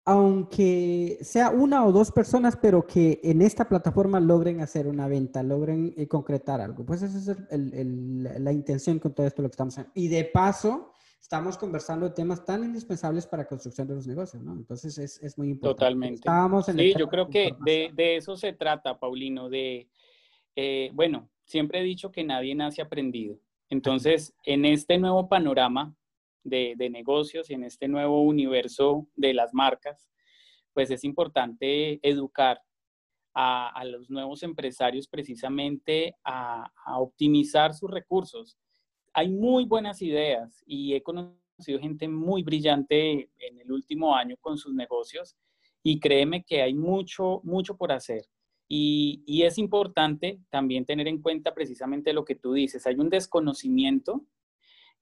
aunque 0.07 1.17
sea 1.21 1.49
una 1.49 1.83
o 1.83 1.91
dos 1.91 2.11
personas, 2.11 2.55
pero 2.55 2.85
que 2.85 3.19
en 3.23 3.41
esta 3.41 3.67
plataforma 3.67 4.19
logren 4.19 4.61
hacer 4.61 4.85
una 4.87 5.07
venta, 5.07 5.41
logren 5.41 5.95
eh, 5.97 6.07
concretar 6.07 6.61
algo. 6.61 6.85
Pues 6.85 7.01
esa 7.01 7.33
es 7.33 7.37
la 7.49 8.51
intención 8.51 8.99
con 8.99 9.15
todo 9.15 9.25
esto 9.25 9.41
lo 9.41 9.49
que 9.49 9.53
estamos 9.53 9.73
haciendo. 9.73 9.91
Y 9.95 10.07
de 10.07 10.25
paso, 10.25 10.93
estamos 11.19 11.57
conversando 11.57 12.07
de 12.07 12.13
temas 12.13 12.45
tan 12.45 12.63
indispensables 12.63 13.25
para 13.25 13.43
la 13.43 13.49
construcción 13.49 13.87
de 13.87 13.95
los 13.95 14.05
negocios, 14.05 14.43
¿no? 14.43 14.53
Entonces 14.53 14.95
es, 14.99 15.21
es 15.23 15.39
muy 15.39 15.49
importante. 15.49 15.79
Totalmente. 15.79 16.15
Estábamos 16.19 16.69
en 16.69 16.77
sí, 16.77 16.93
yo 16.95 17.07
creo 17.07 17.27
que 17.27 17.55
de, 17.65 17.89
de, 17.95 18.17
eso 18.17 18.37
se 18.37 18.53
trata, 18.53 18.99
Paulino, 18.99 19.49
de, 19.49 19.89
eh, 20.55 20.91
bueno, 20.93 21.29
siempre 21.45 21.79
he 21.79 21.83
dicho 21.83 22.11
que 22.11 22.23
nadie 22.23 22.53
nace 22.53 22.83
aprendido. 22.83 23.39
Entonces, 23.69 24.35
en 24.43 24.65
este 24.65 24.99
nuevo 24.99 25.27
panorama 25.27 25.95
de, 26.45 26.75
de 26.77 26.89
negocios 26.89 27.49
y 27.49 27.55
en 27.55 27.65
este 27.65 27.87
nuevo 27.89 28.21
universo 28.21 29.07
de 29.15 29.33
las 29.33 29.53
marcas, 29.53 30.09
pues 30.73 30.89
es 30.91 31.03
importante 31.03 31.99
educar 32.01 32.61
a, 33.33 33.69
a 33.69 33.83
los 33.83 34.09
nuevos 34.09 34.43
empresarios 34.43 35.07
precisamente 35.07 36.15
a, 36.23 36.71
a 36.85 36.99
optimizar 36.99 37.73
sus 37.73 37.91
recursos 37.91 38.57
hay 39.15 39.29
muy 39.29 39.63
buenas 39.63 40.01
ideas 40.01 40.61
y 40.67 40.93
he 40.93 41.01
conocido 41.01 41.79
gente 41.79 42.07
muy 42.09 42.43
brillante 42.43 43.29
en 43.39 43.59
el 43.59 43.71
último 43.71 44.13
año 44.13 44.35
con 44.41 44.57
sus 44.57 44.73
negocios 44.73 45.37
y 45.81 46.01
créeme 46.01 46.43
que 46.43 46.61
hay 46.61 46.73
mucho, 46.73 47.39
mucho 47.43 47.77
por 47.77 47.93
hacer. 47.93 48.25
Y, 48.67 49.23
es 49.43 49.57
importante 49.57 50.41
también 50.49 50.85
tener 50.85 51.07
en 51.07 51.21
cuenta 51.21 51.53
precisamente 51.53 52.11
lo 52.11 52.25
que 52.25 52.35
tú 52.35 52.53
dices. 52.53 52.85
Hay 52.87 52.95
un 52.95 53.09
desconocimiento 53.09 54.25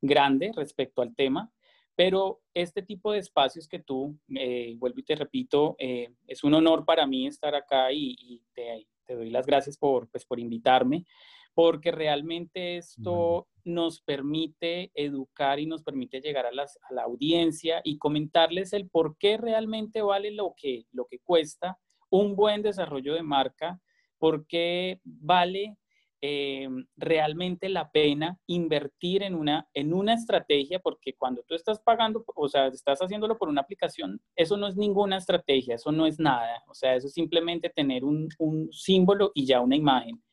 grande 0.03 0.51
respecto 0.55 1.01
al 1.01 1.15
tema, 1.15 1.51
pero 1.95 2.41
este 2.53 2.81
tipo 2.81 3.11
de 3.11 3.19
espacios 3.19 3.67
que 3.67 3.79
tú, 3.79 4.17
eh, 4.35 4.75
vuelvo 4.77 4.99
y 4.99 5.03
te 5.03 5.15
repito, 5.15 5.75
eh, 5.79 6.09
es 6.27 6.43
un 6.43 6.53
honor 6.53 6.85
para 6.85 7.07
mí 7.07 7.27
estar 7.27 7.55
acá 7.55 7.91
y, 7.91 8.41
te, 8.53 8.87
doy 9.07 9.29
las 9.29 9.45
gracias 9.45 9.77
por, 9.77 10.09
pues, 10.09 10.25
por 10.25 10.39
invitarme 10.39 11.05
porque 11.53 11.91
realmente 11.91 12.77
esto 12.77 13.47
nos 13.63 14.01
permite 14.01 14.91
educar 14.95 15.59
y 15.59 15.67
nos 15.67 15.83
permite 15.83 16.19
llegar 16.19 16.45
a, 16.47 16.51
la 16.51 17.03
audiencia 17.03 17.81
y 17.83 17.97
comentarles 17.97 18.73
el 18.73 18.89
por 18.89 19.17
qué 19.17 19.37
realmente 19.37 20.01
vale 20.01 20.31
lo 20.31 20.55
que, 20.57 20.85
lo 20.91 21.05
que 21.05 21.19
cuesta 21.19 21.77
un 22.09 22.35
buen 22.35 22.61
desarrollo 22.61 23.13
de 23.13 23.23
marca, 23.23 23.79
por 24.17 24.45
qué 24.47 24.99
vale 25.03 25.77
eh, 26.25 26.69
realmente 26.95 27.67
la 27.67 27.91
pena 27.91 28.39
invertir 28.47 29.23
en 29.23 29.35
una, 29.35 29.67
en 29.73 29.93
una 29.93 30.13
estrategia, 30.13 30.79
porque 30.79 31.15
cuando 31.17 31.43
tú 31.45 31.53
estás 31.53 31.81
pagando, 31.81 32.23
o 32.33 32.47
sea, 32.47 32.67
estás 32.67 32.99
haciéndolo 32.99 33.37
por 33.37 33.49
una 33.49 33.59
aplicación, 33.59 34.21
eso 34.37 34.55
no 34.55 34.67
es 34.67 34.77
ninguna 34.77 35.17
estrategia, 35.17 35.75
eso 35.75 35.91
no 35.91 36.05
es 36.05 36.21
nada, 36.21 36.63
o 36.69 36.73
sea, 36.73 36.95
eso 36.95 37.07
es 37.07 37.13
simplemente 37.13 37.69
tener 37.69 38.05
un, 38.05 38.29
un 38.39 38.71
símbolo 38.71 39.33
y 39.35 39.45
ya 39.45 39.59
una 39.59 39.75
imagen. 39.75 40.23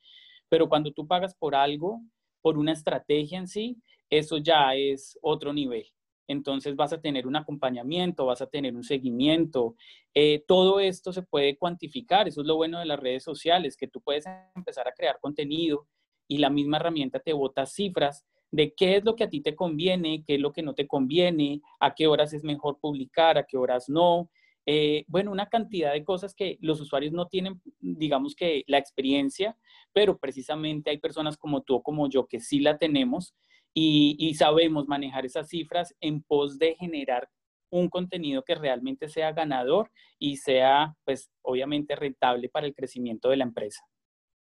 Pero 0.48 0.68
cuando 0.68 0.92
tú 0.92 1.08
pagas 1.08 1.34
por 1.34 1.56
algo, 1.56 2.00
por 2.40 2.56
una 2.56 2.70
estrategia 2.70 3.40
en 3.40 3.48
sí, 3.48 3.82
eso 4.10 4.38
ya 4.38 4.76
es 4.76 5.18
otro 5.22 5.52
nivel. 5.52 5.86
Entonces 6.30 6.76
vas 6.76 6.92
a 6.92 7.00
tener 7.00 7.26
un 7.26 7.34
acompañamiento, 7.34 8.26
vas 8.26 8.40
a 8.40 8.46
tener 8.46 8.76
un 8.76 8.84
seguimiento. 8.84 9.74
Eh, 10.14 10.44
todo 10.46 10.78
esto 10.78 11.12
se 11.12 11.22
puede 11.22 11.56
cuantificar. 11.56 12.28
Eso 12.28 12.42
es 12.42 12.46
lo 12.46 12.54
bueno 12.54 12.78
de 12.78 12.84
las 12.84 13.00
redes 13.00 13.24
sociales, 13.24 13.76
que 13.76 13.88
tú 13.88 14.00
puedes 14.00 14.26
empezar 14.54 14.86
a 14.86 14.92
crear 14.92 15.18
contenido 15.20 15.88
y 16.28 16.38
la 16.38 16.48
misma 16.48 16.76
herramienta 16.76 17.18
te 17.18 17.32
bota 17.32 17.66
cifras 17.66 18.24
de 18.52 18.72
qué 18.74 18.96
es 18.96 19.04
lo 19.04 19.16
que 19.16 19.24
a 19.24 19.28
ti 19.28 19.40
te 19.40 19.56
conviene, 19.56 20.22
qué 20.24 20.36
es 20.36 20.40
lo 20.40 20.52
que 20.52 20.62
no 20.62 20.72
te 20.74 20.86
conviene, 20.86 21.62
a 21.80 21.96
qué 21.96 22.06
horas 22.06 22.32
es 22.32 22.44
mejor 22.44 22.78
publicar, 22.80 23.36
a 23.36 23.44
qué 23.44 23.56
horas 23.56 23.88
no. 23.88 24.30
Eh, 24.66 25.04
bueno, 25.08 25.32
una 25.32 25.48
cantidad 25.48 25.92
de 25.92 26.04
cosas 26.04 26.32
que 26.32 26.58
los 26.60 26.80
usuarios 26.80 27.12
no 27.12 27.26
tienen, 27.26 27.60
digamos 27.80 28.36
que 28.36 28.62
la 28.68 28.78
experiencia, 28.78 29.56
pero 29.92 30.16
precisamente 30.16 30.90
hay 30.90 30.98
personas 30.98 31.36
como 31.36 31.62
tú 31.62 31.74
o 31.74 31.82
como 31.82 32.08
yo 32.08 32.28
que 32.28 32.38
sí 32.38 32.60
la 32.60 32.78
tenemos 32.78 33.34
y, 33.74 34.34
sabemos 34.34 34.88
manejar 34.88 35.24
esas 35.24 35.48
cifras 35.48 35.94
en 36.00 36.22
pos 36.22 36.58
de 36.58 36.74
generar 36.76 37.28
un 37.70 37.88
contenido 37.88 38.42
que 38.42 38.54
realmente 38.54 39.08
sea 39.08 39.32
ganador 39.32 39.90
y 40.18 40.36
sea, 40.36 40.96
pues, 41.04 41.30
obviamente 41.42 41.94
rentable 41.94 42.48
para 42.48 42.66
el 42.66 42.74
crecimiento 42.74 43.28
de 43.28 43.36
la 43.36 43.44
empresa. 43.44 43.80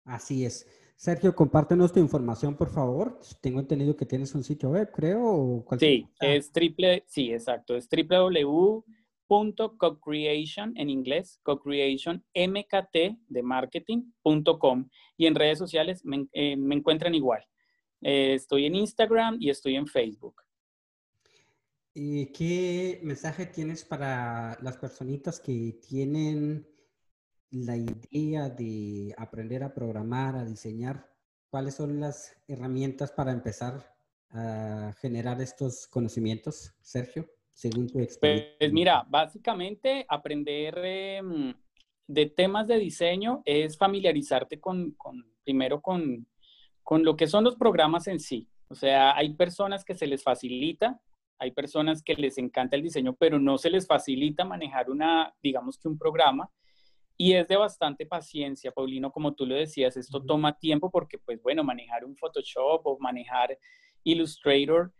Así 0.06 0.46
es. 0.46 0.66
Sergio, 0.96 1.36
compártenos 1.36 1.94
tu 1.94 2.00
información, 2.00 2.56
por 2.56 2.70
favor. 2.70 3.20
Tengo 3.42 3.60
entendido 3.60 3.96
que 3.96 4.06
tienes 4.06 4.34
un 4.36 4.44
sitio 4.44 4.70
web, 4.70 4.90
creo. 4.94 5.66
sí, 5.78 6.08
es 6.20 6.52
triple, 6.52 7.04
sí, 7.08 7.32
exacto. 7.32 7.76
Es 7.76 7.88
www 7.90 8.84
co-creation 9.30 10.74
en 10.76 10.90
inglés, 10.90 11.40
co-creation 11.44 12.24
mkt 12.34 12.96
de 13.28 13.44
marketing.com 13.44 14.90
y 15.18 15.28
en 15.28 15.36
redes 15.36 15.60
sociales 15.60 16.04
me, 16.04 16.28
eh, 16.34 16.58
encuentran 16.72 17.14
igual. 17.14 17.46
Eh, 18.02 18.34
estoy 18.36 18.66
en 18.66 18.76
Instagram 18.76 19.38
y 19.40 19.50
estoy 19.50 19.76
en 19.76 19.88
Facebook. 19.88 20.42
¿Y 21.94 22.28
qué 22.28 23.00
mensaje 23.04 23.46
tienes 23.46 23.84
para 23.84 24.58
las 24.62 24.78
personitas 24.78 25.40
que 25.40 25.80
tienen 25.88 26.68
la 27.52 27.76
idea 27.76 28.50
de 28.50 29.14
aprender 29.18 29.64
a 29.64 29.74
programar, 29.74 30.36
a 30.36 30.46
diseñar? 30.46 31.10
¿Cuáles 31.50 31.76
son 31.76 32.00
las 32.00 32.38
herramientas 32.48 33.12
para 33.12 33.32
empezar 33.32 33.96
a 34.30 34.94
generar 35.02 35.42
estos 35.42 35.88
conocimientos, 35.88 36.74
Sergio? 36.82 37.28
según 37.60 37.88
tu 37.88 38.00
experiencia? 38.00 38.56
Pues 38.58 38.72
mira, 38.72 39.06
básicamente 39.08 40.06
aprender 40.08 40.78
em, 40.82 41.54
de 42.08 42.26
temas 42.28 42.68
de 42.68 42.80
diseño 42.80 43.42
es 43.44 43.78
familiarizarte 43.78 44.62
con, 44.62 44.96
primero 45.44 45.82
con, 45.82 46.26
con 46.90 47.04
lo 47.04 47.16
que 47.16 47.28
son 47.28 47.44
los 47.44 47.56
programas 47.56 48.08
en 48.08 48.20
sí. 48.20 48.50
O 48.68 48.74
sea, 48.74 49.16
hay 49.16 49.36
personas 49.36 49.86
que 49.86 49.94
se 49.94 50.08
les 50.08 50.24
facilita, 50.24 51.00
hay 51.38 51.52
personas 51.52 52.02
que 52.02 52.16
les 52.16 52.40
encanta 52.40 52.76
el 52.76 52.82
diseño, 52.82 53.14
pero 53.14 53.38
no 53.38 53.60
se 53.60 53.70
les 53.70 53.86
facilita 53.86 54.44
manejar 54.44 54.90
una, 54.90 55.32
digamos 55.44 55.78
que 55.78 55.88
un 55.88 56.00
programa. 56.00 56.50
Y 57.16 57.34
es 57.34 57.48
de 57.48 57.58
bastante 57.58 58.08
paciencia, 58.08 58.72
Paulino, 58.72 59.12
como 59.12 59.36
tú 59.36 59.46
lo 59.46 59.54
decías, 59.54 59.98
esto 59.98 60.26
toma 60.26 60.58
tiempo 60.58 60.90
porque, 60.90 61.20
pues 61.20 61.40
bueno, 61.44 61.64
manejar 61.64 62.04
un 62.06 62.18
Photoshop 62.18 62.82
o 62.84 62.98
manejar 62.98 63.56
Illustrator 64.04 64.92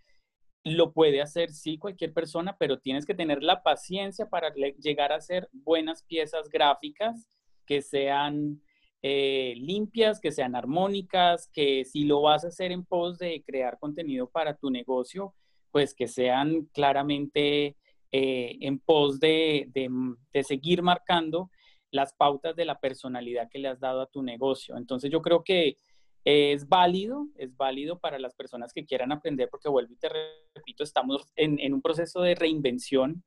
lo 0.64 0.94
puede 0.94 1.24
hacer 1.24 1.50
sí 1.50 1.80
cualquier 1.80 2.14
persona, 2.14 2.56
pero 2.60 2.78
tienes 2.78 3.08
que 3.08 3.16
tener 3.16 3.42
la 3.42 3.64
paciencia 3.64 4.30
para 4.30 4.54
llegar 4.78 5.12
a 5.12 5.16
hacer 5.16 5.50
buenas 5.54 6.04
piezas 6.04 6.50
gráficas 6.50 7.28
que 7.66 7.82
sean 7.82 8.62
eh, 9.02 9.54
limpias, 9.58 10.20
que 10.20 10.32
sean 10.32 10.56
armónicas, 10.56 11.50
que 11.54 11.86
si 11.86 12.04
lo 12.04 12.22
vas 12.22 12.44
a 12.44 12.50
hacer 12.50 12.72
en 12.72 12.84
pos 12.84 13.18
de 13.18 13.44
crear 13.46 13.80
contenido 13.80 14.30
para 14.30 14.56
tu 14.56 14.70
negocio, 14.70 15.34
pues 15.72 15.94
que 15.94 16.08
sean 16.08 16.66
claramente 16.74 17.78
eh, 18.12 18.58
en 18.62 18.80
pos 18.80 19.20
de, 19.20 19.70
de, 19.74 20.44
seguir 20.44 20.82
marcando 20.82 21.50
las 21.92 22.14
pautas 22.14 22.56
de 22.56 22.66
la 22.66 22.80
personalidad 22.80 23.50
que 23.50 23.60
le 23.60 23.68
has 23.68 23.80
dado 23.80 24.02
a 24.02 24.10
tu 24.10 24.22
negocio. 24.22 24.76
Entonces 24.78 25.12
yo 25.12 25.22
creo 25.22 25.44
que 25.44 25.78
es 26.26 26.68
válido, 26.68 27.28
es 27.36 27.56
válido 27.56 28.00
para 28.00 28.20
las 28.20 28.36
personas 28.36 28.74
que 28.74 28.86
quieran 28.86 29.12
aprender, 29.12 29.48
porque 29.50 29.70
vuelvo 29.70 29.94
y 29.94 29.98
te 29.98 30.10
repito, 30.10 30.84
estamos 30.84 31.28
en, 31.36 31.60
en 31.60 31.74
un 31.74 31.82
proceso 31.82 32.22
de 32.22 32.36
reinvención 32.36 33.24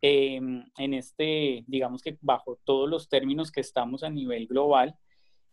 em, 0.00 0.64
en 0.78 0.94
este, 0.94 1.64
digamos 1.66 2.02
que 2.02 2.16
bajo 2.20 2.58
todos 2.64 2.88
los 2.88 3.08
términos 3.08 3.50
que 3.50 3.60
estamos 3.60 4.02
a 4.04 4.10
nivel 4.10 4.46
global, 4.46 4.94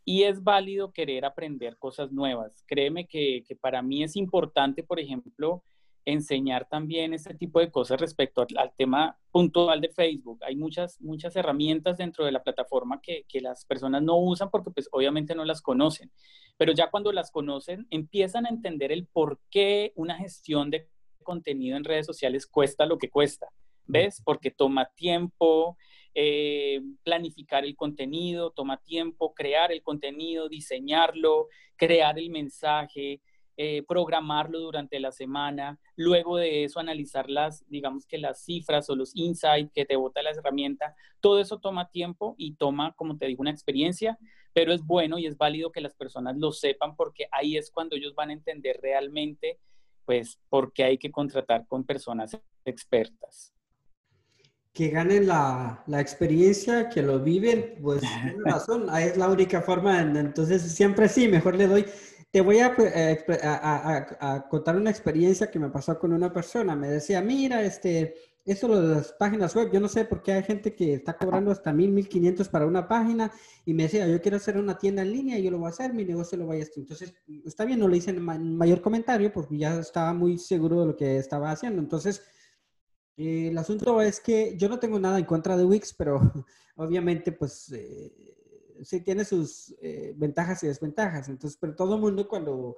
y 0.06 0.24
es 0.24 0.44
válido 0.44 0.94
querer 0.94 1.26
aprender 1.26 1.78
cosas 1.78 2.12
nuevas. 2.12 2.64
Créeme 2.68 3.08
que, 3.08 3.44
que 3.48 3.56
para 3.56 3.82
mí 3.82 4.04
es 4.04 4.16
importante, 4.16 4.84
por 4.84 5.00
ejemplo, 5.00 5.64
enseñar 6.06 6.68
también 6.70 7.14
este 7.16 7.34
tipo 7.34 7.60
de 7.60 7.72
cosas 7.72 8.00
respecto 8.00 8.46
al, 8.56 8.72
tema 8.78 9.18
puntual 9.32 9.82
de 9.82 9.90
Facebook. 9.90 10.40
Hay 10.44 10.56
muchas, 10.56 11.02
muchas 11.02 11.36
herramientas 11.36 11.98
dentro 11.98 12.24
de 12.24 12.32
la 12.32 12.44
plataforma 12.44 13.02
que, 13.02 13.26
que, 13.28 13.42
las 13.42 13.66
personas 13.66 14.04
no 14.04 14.16
usan 14.18 14.52
porque 14.52 14.70
pues 14.70 14.88
obviamente 14.92 15.34
no 15.34 15.44
las 15.44 15.64
conocen, 15.64 16.12
pero 16.58 16.72
ya 16.74 16.92
cuando 16.92 17.12
las 17.12 17.32
conocen 17.32 17.88
empiezan 17.90 18.46
a 18.46 18.50
entender 18.50 18.92
el 18.92 19.08
por 19.08 19.40
qué 19.50 19.92
una 19.96 20.16
gestión 20.16 20.70
de 20.70 20.88
contenido 21.24 21.76
en 21.76 21.84
redes 21.84 22.06
sociales 22.06 22.46
cuesta 22.46 22.86
lo 22.86 23.00
que 23.00 23.10
cuesta. 23.10 23.48
¿Ves? 23.88 24.22
Porque 24.24 24.50
toma 24.50 24.90
tiempo, 24.96 25.78
eh, 26.18 26.82
planificar 27.04 27.66
el 27.66 27.76
contenido, 27.76 28.52
toma 28.52 28.78
tiempo, 28.78 29.34
crear 29.34 29.74
el 29.74 29.84
contenido, 29.84 30.48
diseñarlo, 30.48 31.50
crear 31.76 32.18
el 32.18 32.30
mensaje, 32.30 33.22
eh, 33.58 33.84
programarlo 33.86 34.60
durante 34.60 34.98
la 35.02 35.12
semana, 35.12 35.78
luego 35.98 36.38
de 36.38 36.64
eso 36.64 36.80
analizar 36.80 37.30
las, 37.30 37.68
digamos 37.70 38.06
que 38.06 38.18
las 38.18 38.46
cifras 38.46 38.90
o 38.90 38.96
los 38.96 39.14
insights 39.14 39.74
que 39.74 39.86
te 39.86 39.98
bota 39.98 40.24
la 40.24 40.32
herramienta, 40.32 40.96
todo 41.20 41.40
eso 41.40 41.60
toma 41.60 41.90
tiempo 41.90 42.36
y 42.38 42.56
toma, 42.56 42.94
como 42.96 43.18
te 43.18 43.28
digo, 43.28 43.42
una 43.42 43.52
experiencia, 43.52 44.18
pero 44.54 44.72
es 44.72 44.84
bueno 44.86 45.20
y 45.20 45.26
es 45.26 45.38
válido 45.38 45.74
que 45.74 45.82
las 45.82 45.96
personas 45.96 46.38
lo 46.38 46.54
sepan 46.54 46.96
porque 46.96 47.28
ahí 47.32 47.58
es 47.58 47.72
cuando 47.72 47.98
ellos 47.98 48.16
van 48.16 48.30
a 48.30 48.34
entender 48.34 48.80
realmente, 48.82 49.60
pues, 50.06 50.40
por 50.48 50.72
qué 50.72 50.86
hay 50.86 50.98
que 50.98 51.12
contratar 51.12 51.68
con 51.68 51.84
personas 51.84 52.40
expertas 52.64 53.55
que 54.76 54.90
ganen 54.90 55.26
la, 55.26 55.82
la, 55.88 56.02
experiencia, 56.02 56.90
que 56.90 57.02
lo 57.02 57.20
viven, 57.22 57.76
pues 57.82 58.02
tiene 58.22 58.36
razón, 58.44 58.88
es 59.00 59.16
la 59.16 59.30
única 59.30 59.62
forma, 59.62 60.02
entonces 60.02 60.62
siempre 60.62 61.08
sí, 61.08 61.30
mejor 61.30 61.56
le 61.56 61.68
doy. 61.68 61.86
Te 62.30 62.42
voy 62.42 62.58
eh, 62.58 63.26
a, 63.44 64.06
a, 64.20 64.50
contar 64.50 64.76
una 64.76 64.90
experiencia 64.90 65.50
que 65.50 65.58
me 65.58 65.70
pasó 65.70 65.98
con 65.98 66.12
una 66.12 66.34
persona, 66.34 66.76
me 66.76 66.90
decía, 66.90 67.22
mira, 67.22 67.64
este, 67.64 68.16
eso 68.44 68.68
de 68.68 68.96
las 68.96 69.14
páginas 69.14 69.56
web, 69.56 69.72
yo 69.72 69.80
no 69.80 69.88
sé 69.88 70.04
por 70.04 70.22
qué 70.22 70.34
hay 70.34 70.44
gente 70.44 70.76
que 70.76 70.96
está 70.96 71.16
cobrando 71.18 71.52
hasta 71.52 71.72
mil, 71.72 71.92
mil 71.92 72.10
quinientos 72.10 72.50
para 72.50 72.68
una 72.68 72.86
página 72.86 73.32
y 73.64 73.74
me 73.74 73.84
decía, 73.84 74.06
yo 74.06 74.22
quiero 74.22 74.36
hacer 74.36 74.58
una 74.58 74.78
tienda 74.78 75.04
en 75.04 75.14
línea 75.14 75.40
y 75.40 75.44
yo 75.44 75.52
lo 75.52 75.60
voy 75.60 75.68
a 75.68 75.70
hacer, 75.70 75.94
mi 75.94 76.04
negocio 76.04 76.38
lo 76.38 76.48
voy 76.48 76.60
a 76.60 76.64
hacer. 76.64 76.80
Entonces, 76.80 77.14
está 77.46 77.64
bien, 77.64 77.80
no 77.80 77.88
le 77.88 77.98
hice 77.98 78.12
mayor 78.12 78.82
comentario 78.82 79.32
porque 79.32 79.58
ya 79.58 79.80
estaba 79.80 80.14
muy 80.14 80.38
seguro 80.38 80.82
de 80.82 80.88
lo 80.88 80.96
que 80.98 81.18
estaba 81.18 81.50
haciendo. 81.52 81.82
Entonces, 81.82 82.22
eh, 83.18 83.48
el 83.50 83.58
asunto 83.58 84.02
es 84.02 84.20
que 84.20 84.58
yo 84.58 84.70
no 84.70 84.80
tengo 84.80 85.00
nada 85.00 85.20
en 85.20 85.26
contra 85.26 85.58
de 85.58 85.66
Wix, 85.66 85.94
pero 85.94 86.20
obviamente 86.76 87.32
pues 87.32 87.72
eh, 87.72 88.14
sí 88.84 89.02
tiene 89.02 89.24
sus 89.24 89.74
eh, 89.82 90.14
ventajas 90.16 90.64
y 90.64 90.68
desventajas. 90.68 91.30
Entonces, 91.30 91.58
pero 91.60 91.76
todo 91.76 91.96
el 91.96 92.02
mundo 92.02 92.28
cuando 92.28 92.76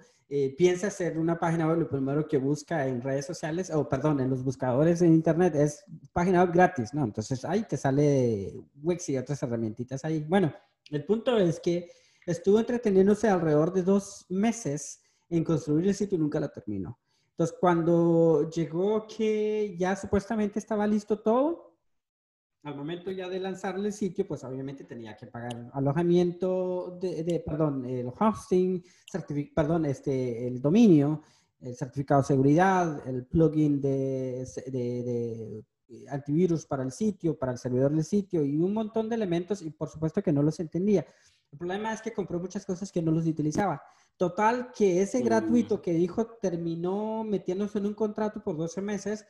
piensa 0.58 0.88
hacer 0.88 1.18
una 1.18 1.40
página 1.40 1.68
web, 1.68 1.80
lo 1.80 1.90
primero 1.90 2.28
que 2.28 2.38
busca 2.38 2.86
en 2.86 3.02
redes 3.02 3.26
sociales, 3.26 3.72
o 3.72 3.88
perdón, 3.88 4.20
en 4.20 4.30
los 4.30 4.44
buscadores 4.44 5.02
en 5.02 5.14
internet 5.14 5.56
es 5.56 5.86
página 6.12 6.44
web 6.44 6.54
gratis, 6.54 6.94
¿no? 6.94 7.06
Entonces 7.06 7.46
ahí 7.46 7.64
te 7.64 7.78
sale 7.78 8.54
Wix 8.84 9.08
y 9.08 9.18
otras 9.18 9.42
herramientitas 9.42 10.04
ahí. 10.04 10.26
Bueno, 10.28 10.54
el 10.92 11.06
punto 11.06 11.38
es 11.38 11.62
que 11.62 11.90
estuvo 12.26 12.60
entreteniéndose 12.60 13.30
alrededor 13.30 13.72
de 13.72 13.84
dos 13.84 14.26
meses 14.28 15.02
en 15.30 15.46
construir 15.46 15.88
el 15.88 15.96
sitio 15.96 16.18
y 16.18 16.22
nunca 16.22 16.42
lo 16.42 16.50
terminó. 16.50 17.00
Entonces, 17.38 17.56
cuando 17.60 18.50
llegó 18.50 19.06
que 19.06 19.76
ya 19.78 19.96
supuestamente 19.96 20.58
estaba 20.58 20.88
listo 20.88 21.20
todo, 21.20 21.76
al 22.64 22.76
momento 22.76 23.12
ya 23.12 23.30
de 23.30 23.40
lanzarle 23.40 23.90
el 23.90 23.94
sitio, 23.94 24.28
pues 24.28 24.44
obviamente 24.44 24.86
tenía 24.86 25.16
que 25.16 25.28
pagar 25.28 25.70
alojamiento, 25.74 26.98
de, 27.00 27.44
perdón, 27.46 27.86
el 27.86 28.08
hosting, 28.20 28.84
perdón, 29.54 29.86
este, 29.86 30.48
el 30.48 30.60
dominio, 30.60 31.22
el 31.60 31.76
certificado 31.76 32.22
de 32.22 32.28
seguridad, 32.28 33.08
el 33.08 33.28
plugin 33.28 33.82
de, 33.82 34.44
de, 34.66 35.64
antivirus 36.10 36.66
para 36.66 36.82
el 36.82 36.92
sitio, 36.92 37.38
para 37.38 37.52
el 37.52 37.60
servidor 37.60 37.92
del 37.92 38.04
sitio 38.04 38.44
y 38.44 38.58
un 38.58 38.74
montón 38.74 39.10
de 39.10 39.16
elementos 39.16 39.62
y 39.62 39.70
por 39.70 39.90
supuesto 39.90 40.24
que 40.24 40.34
no 40.34 40.42
los 40.42 40.60
entendía. 40.60 41.06
El 41.52 41.60
problema 41.60 41.94
es 41.94 42.02
que 42.02 42.14
compró 42.14 42.40
muchas 42.40 42.66
cosas 42.66 42.92
que 42.92 43.02
no 43.04 43.12
los 43.12 43.28
utilizaba. 43.28 43.80
Total, 44.18 44.72
que 44.76 45.02
ese 45.04 45.22
gratuito 45.22 45.80
que 45.80 45.94
dijo 45.94 46.26
terminó 46.42 47.24
metiéndose 47.24 47.78
en 47.78 47.86
un 47.86 47.94
contrato 47.94 48.44
por 48.44 48.58
12 48.58 48.82
meses 48.82 49.26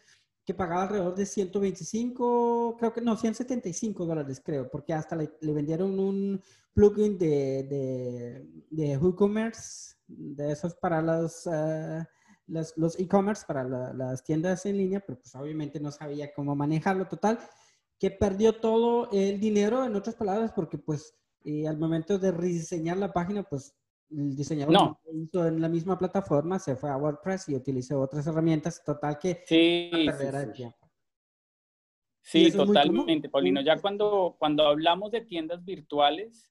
que 0.45 0.53
pagaba 0.53 0.83
alrededor 0.83 1.13
de 1.13 1.25
125, 1.25 2.77
creo 2.79 2.93
que 2.93 3.01
no, 3.01 3.17
175 3.17 4.05
dólares, 4.05 4.41
creo, 4.41 4.69
porque 4.71 4.93
hasta 4.93 5.17
le, 5.17 5.29
vendieron 5.41 5.99
un 5.99 6.41
plugin 6.73 7.17
de, 7.17 7.63
de, 7.63 8.47
de 8.69 8.97
WooCommerce, 8.97 9.97
de 10.07 10.53
esos 10.53 10.73
para 10.75 11.01
los, 11.01 11.45
uh, 11.47 12.01
los, 12.47 12.97
e-commerce, 12.97 13.43
para 13.45 13.65
las 13.93 14.23
tiendas 14.23 14.65
en 14.65 14.77
línea, 14.77 15.01
pero 15.05 15.19
pues 15.19 15.35
obviamente 15.35 15.81
no 15.81 15.91
sabía 15.91 16.33
cómo 16.33 16.55
manejarlo. 16.55 17.09
Total, 17.09 17.39
que 17.99 18.11
perdió 18.11 18.61
todo 18.61 19.09
el 19.11 19.41
dinero, 19.41 19.83
en 19.83 19.97
otras 19.97 20.15
palabras, 20.15 20.53
porque 20.55 20.77
pues 20.77 21.13
eh, 21.43 21.67
al 21.67 21.77
momento 21.77 22.19
de 22.19 22.31
rediseñar 22.31 22.95
la 22.95 23.11
página, 23.11 23.43
pues 23.43 23.75
el 24.09 24.35
diseñador 24.35 24.73
no. 24.73 25.01
hizo 25.13 25.47
en 25.47 25.61
la 25.61 25.69
misma 25.69 25.97
plataforma, 25.97 26.59
se 26.59 26.75
fue 26.75 26.89
a 26.89 26.97
WordPress 26.97 27.49
y 27.49 27.55
utilizó 27.55 27.99
otras 27.99 28.25
herramientas, 28.27 28.83
total 28.83 29.17
que 29.19 29.43
sí, 29.45 29.91
sí, 32.21 32.51
totalmente, 32.51 33.29
Paulino. 33.29 33.61
Ya 33.61 33.79
cuando, 33.79 34.35
cuando 34.39 34.67
hablamos 34.67 35.11
de 35.11 35.21
tiendas 35.21 35.63
virtuales, 35.63 36.49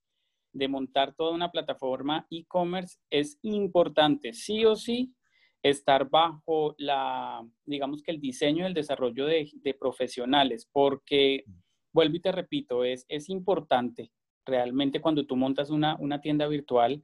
de 0.52 0.68
montar 0.68 1.14
toda 1.14 1.32
una 1.34 1.50
plataforma 1.50 2.26
e-commerce, 2.30 2.98
es 3.10 3.38
importante, 3.42 4.32
sí 4.32 4.64
o 4.64 4.74
sí, 4.74 5.14
estar 5.62 6.08
bajo 6.08 6.74
la, 6.78 7.46
digamos 7.64 8.02
que 8.02 8.12
el 8.12 8.20
diseño 8.20 8.64
y 8.64 8.68
el 8.68 8.74
desarrollo 8.74 9.26
de, 9.26 9.50
de 9.54 9.74
profesionales, 9.74 10.68
porque, 10.72 11.44
vuelvo 11.92 12.16
y 12.16 12.20
te 12.20 12.32
repito, 12.32 12.84
es, 12.84 13.04
es 13.08 13.28
importante 13.28 14.12
realmente 14.46 15.00
cuando 15.00 15.26
tú 15.26 15.36
montas 15.36 15.70
una, 15.70 15.96
una 15.98 16.20
tienda 16.20 16.46
virtual, 16.46 17.02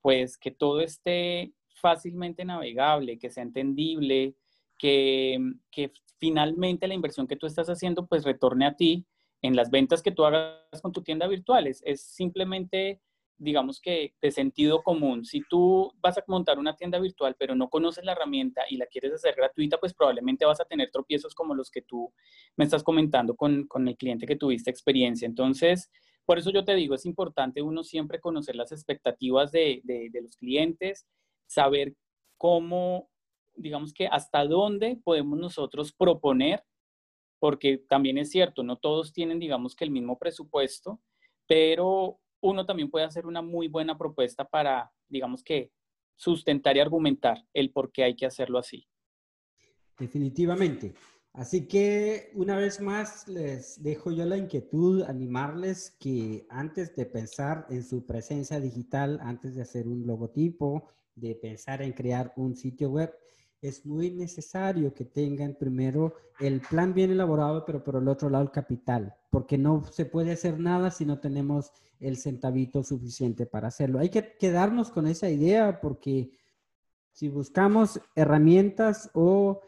pues 0.00 0.36
que 0.38 0.50
todo 0.50 0.80
esté 0.80 1.52
fácilmente 1.74 2.44
navegable, 2.44 3.18
que 3.18 3.30
sea 3.30 3.42
entendible, 3.42 4.34
que, 4.78 5.38
que 5.70 5.92
finalmente 6.18 6.88
la 6.88 6.94
inversión 6.94 7.26
que 7.26 7.36
tú 7.36 7.46
estás 7.46 7.68
haciendo 7.68 8.06
pues 8.06 8.24
retorne 8.24 8.66
a 8.66 8.76
ti 8.76 9.06
en 9.42 9.56
las 9.56 9.70
ventas 9.70 10.02
que 10.02 10.10
tú 10.10 10.24
hagas 10.24 10.82
con 10.82 10.92
tu 10.92 11.02
tienda 11.02 11.26
virtual. 11.26 11.66
Es, 11.66 11.82
simplemente, 12.02 13.00
digamos 13.36 13.80
que 13.80 14.14
de 14.20 14.30
sentido 14.30 14.82
común. 14.82 15.24
Si 15.24 15.42
tú 15.48 15.92
vas 16.00 16.18
a 16.18 16.24
montar 16.26 16.58
una 16.58 16.74
tienda 16.76 16.98
virtual 16.98 17.36
pero 17.38 17.54
no 17.54 17.68
conoces 17.68 18.04
la 18.04 18.12
herramienta 18.12 18.62
y 18.68 18.76
la 18.76 18.86
quieres 18.86 19.12
hacer 19.12 19.34
gratuita, 19.36 19.78
pues 19.78 19.94
probablemente 19.94 20.44
vas 20.44 20.60
a 20.60 20.64
tener 20.64 20.90
tropiezos 20.90 21.34
como 21.34 21.54
los 21.54 21.70
que 21.70 21.82
tú 21.82 22.12
me 22.56 22.64
estás 22.64 22.82
comentando 22.82 23.36
con, 23.36 23.66
con 23.66 23.86
el 23.86 23.96
cliente 23.96 24.26
que 24.26 24.36
tuviste 24.36 24.70
experiencia. 24.70 25.26
Entonces, 25.26 25.90
por 26.28 26.38
eso 26.38 26.50
yo 26.50 26.62
te 26.62 26.74
digo, 26.74 26.94
es 26.94 27.06
importante 27.06 27.62
uno 27.62 27.82
siempre 27.82 28.20
conocer 28.20 28.54
las 28.54 28.70
expectativas 28.70 29.50
de, 29.50 29.80
los 30.22 30.36
clientes, 30.36 31.08
saber 31.46 31.94
cómo, 32.36 33.08
digamos 33.54 33.94
que 33.94 34.08
hasta 34.08 34.44
dónde 34.44 35.00
podemos 35.02 35.38
nosotros 35.38 35.90
proponer, 35.90 36.62
porque 37.38 37.78
también 37.78 38.18
es 38.18 38.30
cierto, 38.30 38.62
no 38.62 38.76
todos 38.76 39.14
tienen, 39.14 39.38
digamos 39.38 39.74
que 39.74 39.86
el 39.86 39.90
mismo 39.90 40.18
presupuesto, 40.18 41.00
pero 41.46 42.20
uno 42.42 42.66
también 42.66 42.90
puede 42.90 43.06
hacer 43.06 43.24
una 43.24 43.40
muy 43.40 43.68
buena 43.68 43.96
propuesta 43.96 44.44
para, 44.44 44.92
digamos 45.08 45.42
que, 45.42 45.72
sustentar 46.14 46.76
y 46.76 46.80
argumentar 46.80 47.42
el 47.54 47.72
por 47.72 47.90
qué 47.90 48.04
hay 48.04 48.14
que 48.14 48.26
hacerlo 48.26 48.58
así. 48.58 48.86
Definitivamente. 49.98 50.92
Así 51.38 51.68
que 51.68 52.32
una 52.34 52.56
vez 52.56 52.80
más 52.80 53.28
les 53.28 53.80
dejo 53.80 54.10
yo 54.10 54.26
la 54.26 54.36
inquietud, 54.36 55.04
animarles 55.04 55.94
que 56.00 56.44
antes 56.50 56.96
de 56.96 57.06
pensar 57.06 57.64
en 57.70 57.84
su 57.84 58.04
presencia 58.04 58.58
digital, 58.58 59.20
antes 59.22 59.54
de 59.54 59.62
hacer 59.62 59.86
un 59.86 60.04
logotipo, 60.04 60.88
de 61.14 61.36
pensar 61.36 61.80
en 61.80 61.92
crear 61.92 62.32
un 62.34 62.56
sitio 62.56 62.90
web, 62.90 63.14
es 63.62 63.86
muy 63.86 64.10
necesario 64.10 64.92
que 64.92 65.04
tengan 65.04 65.54
primero 65.54 66.12
el 66.40 66.60
plan 66.60 66.92
bien 66.92 67.12
elaborado, 67.12 67.64
pero 67.64 67.84
por 67.84 67.94
el 67.94 68.08
otro 68.08 68.28
lado 68.28 68.42
el 68.42 68.50
capital, 68.50 69.14
porque 69.30 69.56
no 69.56 69.84
se 69.84 70.06
puede 70.06 70.32
hacer 70.32 70.58
nada 70.58 70.90
si 70.90 71.06
no 71.06 71.20
tenemos 71.20 71.70
el 72.00 72.16
centavito 72.16 72.82
suficiente 72.82 73.46
para 73.46 73.68
hacerlo. 73.68 74.00
Hay 74.00 74.08
que 74.08 74.36
quedarnos 74.38 74.90
con 74.90 75.06
esa 75.06 75.30
idea 75.30 75.80
porque 75.80 76.32
si 77.12 77.28
buscamos 77.28 78.00
herramientas 78.16 79.08
o 79.14 79.60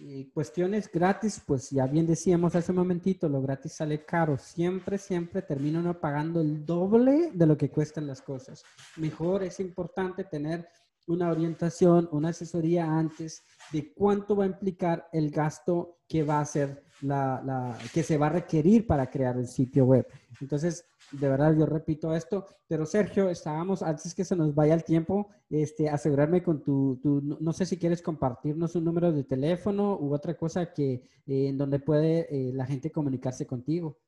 eh, 0.00 0.28
cuestiones 0.34 0.90
gratis, 0.90 1.40
pues 1.46 1.70
ya 1.70 1.86
bien 1.86 2.06
decíamos 2.06 2.54
hace 2.54 2.72
un 2.72 2.78
momentito, 2.78 3.28
lo 3.28 3.40
gratis 3.40 3.74
sale 3.74 4.04
caro. 4.04 4.38
Siempre, 4.38 4.98
siempre 4.98 5.42
termina 5.42 5.80
uno 5.80 6.00
pagando 6.00 6.40
el 6.40 6.64
doble 6.66 7.30
de 7.32 7.46
lo 7.46 7.56
que 7.56 7.70
cuestan 7.70 8.06
las 8.06 8.20
cosas. 8.20 8.64
Mejor 8.96 9.44
es 9.44 9.60
importante 9.60 10.24
tener 10.24 10.68
una 11.06 11.30
orientación, 11.30 12.08
una 12.12 12.30
asesoría 12.30 12.86
antes 12.86 13.44
de 13.72 13.92
cuánto 13.92 14.36
va 14.36 14.44
a 14.44 14.48
implicar 14.48 15.08
el 15.12 15.30
gasto 15.30 15.98
que 16.08 16.22
va 16.22 16.40
a 16.40 16.44
ser 16.44 16.84
la, 17.02 17.42
la, 17.44 17.78
que 17.92 18.02
se 18.02 18.16
va 18.16 18.26
a 18.26 18.30
requerir 18.30 18.86
para 18.86 19.10
crear 19.10 19.36
el 19.36 19.46
sitio 19.46 19.84
web. 19.84 20.06
Entonces, 20.40 20.84
de 21.12 21.28
verdad, 21.28 21.54
yo 21.56 21.66
repito 21.66 22.12
esto, 22.14 22.46
pero 22.66 22.86
Sergio, 22.86 23.28
estábamos, 23.30 23.82
antes 23.82 24.14
que 24.14 24.24
se 24.24 24.34
nos 24.36 24.54
vaya 24.54 24.74
el 24.74 24.84
tiempo, 24.84 25.28
este, 25.50 25.88
asegurarme 25.88 26.42
con 26.42 26.62
tu, 26.62 26.98
tu 27.02 27.20
no 27.22 27.52
sé 27.52 27.66
si 27.66 27.78
quieres 27.78 28.02
compartirnos 28.02 28.74
un 28.74 28.84
número 28.84 29.12
de 29.12 29.24
teléfono 29.24 29.98
u 30.00 30.14
otra 30.14 30.34
cosa 30.36 30.72
que, 30.72 31.02
eh, 31.26 31.48
en 31.48 31.58
donde 31.58 31.78
puede 31.78 32.26
eh, 32.30 32.52
la 32.52 32.66
gente 32.66 32.90
comunicarse 32.90 33.46
contigo. 33.46 33.98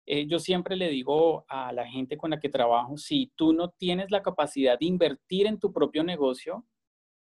eh, 0.06 0.26
yo 0.26 0.38
siempre 0.38 0.76
le 0.76 0.88
digo 0.88 1.44
a 1.48 1.72
la 1.72 1.86
gente 1.86 2.16
con 2.16 2.30
la 2.30 2.40
que 2.40 2.48
trabajo, 2.48 2.96
si 2.96 3.32
tú 3.36 3.52
no 3.52 3.70
tienes 3.70 4.10
la 4.10 4.22
capacidad 4.22 4.78
de 4.78 4.86
invertir 4.86 5.46
en 5.46 5.58
tu 5.58 5.72
propio 5.72 6.02
negocio, 6.02 6.66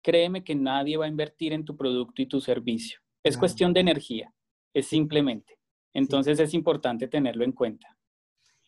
créeme 0.03 0.45
que 0.45 0.55
nadie 0.55 0.97
va 0.97 1.05
a 1.05 1.09
invertir 1.09 1.53
en 1.53 1.65
tu 1.65 1.77
producto 1.77 2.23
y 2.23 2.27
tu 2.27 2.41
servicio. 2.41 3.01
Es 3.23 3.37
cuestión 3.37 3.73
de 3.73 3.81
energía, 3.81 4.33
es 4.73 4.87
simplemente. 4.87 5.59
Entonces 5.93 6.39
es 6.41 6.55
importante 6.55 7.09
tenerlo 7.09 7.45
en 7.45 7.53
cuenta. 7.53 7.97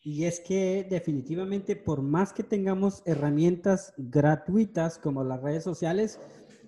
Y 0.05 0.25
es 0.25 0.41
que 0.41 0.85
definitivamente 0.89 1.77
por 1.77 2.01
más 2.01 2.33
que 2.33 2.43
tengamos 2.43 3.01
herramientas 3.05 3.93
gratuitas 3.97 4.99
como 4.99 5.23
las 5.23 5.41
redes 5.41 5.63
sociales, 5.63 6.19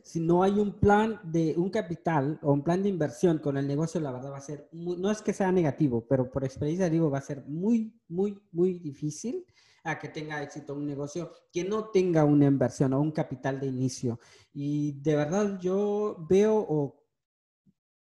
si 0.06 0.20
no 0.20 0.44
hay 0.44 0.60
un 0.60 0.74
plan 0.74 1.20
de 1.24 1.56
un 1.58 1.72
capital 1.72 2.38
o 2.44 2.54
un 2.54 2.64
plan 2.64 2.84
de 2.84 2.90
inversión 2.90 3.40
con 3.40 3.58
el 3.58 3.68
negocio, 3.68 4.00
la 4.00 4.12
verdad 4.12 4.34
va 4.34 4.38
a 4.38 4.42
ser, 4.42 4.70
no 4.72 5.10
es 5.10 5.24
que 5.24 5.34
sea 5.34 5.52
negativo, 5.52 6.06
pero 6.08 6.30
por 6.30 6.44
experiencia 6.44 6.92
digo, 6.92 7.10
va 7.10 7.18
a 7.18 7.22
ser 7.22 7.44
muy, 7.48 8.00
muy, 8.08 8.40
muy 8.52 8.78
difícil 8.78 9.44
a 9.84 9.98
que 9.98 10.10
tenga 10.10 10.44
éxito 10.44 10.76
un 10.76 10.86
negocio 10.86 11.32
que 11.52 11.64
no 11.64 11.86
tenga 11.86 12.24
una 12.24 12.46
inversión 12.46 12.94
o 12.94 13.02
un 13.02 13.12
capital 13.12 13.60
de 13.60 13.66
inicio. 13.66 14.20
Y 14.54 14.92
de 15.02 15.16
verdad 15.16 15.60
yo 15.60 16.24
veo 16.30 16.56
o 16.56 17.04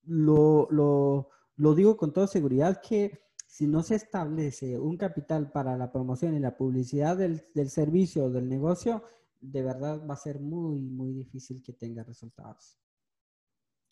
lo, 0.02 0.68
lo, 0.70 1.30
lo 1.56 1.74
digo 1.74 1.96
con 1.96 2.12
toda 2.12 2.26
seguridad 2.26 2.82
que 2.86 3.22
si 3.46 3.66
no 3.66 3.82
se 3.82 3.94
establece 3.94 4.78
un 4.78 4.98
capital 4.98 5.50
para 5.50 5.78
la 5.78 5.90
promoción 5.90 6.34
y 6.34 6.40
la 6.40 6.58
publicidad 6.58 7.16
del, 7.16 7.42
del 7.54 7.70
servicio 7.70 8.26
o 8.26 8.30
del 8.30 8.50
negocio, 8.50 9.02
de 9.50 9.62
verdad 9.62 10.06
va 10.08 10.14
a 10.14 10.18
ser 10.18 10.40
muy, 10.40 10.82
muy 10.82 11.12
difícil 11.12 11.62
que 11.62 11.72
tenga 11.72 12.02
resultados. 12.02 12.78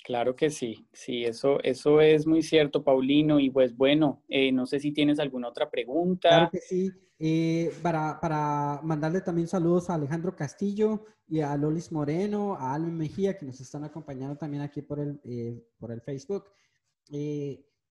Claro 0.05 0.37
que 0.37 0.51
sí, 0.51 0.87
sí, 0.93 1.25
eso, 1.25 1.63
eso 1.63 2.01
es 2.01 2.27
muy 2.27 2.43
cierto, 2.43 2.85
Paulino. 2.85 3.41
Y 3.41 3.51
pues 3.51 3.75
bueno, 3.75 4.23
eh, 4.29 4.53
no 4.53 4.67
sé 4.67 4.79
si 4.79 4.93
tienes 4.93 5.19
alguna 5.19 5.49
otra 5.49 5.71
pregunta. 5.71 6.29
Claro 6.29 6.51
que 6.51 6.61
sí. 6.61 6.93
Eh, 7.19 7.73
para, 7.83 8.21
para, 8.21 8.81
mandarle 8.83 9.23
también 9.23 9.49
saludos 9.49 9.89
a 9.89 9.95
Alejandro 9.95 10.37
Castillo 10.37 11.07
y 11.27 11.41
a 11.41 11.57
Lolis 11.57 11.91
Moreno, 11.91 12.55
a 12.55 12.75
Alvin 12.75 12.99
Mejía, 12.99 13.39
que 13.39 13.47
nos 13.47 13.61
están 13.61 13.85
acompañando 13.85 14.37
también 14.37 14.63
aquí 14.63 14.83
por 14.83 15.01
el, 15.01 15.21
eh, 15.25 15.65
por 15.79 15.91
el 15.91 16.03
Facebook. 16.03 16.45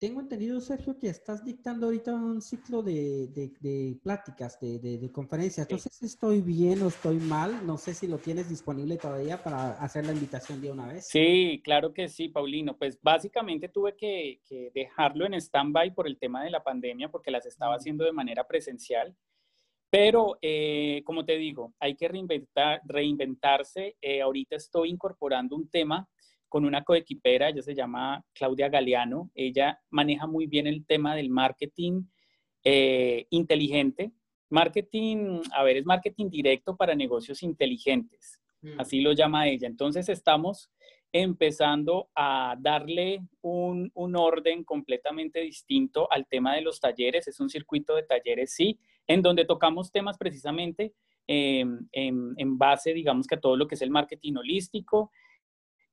Tengo 0.01 0.19
entendido, 0.19 0.59
Sergio, 0.61 0.97
que 0.97 1.09
estás 1.09 1.45
dictando 1.45 1.85
ahorita 1.85 2.11
un 2.11 2.41
ciclo 2.41 2.81
de, 2.81 3.27
de, 3.27 3.99
pláticas, 4.01 4.59
de, 4.59 4.79
de, 4.79 5.11
conferencias. 5.11 5.67
Si 5.91 6.07
estoy 6.07 6.41
bien 6.41 6.81
o 6.81 6.87
estoy 6.87 7.17
mal. 7.17 7.67
No 7.67 7.77
sé 7.77 7.93
si 7.93 8.07
lo 8.07 8.17
tienes 8.17 8.49
disponible 8.49 8.97
todavía 8.97 9.43
para 9.43 9.73
hacer 9.73 10.07
la 10.07 10.13
invitación 10.13 10.59
de 10.59 10.71
una 10.71 10.87
vez. 10.87 11.07
Sí, 11.07 11.61
claro 11.63 11.93
que 11.93 12.09
sí, 12.09 12.29
Paulino. 12.29 12.75
Pues 12.79 12.99
básicamente 12.99 13.69
tuve 13.69 13.95
que, 13.95 14.41
que 14.43 14.71
dejarlo 14.73 15.27
en 15.27 15.35
stand-by 15.35 15.93
por 15.93 16.07
el 16.07 16.17
tema 16.17 16.43
de 16.43 16.49
la 16.49 16.63
pandemia, 16.63 17.11
porque 17.11 17.29
las 17.29 17.45
estaba 17.45 17.75
haciendo 17.75 18.03
de 18.03 18.11
manera 18.11 18.47
presencial. 18.47 19.15
Pero, 19.91 20.39
eh, 20.41 21.03
como 21.05 21.25
te 21.25 21.37
digo, 21.37 21.75
hay 21.79 21.95
que 21.95 22.07
reinventar, 22.07 22.81
reinventarse. 22.85 23.97
Eh, 24.01 24.23
ahorita 24.23 24.55
estoy 24.55 24.89
incorporando 24.89 25.55
un 25.55 25.69
tema 25.69 26.09
con 26.51 26.65
una 26.65 26.83
coequipera, 26.83 27.47
ella 27.47 27.61
se 27.61 27.73
llama 27.73 28.25
Claudia 28.33 28.67
Galeano, 28.67 29.31
ella 29.33 29.79
maneja 29.89 30.27
muy 30.27 30.47
bien 30.47 30.67
el 30.67 30.85
tema 30.85 31.15
del 31.15 31.29
marketing 31.29 32.03
eh, 32.65 33.25
inteligente. 33.29 34.11
Marketing, 34.49 35.39
a 35.53 35.63
ver, 35.63 35.77
es 35.77 35.85
marketing 35.85 36.29
directo 36.29 36.75
para 36.75 36.93
negocios 36.93 37.41
inteligentes, 37.41 38.41
mm. 38.63 38.81
así 38.81 38.99
lo 38.99 39.13
llama 39.13 39.47
ella. 39.47 39.65
Entonces 39.65 40.09
estamos 40.09 40.69
empezando 41.13 42.09
a 42.15 42.57
darle 42.59 43.21
un, 43.39 43.89
orden 43.95 44.65
completamente 44.65 45.39
distinto 45.39 46.11
al 46.11 46.27
tema 46.27 46.55
de 46.55 46.63
los 46.63 46.81
talleres. 46.81 47.29
Es 47.29 47.39
un 47.39 47.49
circuito 47.49 47.95
de 47.95 48.03
talleres, 48.03 48.53
sí, 48.53 48.77
en 49.07 49.21
donde 49.21 49.45
tocamos 49.45 49.89
temas 49.89 50.17
precisamente 50.17 50.93
em, 51.27 51.87
en, 51.93 52.33
en, 52.35 52.57
base, 52.57 52.93
digamos 52.93 53.25
que 53.25 53.35
a 53.35 53.39
todo 53.39 53.55
lo 53.55 53.67
que 53.67 53.75
es 53.75 53.81
el 53.81 53.89
marketing 53.89 54.35
holístico, 54.35 55.11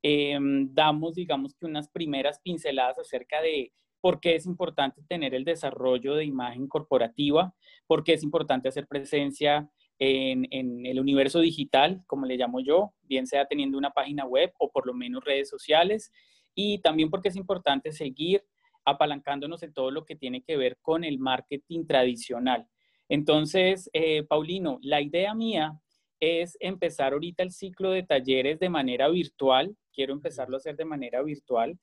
Em, 0.01 0.73
damos, 0.73 1.15
digamos 1.15 1.53
que 1.55 1.65
unas 1.65 1.89
primeras 1.89 2.39
pinceladas 2.39 2.99
acerca 2.99 3.41
de 3.41 3.73
por 4.01 4.19
qué 4.21 4.35
es 4.35 4.45
importante 4.45 5.01
tener 5.07 5.33
el 5.33 5.43
desarrollo 5.43 6.15
de 6.15 6.25
imagen 6.25 6.67
corporativa, 6.67 7.53
por 7.85 8.03
qué 8.03 8.13
es 8.13 8.23
importante 8.23 8.69
hacer 8.69 8.87
presencia 8.87 9.69
en, 9.99 10.47
el 10.85 10.99
universo 10.99 11.41
digital, 11.41 12.01
como 12.07 12.25
le 12.25 12.37
llamo 12.37 12.61
yo, 12.61 12.93
bien 13.03 13.27
sea 13.27 13.45
teniendo 13.45 13.77
una 13.77 13.91
página 13.91 14.25
web 14.25 14.53
o 14.57 14.71
por 14.71 14.87
lo 14.87 14.93
menos 14.93 15.23
redes 15.25 15.49
sociales, 15.49 16.11
y 16.55 16.79
también 16.79 17.09
porque 17.09 17.27
es 17.29 17.35
importante 17.35 17.91
seguir 17.91 18.43
apalancándonos 18.85 19.61
en 19.63 19.73
todo 19.73 19.91
lo 19.91 20.05
que 20.05 20.15
tiene 20.15 20.41
que 20.41 20.55
ver 20.55 20.77
con 20.81 21.03
el 21.03 21.19
marketing 21.19 21.85
tradicional. 21.85 22.67
Entonces, 23.09 23.89
eh, 23.91 24.23
Paulino, 24.23 24.79
la 24.81 25.01
idea 25.01 25.33
mía 25.33 25.79
es 26.19 26.57
empezar 26.59 27.13
ahorita 27.13 27.43
el 27.43 27.51
ciclo 27.51 27.91
de 27.91 28.03
talleres 28.03 28.59
de 28.59 28.69
manera 28.69 29.09
virtual. 29.09 29.75
Quiero 29.93 30.13
empezarlo 30.13 30.55
a 30.55 30.59
hacer 30.59 30.75
de 30.75 30.85
manera 30.85 31.21
virtual 31.21 31.79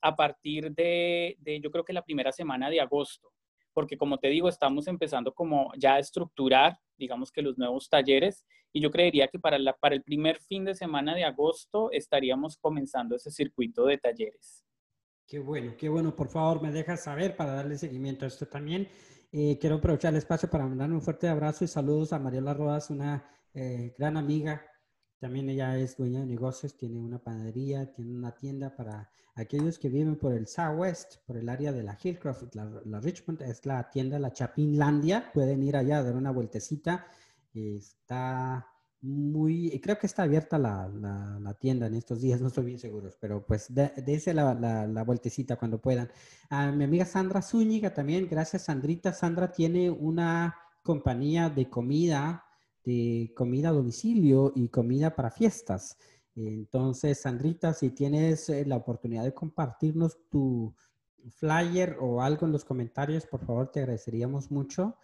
a 0.00 0.16
partir 0.16 0.72
de, 0.72 1.36
yo 1.62 1.70
creo 1.70 1.84
que 1.84 1.92
la 1.92 2.04
primera 2.04 2.32
semana 2.32 2.70
de 2.70 2.80
agosto, 2.80 3.32
porque 3.74 3.98
como 3.98 4.18
te 4.18 4.28
digo, 4.28 4.48
estamos 4.48 4.86
empezando 4.86 5.34
como 5.34 5.72
ya 5.76 5.94
a 5.94 5.98
estructurar, 5.98 6.78
digamos 6.96 7.30
que 7.30 7.42
los 7.42 7.58
nuevos 7.58 7.88
talleres, 7.88 8.46
y 8.72 8.80
yo 8.80 8.90
creería 8.90 9.28
que 9.28 9.38
para, 9.38 9.58
la, 9.58 9.74
para 9.74 9.94
el 9.94 10.02
primer 10.02 10.38
fin 10.40 10.64
de 10.64 10.74
semana 10.74 11.14
de 11.14 11.24
agosto 11.24 11.90
estaríamos 11.90 12.56
comenzando 12.56 13.16
ese 13.16 13.30
circuito 13.30 13.84
de 13.84 13.98
talleres. 13.98 14.64
Qué 15.26 15.38
bueno, 15.38 15.74
qué 15.76 15.88
bueno. 15.88 16.16
Por 16.16 16.28
favor, 16.28 16.62
me 16.62 16.72
dejas 16.72 17.04
saber 17.04 17.36
para 17.36 17.52
darle 17.52 17.76
seguimiento 17.76 18.24
a 18.24 18.28
esto 18.28 18.46
también. 18.46 18.88
Eh, 19.34 19.56
quiero 19.58 19.76
aprovechar 19.76 20.12
el 20.12 20.18
espacio 20.18 20.50
para 20.50 20.66
mandarle 20.66 20.94
un 20.94 21.00
fuerte 21.00 21.26
abrazo 21.26 21.64
y 21.64 21.68
saludos 21.68 22.12
a 22.12 22.18
Mariela 22.18 22.52
Rodas, 22.52 22.90
una 22.90 23.24
eh, 23.54 23.94
gran 23.96 24.18
amiga. 24.18 24.62
También 25.18 25.48
ella 25.48 25.78
es 25.78 25.96
dueña 25.96 26.20
de 26.20 26.26
negocios, 26.26 26.76
tiene 26.76 26.98
una 26.98 27.18
panadería, 27.18 27.90
tiene 27.94 28.14
una 28.14 28.32
tienda 28.32 28.76
para 28.76 29.08
aquellos 29.34 29.78
que 29.78 29.88
viven 29.88 30.16
por 30.16 30.34
el 30.34 30.46
Southwest, 30.46 31.24
por 31.24 31.38
el 31.38 31.48
área 31.48 31.72
de 31.72 31.82
la 31.82 31.96
Hillcroft, 32.02 32.54
la, 32.54 33.00
Richmond, 33.00 33.40
es 33.40 33.64
la 33.64 33.88
tienda 33.88 34.18
La 34.18 34.34
Chapinlandia. 34.34 35.32
Pueden 35.32 35.62
ir 35.62 35.76
allá 35.76 35.98
a 35.98 36.02
dar 36.02 36.14
una 36.16 36.30
vueltecita. 36.30 37.06
Está 37.54 38.66
muy, 39.02 39.80
creo 39.80 39.98
que 39.98 40.06
está 40.06 40.22
abierta 40.22 40.58
la, 40.58 40.88
la, 40.88 41.54
tienda 41.54 41.86
en 41.86 41.94
estos 41.94 42.20
días, 42.20 42.40
no 42.40 42.48
estoy 42.48 42.66
bien 42.66 42.78
seguro, 42.78 43.10
pero 43.20 43.44
pues 43.44 43.66
dése 43.68 44.32
la, 44.32 44.54
la, 44.54 45.04
vueltecita 45.04 45.56
cuando 45.56 45.80
puedan. 45.80 46.10
A 46.48 46.70
mi 46.70 46.84
amiga 46.84 47.04
Sandra 47.04 47.42
Zúñiga 47.42 47.92
también, 47.92 48.28
gracias 48.30 48.62
Sandrita. 48.62 49.12
Sandra 49.12 49.50
tiene 49.52 49.90
una 49.90 50.54
compañía 50.82 51.50
de 51.50 51.68
comida, 51.68 52.44
de 52.84 53.32
comida 53.36 53.70
a 53.70 53.72
domicilio 53.72 54.52
y 54.54 54.68
comida 54.68 55.14
para 55.14 55.30
fiestas. 55.30 55.96
Entonces, 56.34 57.20
Sandrita, 57.20 57.74
si 57.74 57.90
tienes 57.90 58.48
eh, 58.48 58.64
la 58.64 58.76
oportunidad 58.76 59.24
de 59.24 59.34
compartirnos 59.34 60.16
tu 60.30 60.74
flyer 61.30 61.96
o 62.00 62.22
algo 62.22 62.46
en 62.46 62.52
los 62.52 62.64
comentarios, 62.64 63.26
por 63.26 63.44
favor, 63.44 63.70
te 63.70 63.80
agradeceríamos 63.80 64.50
mucho. 64.50 64.96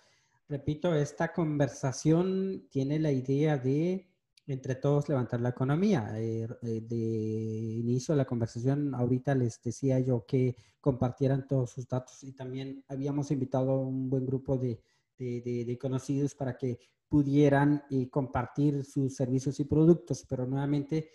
Repito, 0.48 0.94
esta 0.94 1.32
conversación 1.32 2.66
tiene 2.70 2.98
la 2.98 3.12
idea 3.12 3.58
de 3.58 4.08
entre 4.48 4.74
todos 4.74 5.08
levantar 5.08 5.40
la 5.40 5.50
economía. 5.50 6.10
Eh, 6.16 6.48
eh, 6.62 6.80
de 6.80 6.96
inicio 6.96 8.14
de 8.14 8.18
la 8.18 8.24
conversación, 8.24 8.94
ahorita 8.94 9.34
les 9.34 9.62
decía 9.62 10.00
yo 10.00 10.24
que 10.26 10.56
compartieran 10.80 11.46
todos 11.46 11.70
sus 11.70 11.86
datos 11.86 12.24
y 12.24 12.32
también 12.32 12.82
habíamos 12.88 13.30
invitado 13.30 13.72
a 13.72 13.78
un 13.78 14.08
buen 14.08 14.24
grupo 14.24 14.56
de, 14.56 14.80
de, 15.18 15.78
conocidos 15.78 16.34
para 16.34 16.56
que 16.56 16.78
pudieran 17.08 17.82
eh, 17.90 18.08
compartir 18.08 18.84
sus 18.84 19.14
servicios 19.14 19.60
y 19.60 19.64
productos, 19.64 20.24
pero 20.28 20.46
nuevamente 20.46 21.10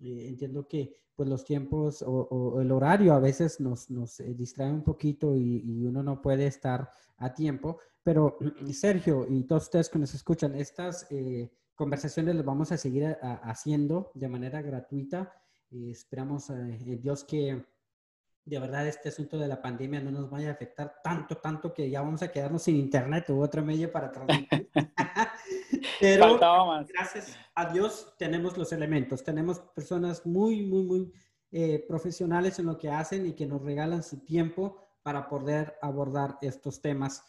entiendo 0.00 0.68
que 0.68 0.96
pues 1.14 1.28
los 1.28 1.44
tiempos 1.44 2.04
o, 2.06 2.60
el 2.60 2.72
horario 2.72 3.14
a 3.14 3.20
veces 3.20 3.60
nos, 3.60 3.88
nos 3.88 4.18
distrae 4.36 4.72
un 4.72 4.82
poquito 4.82 5.36
y, 5.36 5.62
y, 5.64 5.86
uno 5.86 6.02
no 6.02 6.20
puede 6.20 6.46
estar 6.46 6.90
a 7.16 7.32
tiempo, 7.32 7.78
pero 8.04 8.38
Sergio 8.72 9.26
y 9.28 9.42
todos 9.44 9.64
ustedes 9.64 9.88
que 9.88 9.98
nos 9.98 10.14
escuchan, 10.14 10.54
estas 10.54 11.08
conversaciones 11.74 12.36
las 12.36 12.44
vamos 12.44 12.70
a 12.70 12.76
seguir 12.76 13.16
haciendo 13.42 14.12
de 14.14 14.28
manera 14.28 14.62
gratuita. 14.62 15.32
Esperamos 15.70 16.50
eh, 16.50 16.98
Dios 17.00 17.24
que 17.24 17.64
de 18.44 18.58
verdad 18.58 18.86
este 18.86 19.08
asunto 19.08 19.38
de 19.38 19.48
la 19.48 19.60
pandemia 19.60 20.00
no 20.00 20.10
nos 20.10 20.30
vaya 20.30 20.50
a 20.50 20.52
afectar 20.52 21.00
tanto, 21.02 21.38
tanto 21.38 21.72
que 21.72 21.88
ya 21.88 22.02
vamos 22.02 22.22
a 22.22 22.30
quedarnos 22.30 22.62
sin 22.62 22.76
internet 22.76 23.30
u 23.30 23.40
otro 23.40 23.64
medio 23.64 23.90
para 23.90 24.12
transmitir. 24.12 24.70
Pero 26.00 26.38
gracias 26.38 27.36
a 27.54 27.72
Dios 27.72 28.14
tenemos 28.18 28.58
los 28.58 28.72
elementos, 28.72 29.24
tenemos 29.24 29.60
personas 29.60 30.26
muy, 30.26 30.62
muy, 30.66 30.82
muy 30.82 31.12
eh, 31.50 31.84
profesionales 31.88 32.58
en 32.58 32.66
lo 32.66 32.76
que 32.78 32.90
hacen 32.90 33.26
y 33.26 33.32
que 33.32 33.46
nos 33.46 33.62
regalan 33.62 34.02
su 34.02 34.24
tiempo 34.24 34.76
para 35.02 35.28
poder 35.28 35.76
abordar 35.80 36.38
estos 36.42 36.82
temas. 36.82 37.24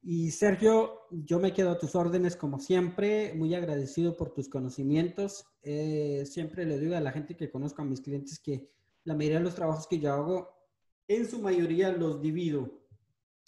Y 0.00 0.30
Sergio, 0.30 1.00
yo 1.10 1.40
me 1.40 1.52
quedo 1.52 1.70
a 1.70 1.78
tus 1.78 1.94
órdenes 1.94 2.36
como 2.36 2.60
siempre, 2.60 3.34
muy 3.34 3.54
agradecido 3.54 4.16
por 4.16 4.32
tus 4.32 4.48
conocimientos. 4.48 5.44
Eh, 5.62 6.24
siempre 6.24 6.64
le 6.64 6.78
digo 6.78 6.96
a 6.96 7.00
la 7.00 7.12
gente 7.12 7.36
que 7.36 7.50
conozco, 7.50 7.82
a 7.82 7.84
mis 7.84 8.00
clientes, 8.00 8.38
que 8.38 8.70
la 9.04 9.14
mayoría 9.14 9.38
de 9.38 9.44
los 9.44 9.54
trabajos 9.54 9.86
que 9.86 9.98
yo 9.98 10.12
hago, 10.12 10.48
en 11.08 11.28
su 11.28 11.40
mayoría 11.40 11.90
los 11.90 12.20
divido 12.20 12.70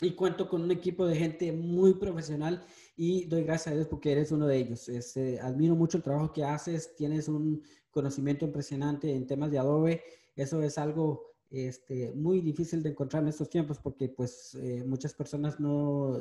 y 0.00 0.12
cuento 0.12 0.48
con 0.48 0.62
un 0.62 0.70
equipo 0.70 1.06
de 1.06 1.16
gente 1.16 1.52
muy 1.52 1.94
profesional 1.94 2.64
y 2.96 3.26
doy 3.26 3.44
gracias 3.44 3.72
a 3.72 3.76
Dios 3.76 3.86
porque 3.86 4.12
eres 4.12 4.32
uno 4.32 4.46
de 4.46 4.56
ellos. 4.56 4.88
Este, 4.88 5.38
admiro 5.40 5.76
mucho 5.76 5.98
el 5.98 6.02
trabajo 6.02 6.32
que 6.32 6.42
haces, 6.42 6.96
tienes 6.96 7.28
un 7.28 7.62
conocimiento 7.90 8.44
impresionante 8.44 9.14
en 9.14 9.26
temas 9.26 9.50
de 9.50 9.58
Adobe. 9.58 10.02
Eso 10.34 10.62
es 10.62 10.78
algo 10.78 11.29
este, 11.50 12.12
muy 12.12 12.40
difícil 12.40 12.82
de 12.82 12.90
encontrar 12.90 13.22
en 13.22 13.28
estos 13.28 13.50
tiempos 13.50 13.78
porque 13.78 14.08
pues 14.08 14.54
eh, 14.54 14.84
muchas 14.86 15.14
personas 15.14 15.58
no, 15.58 16.18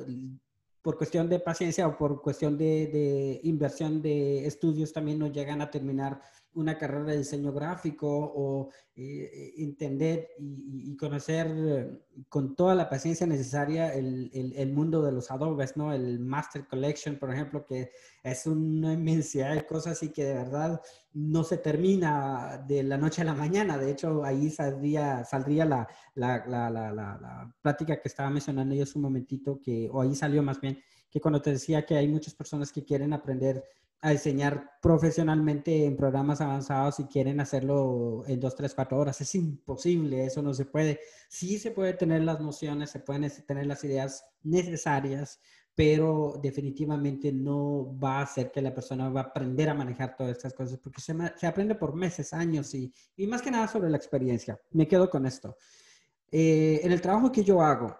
por 0.82 0.98
cuestión 0.98 1.30
de 1.30 1.40
paciencia 1.40 1.88
o 1.88 1.98
por 1.98 2.22
cuestión 2.22 2.58
de, 2.58 2.88
de, 2.88 3.40
inversión 3.44 4.02
de 4.02 4.46
estudios 4.46 4.92
también 4.92 5.20
no 5.20 5.28
llegan 5.28 5.62
a 5.62 5.70
terminar 5.70 6.22
una 6.54 6.78
carrera 6.78 7.12
de 7.12 7.18
diseño 7.20 7.52
gráfico 7.54 8.08
o 8.10 8.70
eh, 8.95 9.32
eh, 9.34 9.54
entender 9.58 10.30
y, 10.39 10.95
conocer 10.97 11.47
eh, 11.50 12.00
con 12.28 12.56
toda 12.56 12.76
la 12.76 12.89
paciencia 12.89 13.26
necesaria 13.26 13.93
el, 13.93 14.30
el, 14.34 14.74
mundo 14.74 15.02
de 15.02 15.12
los 15.12 15.32
adobes, 15.32 15.78
¿no? 15.78 15.93
El 15.93 16.20
Master 16.20 16.68
Collection, 16.68 17.18
por 17.18 17.32
ejemplo, 17.32 17.66
que 17.66 17.91
es 18.24 18.45
una 18.45 18.93
inmensidad 18.93 19.54
de 19.54 19.66
cosas 19.66 20.02
y 20.04 20.10
que 20.10 20.26
de 20.26 20.34
verdad 20.34 20.82
no 21.14 21.43
se 21.43 21.58
termina 21.58 22.64
de 22.68 22.84
la 22.84 22.97
noche 22.97 23.22
a 23.22 23.26
la 23.26 23.36
mañana. 23.36 23.78
De 23.78 23.91
hecho, 23.91 24.24
ahí 24.26 24.50
saldría, 24.50 25.24
saldría 25.24 25.66
la, 25.66 25.88
la, 26.16 26.45
la, 26.45 26.70
la 26.70 27.56
plática 27.62 28.02
que 28.02 28.10
estaba 28.10 28.30
mencionando 28.30 28.76
yo 28.76 28.84
hace 28.84 28.97
un 28.97 29.04
momentito, 29.04 29.62
que, 29.62 29.89
o 29.91 30.02
ahí 30.02 30.16
salió 30.16 30.43
más 30.43 30.60
bien, 30.60 30.80
que 31.10 31.22
cuando 31.22 31.41
te 31.41 31.51
decía 31.51 31.86
que 31.86 31.95
hay 31.97 32.07
muchas 32.07 32.34
personas 32.34 32.72
que 32.72 32.84
quieren 32.84 33.14
aprender 33.14 33.64
a 34.01 34.12
diseñar 34.12 34.72
profesionalmente 34.82 35.86
en 35.86 35.97
programas 35.97 36.39
avanzados 36.39 36.99
y 36.99 37.05
quieren 37.05 37.41
hacerlo 37.41 38.24
en 38.28 38.39
dos, 38.39 38.55
tres, 38.55 38.74
cuatro 38.74 38.97
horas. 38.97 39.20
Es 39.20 39.36
imposible, 39.36 40.26
eso 40.26 40.41
no 40.41 40.53
se 40.53 40.66
puede. 40.66 41.01
Sí 41.28 41.60
se 41.60 41.72
puede 41.72 41.93
tener 41.93 42.22
las 42.22 42.39
nociones, 42.39 42.91
se 42.91 42.99
pueden 42.99 43.30
tener 43.45 43.66
las 43.66 43.84
ideas 43.84 44.26
necesarias, 44.43 45.41
pero 45.76 46.39
definitivamente 46.41 47.32
no 47.34 47.97
va 47.99 48.20
a 48.20 48.24
hacer 48.24 48.51
que 48.51 48.62
la 48.62 48.74
persona 48.74 49.10
va 49.10 49.22
a 49.22 49.24
aprender 49.26 49.70
a 49.70 49.74
manejar 49.74 50.16
todas 50.16 50.38
estas 50.38 50.53
cosas, 50.53 50.80
porque 50.80 51.01
se, 51.01 51.47
aprende 51.47 51.76
por 51.76 51.93
meses, 51.93 52.34
años 52.34 52.74
y, 52.74 52.93
y, 53.18 53.28
más 53.28 53.41
que 53.41 53.51
nada 53.51 53.68
sobre 53.68 53.89
la 53.89 53.97
experiencia. 53.97 54.60
Me 54.72 54.88
quedo 54.88 55.10
con 55.10 55.26
esto. 55.26 55.57
Eh, 56.32 56.82
en 56.84 56.91
el 56.91 57.01
trabajo 57.01 57.32
que 57.32 57.43
yo 57.43 57.62
hago, 57.62 57.95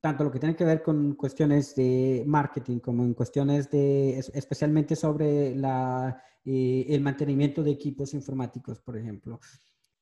tanto 0.00 0.24
lo 0.24 0.30
que 0.30 0.38
tiene 0.38 0.56
que 0.56 0.64
ver 0.64 0.82
con 0.82 1.14
cuestiones 1.14 1.74
de 1.74 2.24
marketing 2.26 2.78
como 2.78 3.04
en 3.04 3.14
cuestiones 3.14 3.70
de, 3.70 4.18
especialmente 4.18 4.96
sobre 4.96 5.54
la, 5.54 6.22
eh, 6.44 6.86
el 6.88 7.00
mantenimiento 7.00 7.62
de 7.62 7.72
equipos 7.72 8.14
informáticos, 8.14 8.80
por 8.80 8.96
ejemplo. 8.96 9.40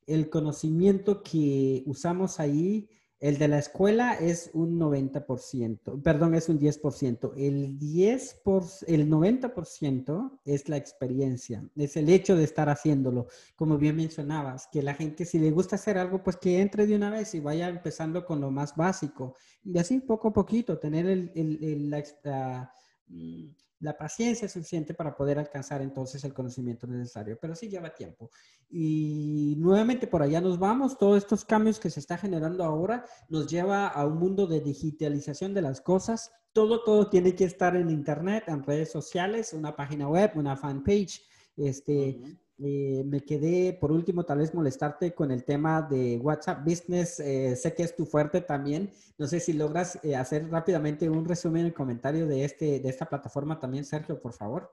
El 0.06 0.28
conocimiento 0.28 1.22
que 1.22 1.82
usamos 1.86 2.40
ahí 2.40 2.88
el 3.20 3.36
de 3.36 3.48
la 3.48 3.58
escuela 3.58 4.14
es 4.14 4.50
un 4.54 4.80
90%, 4.80 6.02
perdón, 6.02 6.34
es 6.34 6.48
un 6.48 6.58
10%. 6.58 7.32
El 7.36 7.78
10 7.78 8.40
por, 8.42 8.64
el 8.86 9.10
90% 9.10 10.40
es 10.46 10.68
la 10.70 10.78
experiencia, 10.78 11.62
es 11.76 11.96
el 11.98 12.08
hecho 12.08 12.34
de 12.34 12.44
estar 12.44 12.70
haciéndolo. 12.70 13.26
Como 13.56 13.76
bien 13.76 13.96
mencionabas, 13.96 14.68
que 14.72 14.82
la 14.82 14.94
gente 14.94 15.26
si 15.26 15.38
le 15.38 15.50
gusta 15.50 15.76
hacer 15.76 15.98
algo, 15.98 16.22
pues 16.22 16.38
que 16.38 16.60
entre 16.60 16.86
de 16.86 16.96
una 16.96 17.10
vez 17.10 17.34
y 17.34 17.40
vaya 17.40 17.68
empezando 17.68 18.24
con 18.24 18.40
lo 18.40 18.50
más 18.50 18.74
básico. 18.74 19.36
Y 19.62 19.78
así 19.78 20.00
poco 20.00 20.28
a 20.28 20.32
poquito, 20.32 20.78
tener 20.78 21.06
el, 21.06 21.30
el, 21.34 21.90
la, 21.90 22.72
mm, 23.08 23.48
la 23.80 23.96
paciencia 23.96 24.48
suficiente 24.48 24.94
para 24.94 25.16
poder 25.16 25.38
alcanzar 25.38 25.82
entonces 25.82 26.22
el 26.24 26.34
conocimiento 26.34 26.86
necesario, 26.86 27.38
pero 27.40 27.54
sí 27.54 27.68
lleva 27.68 27.94
tiempo. 27.94 28.30
Y 28.68 29.56
nuevamente 29.58 30.06
por 30.06 30.22
allá 30.22 30.40
nos 30.40 30.58
vamos, 30.58 30.98
todos 30.98 31.18
estos 31.18 31.44
cambios 31.44 31.80
que 31.80 31.90
se 31.90 32.00
está 32.00 32.16
generando 32.16 32.62
ahora 32.64 33.04
nos 33.28 33.46
lleva 33.46 33.88
a 33.88 34.06
un 34.06 34.18
mundo 34.18 34.46
de 34.46 34.60
digitalización 34.60 35.54
de 35.54 35.62
las 35.62 35.80
cosas. 35.80 36.30
Todo, 36.52 36.84
todo 36.84 37.08
tiene 37.08 37.34
que 37.34 37.44
estar 37.44 37.74
en 37.76 37.90
Internet, 37.90 38.44
en 38.48 38.62
redes 38.62 38.92
sociales, 38.92 39.52
una 39.52 39.74
página 39.74 40.08
web, 40.08 40.32
una 40.34 40.56
fanpage. 40.56 41.22
Este, 41.56 42.20
eh, 42.62 43.02
me 43.04 43.20
quedé, 43.20 43.72
por 43.72 43.90
último, 43.90 44.24
tal 44.24 44.38
vez 44.38 44.54
molestarte 44.54 45.14
con 45.14 45.30
el 45.30 45.44
tema 45.44 45.80
de 45.82 46.18
WhatsApp 46.18 46.62
Business. 46.64 47.18
Eh, 47.20 47.56
sé 47.56 47.74
que 47.74 47.82
es 47.82 47.96
tu 47.96 48.04
fuerte 48.04 48.42
también. 48.42 48.90
No 49.16 49.26
sé 49.26 49.40
si 49.40 49.54
logras 49.54 49.98
eh, 50.04 50.14
hacer 50.14 50.48
rápidamente 50.50 51.08
un 51.08 51.24
resumen 51.24 51.66
en 51.66 51.72
comentario 51.72 52.26
de, 52.26 52.44
este, 52.44 52.80
de 52.80 52.88
esta 52.88 53.06
plataforma 53.06 53.58
también, 53.58 53.84
Sergio, 53.84 54.20
por 54.20 54.34
favor. 54.34 54.72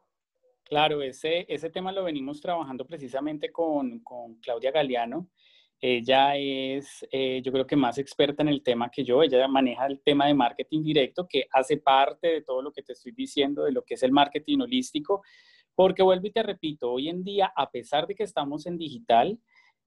Claro, 0.63 1.01
ese, 1.01 1.45
ese 1.47 1.69
tema 1.69 1.93
lo 1.93 2.03
venimos 2.03 2.41
trabajando 2.41 2.85
precisamente 2.85 3.51
con, 3.51 3.99
con 3.99 4.35
Claudia 4.35 4.71
Galeano. 4.71 5.29
Ella 5.79 6.35
es, 6.35 7.05
yo 7.11 7.51
creo 7.51 7.67
que 7.67 7.75
más 7.75 7.99
experta 7.99 8.41
en 8.41 8.49
el 8.49 8.63
tema 8.63 8.89
que 8.89 9.03
yo. 9.05 9.21
Ella 9.21 9.47
maneja 9.47 9.85
el 9.85 10.01
tema 10.01 10.25
de 10.25 10.33
marketing 10.33 10.83
directo, 10.83 11.27
que 11.27 11.45
hace 11.51 11.77
parte 11.77 12.27
de 12.27 12.41
todo 12.41 12.63
lo 12.63 12.71
que 12.71 12.81
te 12.81 12.93
estoy 12.93 13.11
diciendo, 13.11 13.63
de 13.63 13.71
lo 13.71 13.83
que 13.83 13.93
es 13.93 14.03
el 14.03 14.11
marketing 14.11 14.59
holístico. 14.61 15.21
Porque 15.77 16.01
vuelvo 16.01 16.25
y 16.25 16.31
te 16.31 16.41
repito, 16.41 16.91
hoy 16.91 17.07
en 17.07 17.23
día, 17.23 17.53
a 17.55 17.69
pesar 17.69 18.07
de 18.07 18.15
que 18.15 18.23
estamos 18.23 18.65
en 18.65 18.79
digital, 18.79 19.39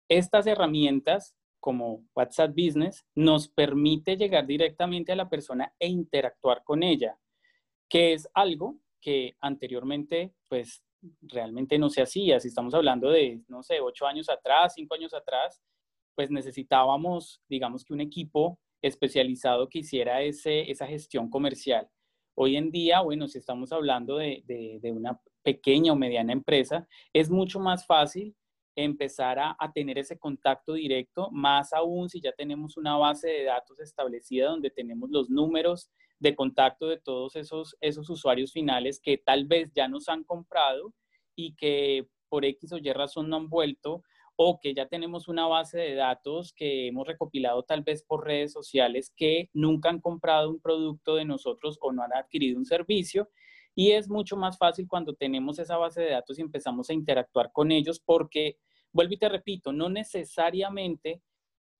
estas 0.09 0.47
herramientas 0.47 1.35
como 1.59 2.05
WhatsApp 2.15 2.53
Business 2.53 3.05
nos 3.17 3.49
permite 3.49 4.17
llegar 4.17 4.47
directamente 4.47 5.11
a 5.11 5.17
la 5.17 5.29
persona 5.29 5.75
e 5.81 5.89
interactuar 5.89 6.63
con 6.63 6.85
ella, 6.85 7.19
que 7.89 8.13
es 8.13 8.29
algo 8.33 8.79
que 9.01 9.35
anteriormente, 9.41 10.33
pues 10.49 10.85
realmente 11.21 11.77
no 11.81 11.91
se 11.91 12.03
hacía. 12.03 12.39
Si 12.39 12.47
estamos 12.47 12.75
hablando 12.75 13.11
de, 13.11 13.43
no 13.49 13.65
sé, 13.65 13.81
ocho 13.81 14.07
años 14.07 14.29
atrás, 14.29 14.75
cinco 14.77 14.95
años 14.95 15.13
atrás, 15.13 15.61
pues 16.15 16.31
necesitábamos, 16.31 17.43
digamos 17.49 17.85
que 17.85 17.93
un 17.93 18.03
equipo 18.03 18.61
especializado 18.83 19.69
que 19.69 19.81
hiciera 19.81 20.23
ese, 20.23 20.71
esa 20.71 20.87
gestión 20.87 21.29
comercial. 21.29 21.89
Hoy 22.37 22.57
en 22.57 22.71
día, 22.71 23.01
bueno, 23.01 23.27
si 23.27 23.39
estamos 23.39 23.73
hablando 23.73 24.17
de, 24.19 24.45
de, 24.47 24.93
una 24.93 25.21
pequeña 25.43 25.93
o 25.93 25.97
mediana 25.97 26.33
empresa, 26.33 26.87
es 27.13 27.31
mucho 27.31 27.61
más 27.61 27.87
fácil 27.87 28.35
empezar 28.75 29.39
a, 29.39 29.57
tener 29.75 29.99
ese 29.99 30.19
contacto 30.19 30.75
directo, 30.75 31.31
más 31.31 31.73
aún 31.73 32.09
si 32.09 32.21
ya 32.21 32.33
tenemos 32.33 32.77
una 32.77 32.97
base 32.97 33.29
de 33.29 33.45
datos 33.45 33.79
establecida 33.81 34.49
donde 34.49 34.71
tenemos 34.71 35.11
los 35.11 35.29
números 35.29 35.91
de 36.19 36.35
contacto 36.35 36.87
de 36.87 36.99
todos 36.99 37.37
esos, 37.37 37.77
esos 37.81 38.09
usuarios 38.09 38.53
finales 38.53 39.01
que 39.01 39.19
tal 39.19 39.45
vez 39.45 39.71
ya 39.75 39.89
nos 39.89 40.09
han 40.09 40.25
comprado 40.25 40.95
y 41.37 41.55
que 41.55 42.07
por 42.29 42.45
X 42.45 42.73
o 42.73 42.79
Y 42.79 42.93
razón 42.93 43.29
no 43.29 43.37
han 43.37 43.51
vuelto 43.51 44.03
o 44.37 44.59
que 44.61 44.75
ya 44.75 44.87
tenemos 44.87 45.29
una 45.29 45.47
base 45.47 45.79
de 45.79 45.95
datos 45.95 46.53
que 46.55 46.89
hemos 46.89 47.07
recopilado 47.07 47.63
tal 47.65 47.83
vez 47.83 48.03
por 48.03 48.25
redes 48.25 48.53
sociales 48.53 49.13
que 49.17 49.51
nunca 49.53 49.91
han 49.91 50.01
comprado 50.01 50.49
un 50.51 50.61
producto 50.61 51.17
de 51.17 51.25
nosotros 51.25 51.79
o 51.81 51.93
no 51.93 52.03
han 52.03 52.15
adquirido 52.15 52.59
un 52.59 52.65
servicio. 52.65 53.29
Y 53.75 53.93
es 53.93 54.09
mucho 54.09 54.37
más 54.37 54.59
fácil 54.59 54.87
cuando 54.87 55.15
tenemos 55.15 55.59
esa 55.59 55.77
base 55.77 56.03
de 56.03 56.11
datos 56.11 56.39
y 56.39 56.43
empezamos 56.43 56.91
a 56.91 56.93
interactuar 56.93 57.51
con 57.53 57.73
ellos 57.73 58.01
porque, 58.05 58.59
vuelvo 58.93 59.15
y 59.15 59.19
te 59.19 59.29
repito, 59.29 59.73
no 59.73 59.89
necesariamente 59.89 61.23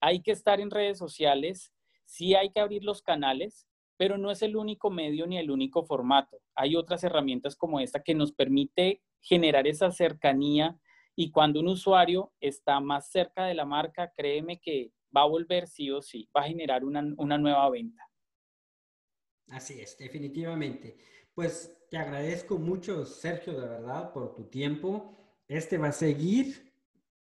hay 0.01 0.23
que 0.23 0.33
estar 0.33 0.61
en 0.61 0.71
redes 0.71 0.99
sociales, 0.99 1.73
sí 2.05 2.35
hay 2.35 2.51
que 2.51 2.61
abrir 2.61 2.83
los 2.85 3.03
canales, 3.03 3.69
pero 3.97 4.19
no 4.19 4.31
es 4.31 4.43
el 4.43 4.57
único 4.57 4.91
medio 4.91 5.27
ni 5.27 5.39
el 5.39 5.51
único 5.51 5.85
formato. 5.85 6.39
Hay 6.55 6.77
otras 6.77 7.05
herramientas 7.05 7.55
como 7.55 7.79
esta 7.79 8.03
que 8.03 8.15
nos 8.15 8.33
permite 8.33 9.03
generar 9.21 9.67
esa 9.67 9.91
cercanía 9.91 10.79
y 11.15 11.31
cuando 11.31 11.61
un 11.61 11.69
usuario 11.69 12.33
está 12.41 12.81
más 12.81 13.11
cerca 13.11 13.45
de 13.45 13.55
la 13.55 13.65
marca, 13.65 14.11
créeme 14.17 14.61
que 14.61 14.93
va 15.15 15.23
a 15.23 15.27
volver 15.27 15.69
sí 15.69 15.91
o 15.91 16.01
sí, 16.01 16.29
va 16.35 16.41
a 16.41 16.49
generar 16.49 16.85
una, 16.85 17.05
una 17.17 17.39
nueva 17.39 17.69
venta. 17.71 18.09
Así 19.49 19.81
es, 19.81 19.97
definitivamente. 19.99 20.97
Pues 21.35 21.79
te 21.91 21.97
agradezco 21.97 22.59
mucho, 22.59 23.07
Sergio, 23.07 23.59
de 23.59 23.67
verdad, 23.67 24.13
por 24.13 24.35
tu 24.35 24.45
tiempo. 24.45 25.17
Este 25.49 25.79
va 25.79 25.89
a 25.89 25.93
seguir 25.93 26.73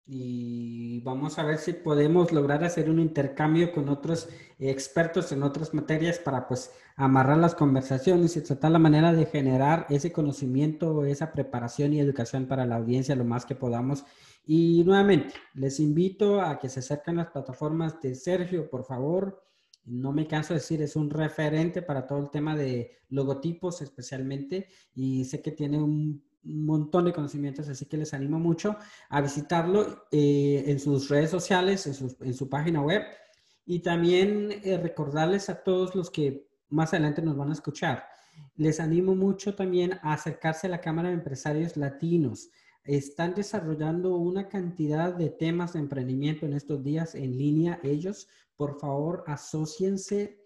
y 0.07 1.01
vamos 1.01 1.39
a 1.39 1.45
ver 1.45 1.59
si 1.59 1.73
podemos 1.75 2.33
lograr 2.33 2.65
hacer 2.65 2.89
un 2.89 2.99
intercambio 2.99 3.73
con 3.73 3.89
otros 3.89 4.29
expertos 4.59 5.33
en 5.33 5.43
otras 5.43 5.75
materias 5.75 6.19
para 6.19 6.49
pues 6.49 6.73
amarrar 6.97 7.39
las 7.39 7.55
conversaciones 7.55 8.37
y 8.37 8.41
tratar 8.41 8.71
la 8.71 8.79
manera 8.79 9.13
de 9.13 9.27
generar 9.27 9.87
ese 9.91 10.13
conocimiento, 10.13 11.05
esa 11.05 11.33
preparación 11.33 11.93
y 11.93 12.01
educación 12.01 12.47
para 12.47 12.67
la 12.67 12.77
audiencia 12.77 13.17
lo 13.17 13.25
más 13.25 13.45
que 13.45 13.55
podamos. 13.55 14.05
Y 14.47 14.83
nuevamente, 14.85 15.35
les 15.55 15.79
invito 15.79 16.41
a 16.41 16.59
que 16.59 16.69
se 16.69 16.81
acerquen 16.81 17.17
las 17.17 17.29
plataformas 17.29 18.01
de 18.01 18.15
Sergio, 18.15 18.71
por 18.71 18.85
favor. 18.85 19.48
No 19.89 20.13
me 20.13 20.27
canso 20.27 20.55
de 20.55 20.61
decir, 20.61 20.83
es 20.83 20.97
un 20.97 21.11
referente 21.11 21.83
para 21.83 22.07
todo 22.07 22.19
el 22.19 22.31
tema 22.31 22.57
de 22.57 22.99
logotipos 23.09 23.81
especialmente 23.83 24.69
y 24.95 25.25
sé 25.25 25.41
que 25.41 25.53
tiene 25.53 25.81
un 25.81 26.23
montón 26.43 27.05
de 27.05 27.13
conocimientos, 27.13 27.69
así 27.69 27.87
que 27.87 27.97
les 27.97 28.15
animo 28.15 28.39
mucho 28.39 28.77
a 29.09 29.21
visitarlo 29.21 30.05
eh, 30.11 30.65
en 30.67 30.79
sus 30.81 31.09
redes 31.09 31.31
sociales, 31.31 31.87
en 31.87 32.35
su, 32.35 32.49
página 32.49 32.81
web 32.81 33.03
y 33.67 33.81
también 33.81 34.53
eh, 34.63 34.79
recordarles 34.79 35.51
a 35.51 35.63
todos 35.63 35.95
los 35.95 36.11
que 36.11 36.49
más 36.69 36.93
adelante 36.93 37.23
nos 37.23 37.37
van 37.37 37.51
a 37.51 37.55
escuchar. 37.55 38.05
Les 38.57 38.81
animo 38.81 39.15
mucho 39.15 39.55
también 39.55 39.95
a 40.03 40.13
acercarse 40.13 40.67
a 40.67 40.71
la 40.71 40.81
Cámara 40.81 41.09
de 41.09 41.15
Empresarios 41.15 41.77
Latinos. 41.77 42.51
Están 42.85 43.35
desarrollando 43.35 44.17
una 44.17 44.49
cantidad 44.49 45.13
de 45.13 45.29
temas 45.29 45.73
de 45.73 45.81
emprendimiento 45.81 46.47
en 46.47 46.55
estos 46.55 46.83
días 46.83 47.15
en 47.15 47.37
línea. 47.37 47.81
Ellos, 47.83 48.29
por 48.59 48.79
favor, 48.79 49.25
asociense. 49.27 50.45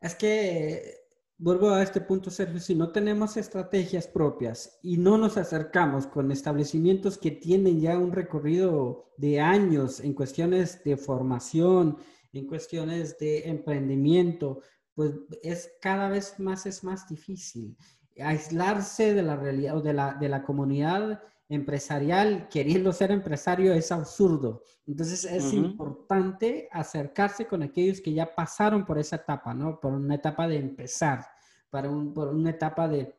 Es 0.00 0.14
que 0.14 0.94
vuelvo 1.36 1.70
a 1.70 1.82
este 1.82 2.00
punto, 2.00 2.30
Sergio, 2.30 2.60
si 2.60 2.74
no 2.74 2.92
tenemos 2.92 3.36
estrategias 3.36 4.06
propias 4.06 4.78
y 4.80 4.96
no 4.96 5.18
nos 5.18 5.36
acercamos 5.36 6.06
con 6.06 6.30
establecimientos 6.30 7.18
que 7.18 7.32
tienen 7.32 7.80
ya 7.80 7.98
un 7.98 8.12
recorrido 8.12 9.12
de 9.18 9.40
años 9.40 10.00
en 10.00 10.14
cuestiones 10.14 10.84
de 10.84 10.96
formación, 10.96 11.98
en 12.32 12.46
cuestiones 12.46 13.18
de 13.18 13.48
emprendimiento, 13.48 14.60
pues 14.94 15.12
es 15.42 15.72
cada 15.82 16.08
vez 16.08 16.38
más 16.38 16.64
es 16.64 16.84
más 16.84 17.08
difícil 17.08 17.76
aislarse 18.20 19.14
de 19.14 19.22
la 19.22 19.34
realidad 19.36 19.78
o 19.78 19.82
de 19.82 19.92
la, 19.92 20.14
de 20.14 20.28
la 20.28 20.44
comunidad 20.44 21.20
empresarial 21.48 22.48
queriendo 22.48 22.92
ser 22.92 23.10
empresario 23.10 23.72
es 23.74 23.92
absurdo. 23.92 24.62
Entonces 24.86 25.24
es 25.24 25.52
importante 25.52 26.68
acercarse 26.72 27.46
con 27.46 27.62
aquellos 27.62 28.00
que 28.00 28.12
ya 28.12 28.34
pasaron 28.34 28.84
por 28.84 28.98
esa 28.98 29.16
etapa, 29.16 29.54
¿no? 29.54 29.80
Por 29.80 29.92
una 29.92 30.14
etapa 30.14 30.48
de 30.48 30.56
empezar, 30.56 31.26
para 31.70 31.88
por 32.12 32.28
una 32.28 32.50
etapa 32.50 32.88
de 32.88 33.14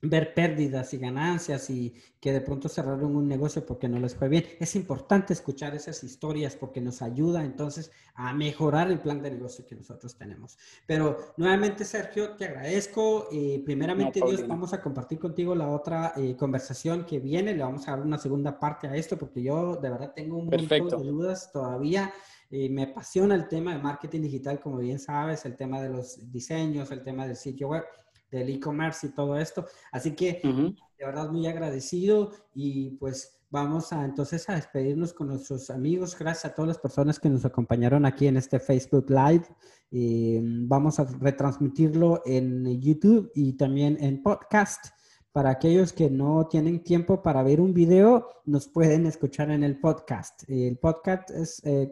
ver 0.00 0.32
pérdidas 0.32 0.94
y 0.94 0.98
ganancias 0.98 1.70
y 1.70 1.94
que 2.20 2.32
de 2.32 2.40
pronto 2.40 2.68
cerraron 2.68 3.16
un 3.16 3.26
negocio 3.28 3.64
porque 3.64 3.88
no 3.88 3.98
les 3.98 4.14
fue 4.14 4.28
bien. 4.28 4.44
Es 4.60 4.76
importante 4.76 5.32
escuchar 5.32 5.74
esas 5.74 6.02
historias 6.04 6.56
porque 6.56 6.80
nos 6.80 7.02
ayuda 7.02 7.44
entonces 7.44 7.90
a 8.14 8.32
mejorar 8.32 8.90
el 8.90 9.00
plan 9.00 9.22
de 9.22 9.30
negocio 9.30 9.66
que 9.66 9.74
nosotros 9.74 10.16
tenemos. 10.16 10.56
Pero 10.86 11.34
nuevamente, 11.36 11.84
Sergio, 11.84 12.30
te 12.36 12.46
agradezco. 12.46 13.28
Eh, 13.32 13.62
primeramente, 13.64 14.20
Dios, 14.24 14.46
vamos 14.46 14.72
a 14.72 14.80
compartir 14.80 15.18
contigo 15.18 15.54
la 15.54 15.68
otra 15.68 16.12
eh, 16.16 16.36
conversación 16.36 17.04
que 17.04 17.18
viene. 17.18 17.54
Le 17.54 17.62
vamos 17.62 17.86
a 17.88 17.92
dar 17.92 18.00
una 18.00 18.18
segunda 18.18 18.58
parte 18.58 18.86
a 18.86 18.94
esto 18.94 19.18
porque 19.18 19.42
yo 19.42 19.76
de 19.76 19.90
verdad 19.90 20.12
tengo 20.14 20.38
un 20.38 20.46
montón 20.46 21.02
de 21.02 21.08
dudas 21.08 21.50
todavía. 21.52 22.12
Eh, 22.50 22.70
me 22.70 22.84
apasiona 22.84 23.34
el 23.34 23.46
tema 23.46 23.74
de 23.74 23.82
marketing 23.82 24.22
digital, 24.22 24.58
como 24.58 24.78
bien 24.78 24.98
sabes, 24.98 25.44
el 25.44 25.54
tema 25.54 25.82
de 25.82 25.90
los 25.90 26.32
diseños, 26.32 26.90
el 26.90 27.02
tema 27.02 27.26
del 27.26 27.36
sitio 27.36 27.68
web 27.68 27.84
del 28.30 28.50
e-commerce 28.50 29.06
y 29.06 29.10
todo 29.10 29.36
esto. 29.38 29.66
Así 29.92 30.14
que 30.14 30.40
de 30.42 31.04
verdad 31.04 31.30
muy 31.30 31.46
agradecido 31.46 32.32
y 32.54 32.90
pues 32.98 33.38
vamos 33.50 33.92
a 33.92 34.04
entonces 34.04 34.48
a 34.48 34.54
despedirnos 34.54 35.12
con 35.12 35.28
nuestros 35.28 35.70
amigos. 35.70 36.16
Gracias 36.18 36.52
a 36.52 36.54
todas 36.54 36.68
las 36.68 36.78
personas 36.78 37.18
que 37.18 37.28
nos 37.28 37.44
acompañaron 37.44 38.04
aquí 38.04 38.26
en 38.26 38.36
este 38.36 38.60
Facebook 38.60 39.06
Live. 39.08 39.44
Eh, 39.90 40.40
vamos 40.42 40.98
a 40.98 41.04
retransmitirlo 41.04 42.22
en 42.26 42.80
YouTube 42.80 43.30
y 43.34 43.54
también 43.54 43.96
en 44.00 44.22
podcast. 44.22 44.86
Para 45.32 45.50
aquellos 45.50 45.92
que 45.92 46.10
no 46.10 46.48
tienen 46.48 46.82
tiempo 46.82 47.22
para 47.22 47.42
ver 47.42 47.60
un 47.60 47.72
video, 47.72 48.28
nos 48.44 48.66
pueden 48.66 49.06
escuchar 49.06 49.50
en 49.50 49.62
el 49.62 49.78
podcast. 49.78 50.42
El 50.48 50.78
podcast 50.78 51.30
es, 51.30 51.62
eh, 51.64 51.90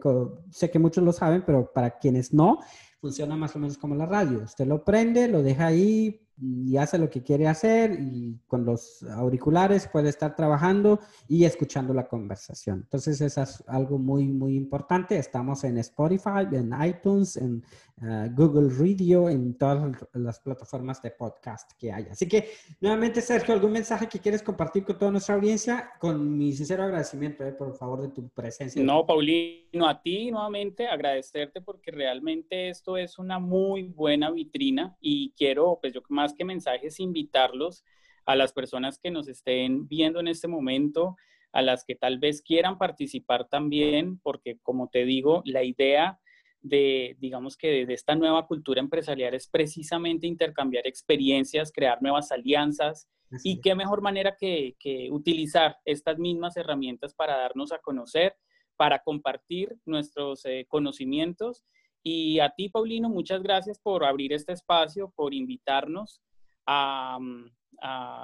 sé 0.51 0.69
que 0.69 0.79
muchos 0.79 1.03
lo 1.03 1.13
saben, 1.13 1.43
pero 1.45 1.71
para 1.71 1.97
quienes 1.97 2.33
no, 2.33 2.59
funciona 2.99 3.37
más 3.37 3.55
o 3.55 3.59
menos 3.59 3.77
como 3.77 3.95
la 3.95 4.05
radio. 4.05 4.41
Usted 4.43 4.65
lo 4.65 4.83
prende, 4.83 5.27
lo 5.27 5.43
deja 5.43 5.67
ahí, 5.67 6.26
y 6.39 6.77
hace 6.77 6.97
lo 6.97 7.09
que 7.09 7.23
quiere 7.23 7.47
hacer 7.47 7.97
y 7.99 8.39
con 8.47 8.65
los 8.65 9.03
auriculares 9.03 9.87
puede 9.87 10.09
estar 10.09 10.35
trabajando 10.35 10.99
y 11.27 11.45
escuchando 11.45 11.93
la 11.93 12.07
conversación. 12.07 12.81
Entonces, 12.83 13.21
eso 13.21 13.41
es 13.41 13.63
algo 13.67 13.97
muy, 13.97 14.27
muy 14.27 14.55
importante. 14.55 15.17
Estamos 15.17 15.63
en 15.63 15.77
Spotify, 15.79 16.47
en 16.51 16.73
iTunes, 16.85 17.37
en 17.37 17.63
uh, 18.01 18.29
Google 18.35 18.69
Radio, 18.69 19.29
en 19.29 19.57
todas 19.57 19.97
las 20.13 20.39
plataformas 20.39 21.01
de 21.01 21.11
podcast 21.11 21.71
que 21.77 21.91
hay. 21.91 22.05
Así 22.11 22.27
que, 22.27 22.49
nuevamente, 22.81 23.21
Sergio, 23.21 23.53
¿algún 23.53 23.71
mensaje 23.71 24.07
que 24.07 24.19
quieres 24.19 24.43
compartir 24.43 24.83
con 24.83 24.97
toda 24.97 25.11
nuestra 25.11 25.35
audiencia? 25.35 25.91
Con 25.99 26.37
mi 26.37 26.53
sincero 26.53 26.83
agradecimiento, 26.83 27.43
eh, 27.45 27.51
por 27.51 27.75
favor, 27.75 28.01
de 28.01 28.09
tu 28.09 28.29
presencia. 28.29 28.83
No, 28.83 29.05
Paulino, 29.05 29.87
a 29.87 30.01
ti 30.01 30.29
nuevamente 30.29 30.87
agradecerte 30.87 31.61
porque 31.61 31.91
realmente 31.91 32.69
esto 32.69 32.97
es 32.97 33.17
una 33.17 33.39
muy 33.39 33.83
buena 33.83 34.29
vitrina 34.31 34.95
y 35.01 35.31
quiero, 35.31 35.79
pues 35.81 35.93
yo 35.93 36.01
más 36.09 36.26
que 36.33 36.45
mensajes, 36.45 36.99
invitarlos 36.99 37.83
a 38.25 38.35
las 38.35 38.53
personas 38.53 38.99
que 38.99 39.11
nos 39.11 39.27
estén 39.27 39.87
viendo 39.87 40.19
en 40.19 40.27
este 40.27 40.47
momento, 40.47 41.15
a 41.53 41.61
las 41.61 41.85
que 41.85 41.95
tal 41.95 42.19
vez 42.19 42.41
quieran 42.41 42.77
participar 42.77 43.47
también, 43.47 44.19
porque 44.19 44.57
como 44.61 44.89
te 44.89 45.05
digo, 45.05 45.41
la 45.45 45.63
idea 45.63 46.19
de, 46.61 47.15
digamos 47.19 47.55
que 47.55 47.85
de, 47.85 47.93
esta 47.93 48.15
nueva 48.15 48.45
cultura 48.47 48.81
empresarial 48.81 49.33
es 49.33 49.47
precisamente 49.47 50.27
intercambiar 50.27 50.85
experiencias, 50.85 51.71
crear 51.71 52.01
nuevas 52.01 52.31
alianzas 52.31 53.07
y 53.43 53.61
qué 53.61 53.75
mejor 53.75 54.01
manera 54.01 54.35
que, 54.37 54.75
utilizar 55.11 55.77
estas 55.85 56.17
mismas 56.17 56.57
herramientas 56.57 57.13
para 57.13 57.37
darnos 57.37 57.71
a 57.71 57.79
conocer, 57.79 58.35
para 58.75 58.99
compartir 58.99 59.75
nuestros 59.85 60.45
eh, 60.45 60.65
conocimientos 60.67 61.63
y 62.03 62.39
a 62.39 62.49
ti, 62.49 62.69
Paulino, 62.69 63.09
muchas 63.09 63.43
gracias 63.43 63.79
por 63.79 64.05
abrir 64.05 64.33
este 64.33 64.53
espacio, 64.53 65.11
por 65.15 65.33
invitarnos 65.33 66.21
a, 66.65 67.19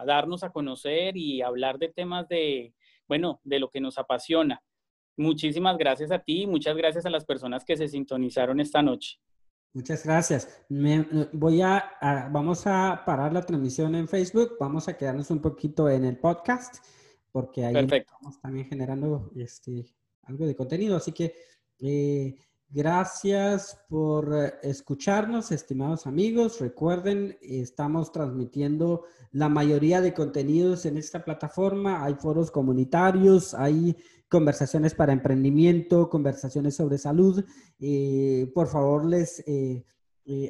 darnos 0.05 0.43
a 0.43 0.51
conocer 0.51 1.17
y 1.17 1.41
hablar 1.41 1.77
de 1.77 1.89
temas 1.89 2.27
de, 2.27 2.73
bueno, 3.07 3.39
de 3.43 3.59
lo 3.59 3.69
que 3.69 3.81
nos 3.81 3.97
apasiona. 3.97 4.61
Muchísimas 5.15 5.77
gracias 5.77 6.11
a 6.11 6.19
ti 6.19 6.43
y 6.43 6.47
muchas 6.47 6.75
gracias 6.75 7.05
a 7.05 7.09
las 7.09 7.25
personas 7.25 7.63
que 7.63 7.77
se 7.77 7.87
sintonizaron 7.87 8.59
esta 8.59 8.81
noche. 8.81 9.19
Muchas 9.73 10.05
gracias. 10.05 10.65
voy 11.33 11.61
a, 11.61 12.29
vamos 12.31 12.65
a 12.67 13.03
parar 13.05 13.33
la 13.33 13.41
transmisión 13.41 13.95
en 13.95 14.07
Facebook, 14.07 14.55
vamos 14.59 14.87
a 14.87 14.95
quedarnos 14.95 15.31
un 15.31 15.41
poquito 15.41 15.89
en 15.89 16.05
el 16.05 16.17
podcast, 16.17 16.83
porque 17.31 17.65
ahí 17.65 17.75
estamos 17.91 18.39
también 18.39 18.67
generando 18.67 19.31
este, 19.35 19.85
algo 20.23 20.45
de 20.45 20.55
contenido. 20.55 20.95
Así 20.95 21.11
que 21.11 21.33
eh, 21.79 22.35
Gracias 22.75 23.79
por 23.87 24.33
eh, 24.35 24.55
escucharnos, 24.63 25.51
estimados 25.51 26.07
amigos. 26.07 26.59
Recuerden, 26.59 27.37
estamos 27.39 28.11
transmitiendo 28.11 29.03
la 29.31 29.47
mayoría 29.47 30.01
de 30.01 30.15
contenidos 30.15 30.87
en 30.87 30.97
esta 30.97 31.23
plataforma. 31.23 32.03
Hay 32.03 32.15
foros 32.15 32.49
comunitarios, 32.49 33.53
hay 33.53 33.95
conversaciones 34.27 34.95
para 34.95 35.13
emprendimiento, 35.13 36.09
conversaciones 36.09 36.75
sobre 36.75 36.97
salud. 36.97 37.45
Eh, 37.79 38.51
por 38.55 38.65
favor, 38.65 39.05
les 39.05 39.43
eh, 39.45 39.85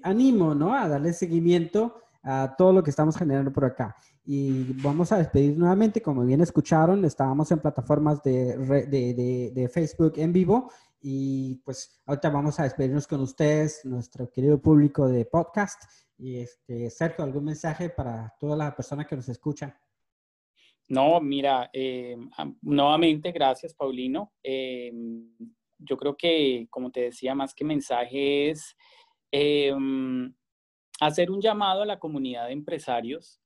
animo 0.02 0.56
¿no? 0.56 0.74
a 0.74 0.88
darle 0.88 1.12
seguimiento 1.12 1.96
a 2.24 2.56
todo 2.58 2.72
lo 2.72 2.84
que 2.84 2.92
estamos 2.92 3.18
generando 3.18 3.52
por 3.52 3.66
acá. 3.66 3.98
Y 4.24 4.82
vamos 4.82 5.12
a 5.12 5.18
despedir 5.18 5.58
nuevamente, 5.58 6.02
como 6.02 6.24
bien 6.24 6.40
escucharon, 6.40 7.04
estábamos 7.04 7.52
en 7.52 7.60
plataformas 7.60 8.24
de, 8.24 8.56
de, 8.88 9.52
de 9.54 9.68
Facebook 9.68 10.14
en 10.16 10.32
vivo 10.32 10.70
y 11.06 11.56
pues 11.66 12.02
ahorita 12.06 12.30
vamos 12.30 12.58
a 12.60 12.64
despedirnos 12.64 13.08
con 13.08 13.20
ustedes, 13.20 13.84
nuestro 13.84 14.32
querido 14.32 14.62
público 14.62 15.10
de 15.10 15.26
podcast. 15.26 15.84
Y 16.18 16.38
este, 16.38 16.90
Sergio, 16.90 17.26
¿algún 17.26 17.44
mensaje 17.44 17.90
para 17.90 18.34
todas 18.40 18.58
las 18.58 18.74
personas 18.74 19.06
que 19.06 19.18
nos 19.18 19.28
escuchan? 19.28 19.76
No, 20.88 21.20
mira, 21.20 21.70
eh, 21.74 22.16
nuevamente 22.62 23.34
gracias, 23.34 23.74
Paulino. 23.74 24.32
Eh, 24.42 24.94
yo 25.78 25.98
creo 25.98 26.16
que, 26.16 26.68
como 26.70 26.90
te 26.90 27.02
decía, 27.02 27.36
más 27.36 27.54
que 27.54 27.66
mensaje 27.66 28.52
es, 28.52 28.74
eh, 29.30 29.74
hacer 31.02 31.32
un 31.32 31.42
llamado 31.42 31.82
a 31.82 31.86
la 31.86 32.00
comunidad 32.00 32.48
de 32.48 32.54
empresarios, 32.54 33.42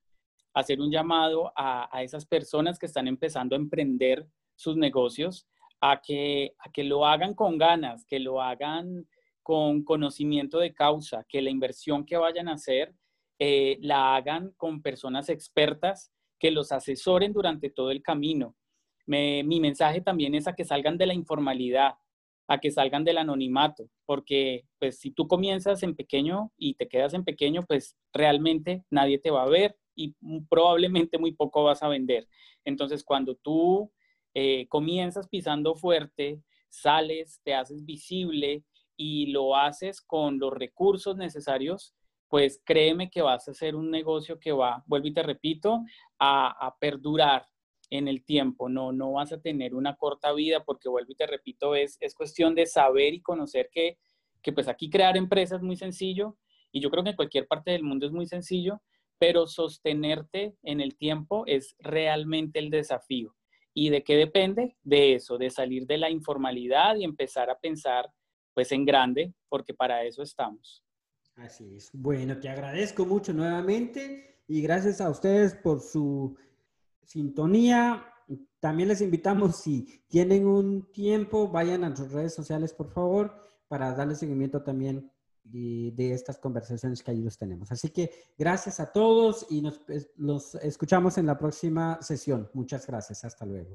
hacer 0.54 0.80
un 0.80 0.92
llamado 0.92 1.52
a, 1.56 1.90
a 1.92 2.04
esas 2.04 2.28
personas 2.28 2.78
que 2.78 2.86
están 2.86 3.08
empezando 3.08 3.56
a 3.56 3.60
emprender 3.60 4.28
sus 4.56 4.78
negocios, 4.78 5.48
a 5.82 6.02
que, 6.02 6.54
a 6.60 6.72
que 6.72 6.84
lo 6.84 7.06
hagan 7.06 7.34
con 7.34 7.58
ganas, 7.58 8.06
que 8.06 8.20
lo 8.20 8.42
hagan 8.42 9.08
con 9.44 9.84
conocimiento 9.84 10.60
de 10.60 10.74
causa, 10.74 11.26
que 11.28 11.42
la 11.42 11.50
inversión 11.50 12.06
que 12.06 12.18
vayan 12.18 12.50
a 12.50 12.54
hacer 12.54 12.94
eh, 13.40 13.78
la 13.82 14.16
hagan 14.16 14.52
con 14.58 14.82
personas 14.82 15.30
expertas 15.30 16.12
que 16.40 16.52
los 16.52 16.72
asesoren 16.72 17.34
durante 17.34 17.70
todo 17.70 17.92
el 17.92 18.02
camino. 18.02 18.56
mi 19.06 19.60
mensaje 19.60 20.02
también 20.02 20.36
es 20.36 20.48
a 20.48 20.54
que 20.54 20.66
salgan 20.66 20.98
de 20.98 21.06
la 21.08 21.14
informalidad, 21.14 21.94
a 22.48 22.60
que 22.60 22.72
salgan 22.72 23.04
del 23.04 23.18
anonimato, 23.20 23.90
porque 24.06 24.66
pues 24.80 25.00
si 25.00 25.12
tú 25.12 25.28
comienzas 25.28 25.84
en 25.84 25.96
pequeño 25.96 26.52
y 26.58 26.76
te 26.76 26.88
quedas 26.88 27.14
en 27.14 27.24
pequeño, 27.24 27.64
pues 27.64 27.96
realmente 28.14 28.84
nadie 28.90 29.20
te 29.20 29.32
va 29.32 29.44
a 29.44 29.50
ver 29.50 29.78
y 29.96 30.16
probablemente 30.50 31.18
muy 31.18 31.32
poco 31.34 31.64
vas 31.64 31.84
a 31.84 31.88
vender. 31.88 32.28
Entonces, 32.66 33.04
cuando 33.04 33.36
tú 33.36 33.92
eh, 34.40 34.68
comienzas 34.68 35.28
pisando 35.28 35.74
fuerte, 35.74 36.44
sales, 36.70 37.42
te 37.44 37.56
haces 37.56 37.84
visible 37.84 38.64
y 38.96 39.32
lo 39.32 39.56
haces 39.56 40.00
con 40.00 40.38
los 40.38 40.54
recursos 40.54 41.18
necesarios, 41.18 41.96
pues 42.28 42.62
créeme 42.64 43.10
que 43.10 43.24
vas 43.24 43.48
a 43.48 43.52
hacer 43.52 43.76
un 43.76 43.90
negocio 43.90 44.40
que 44.40 44.52
va, 44.52 44.84
vuelvo 44.86 45.08
y 45.08 45.14
te 45.16 45.24
repito, 45.24 45.84
a, 46.20 46.76
perdurar 46.80 47.48
en 47.90 48.08
el 48.08 48.24
tiempo, 48.24 48.70
no, 48.70 48.92
no 48.92 49.14
vas 49.14 49.32
a 49.32 49.42
tener 49.42 49.74
una 49.74 49.96
corta 49.96 50.32
vida 50.34 50.64
porque 50.64 50.88
vuelvo 50.88 51.14
y 51.14 51.16
te 51.16 51.26
repito, 51.26 51.74
es, 51.74 51.98
es 52.00 52.14
cuestión 52.14 52.54
de 52.54 52.68
saber 52.68 53.16
y 53.16 53.22
conocer 53.24 53.70
que, 53.72 53.98
que 54.44 54.54
pues 54.54 54.68
aquí 54.68 54.92
crear 54.92 55.18
empresas 55.18 55.62
es 55.62 55.64
muy 55.64 55.78
sencillo 55.78 56.38
y 56.72 56.80
yo 56.80 56.92
creo 56.92 57.04
que 57.04 57.10
en 57.10 57.16
cualquier 57.16 57.48
parte 57.48 57.72
del 57.72 57.82
mundo 57.82 58.06
es 58.06 58.12
muy 58.12 58.28
sencillo, 58.28 58.84
pero 59.18 59.48
sostenerte 59.48 60.56
en 60.62 60.80
el 60.80 60.96
tiempo 60.96 61.44
es 61.48 61.76
realmente 61.80 62.60
el 62.60 62.70
desafío. 62.70 63.37
¿Y 63.80 63.92
de 63.92 64.04
qué 64.04 64.16
depende? 64.16 64.76
De 64.82 65.14
eso, 65.14 65.38
de 65.38 65.52
salir 65.52 65.86
de 65.86 66.00
la 66.00 66.10
informalidad 66.10 66.96
y 66.96 67.04
empezar 67.04 67.52
a 67.52 67.60
pensar 67.60 68.12
pues 68.56 68.72
en 68.72 68.84
grande, 68.86 69.36
porque 69.50 69.72
para 69.72 70.04
eso 70.04 70.24
estamos. 70.24 70.84
Así 71.36 71.76
es. 71.76 71.92
Bueno, 71.94 72.40
te 72.40 72.50
agradezco 72.50 73.06
mucho 73.06 73.34
nuevamente 73.34 74.42
y 74.48 74.64
gracias 74.64 75.00
a 75.00 75.12
ustedes 75.12 75.54
por 75.54 75.80
su 75.80 76.36
sintonía. 77.04 78.04
También 78.60 78.90
les 78.90 79.02
invitamos, 79.02 79.58
si 79.58 80.02
tienen 80.08 80.48
un 80.48 80.92
tiempo, 80.92 81.48
vayan 81.48 81.84
a 81.84 81.96
sus 81.96 82.12
redes 82.12 82.34
sociales, 82.34 82.74
por 82.74 82.92
favor, 82.92 83.40
para 83.68 83.94
darle 83.94 84.16
seguimiento 84.16 84.64
también 84.64 85.12
de 85.44 86.14
estas 86.14 86.40
conversaciones 86.40 87.04
que 87.04 87.12
ellos 87.12 87.38
tenemos. 87.38 87.72
Así 87.72 87.90
que 87.90 88.10
gracias 88.38 88.80
a 88.80 88.92
todos 88.92 89.46
y 89.50 89.62
nos, 89.62 89.82
nos 90.16 90.56
escuchamos 90.56 91.18
en 91.18 91.28
la 91.28 91.38
próxima 91.38 92.00
sesión. 92.02 92.50
Muchas 92.54 92.88
gracias. 92.88 93.24
Hasta 93.24 93.46
luego. 93.46 93.66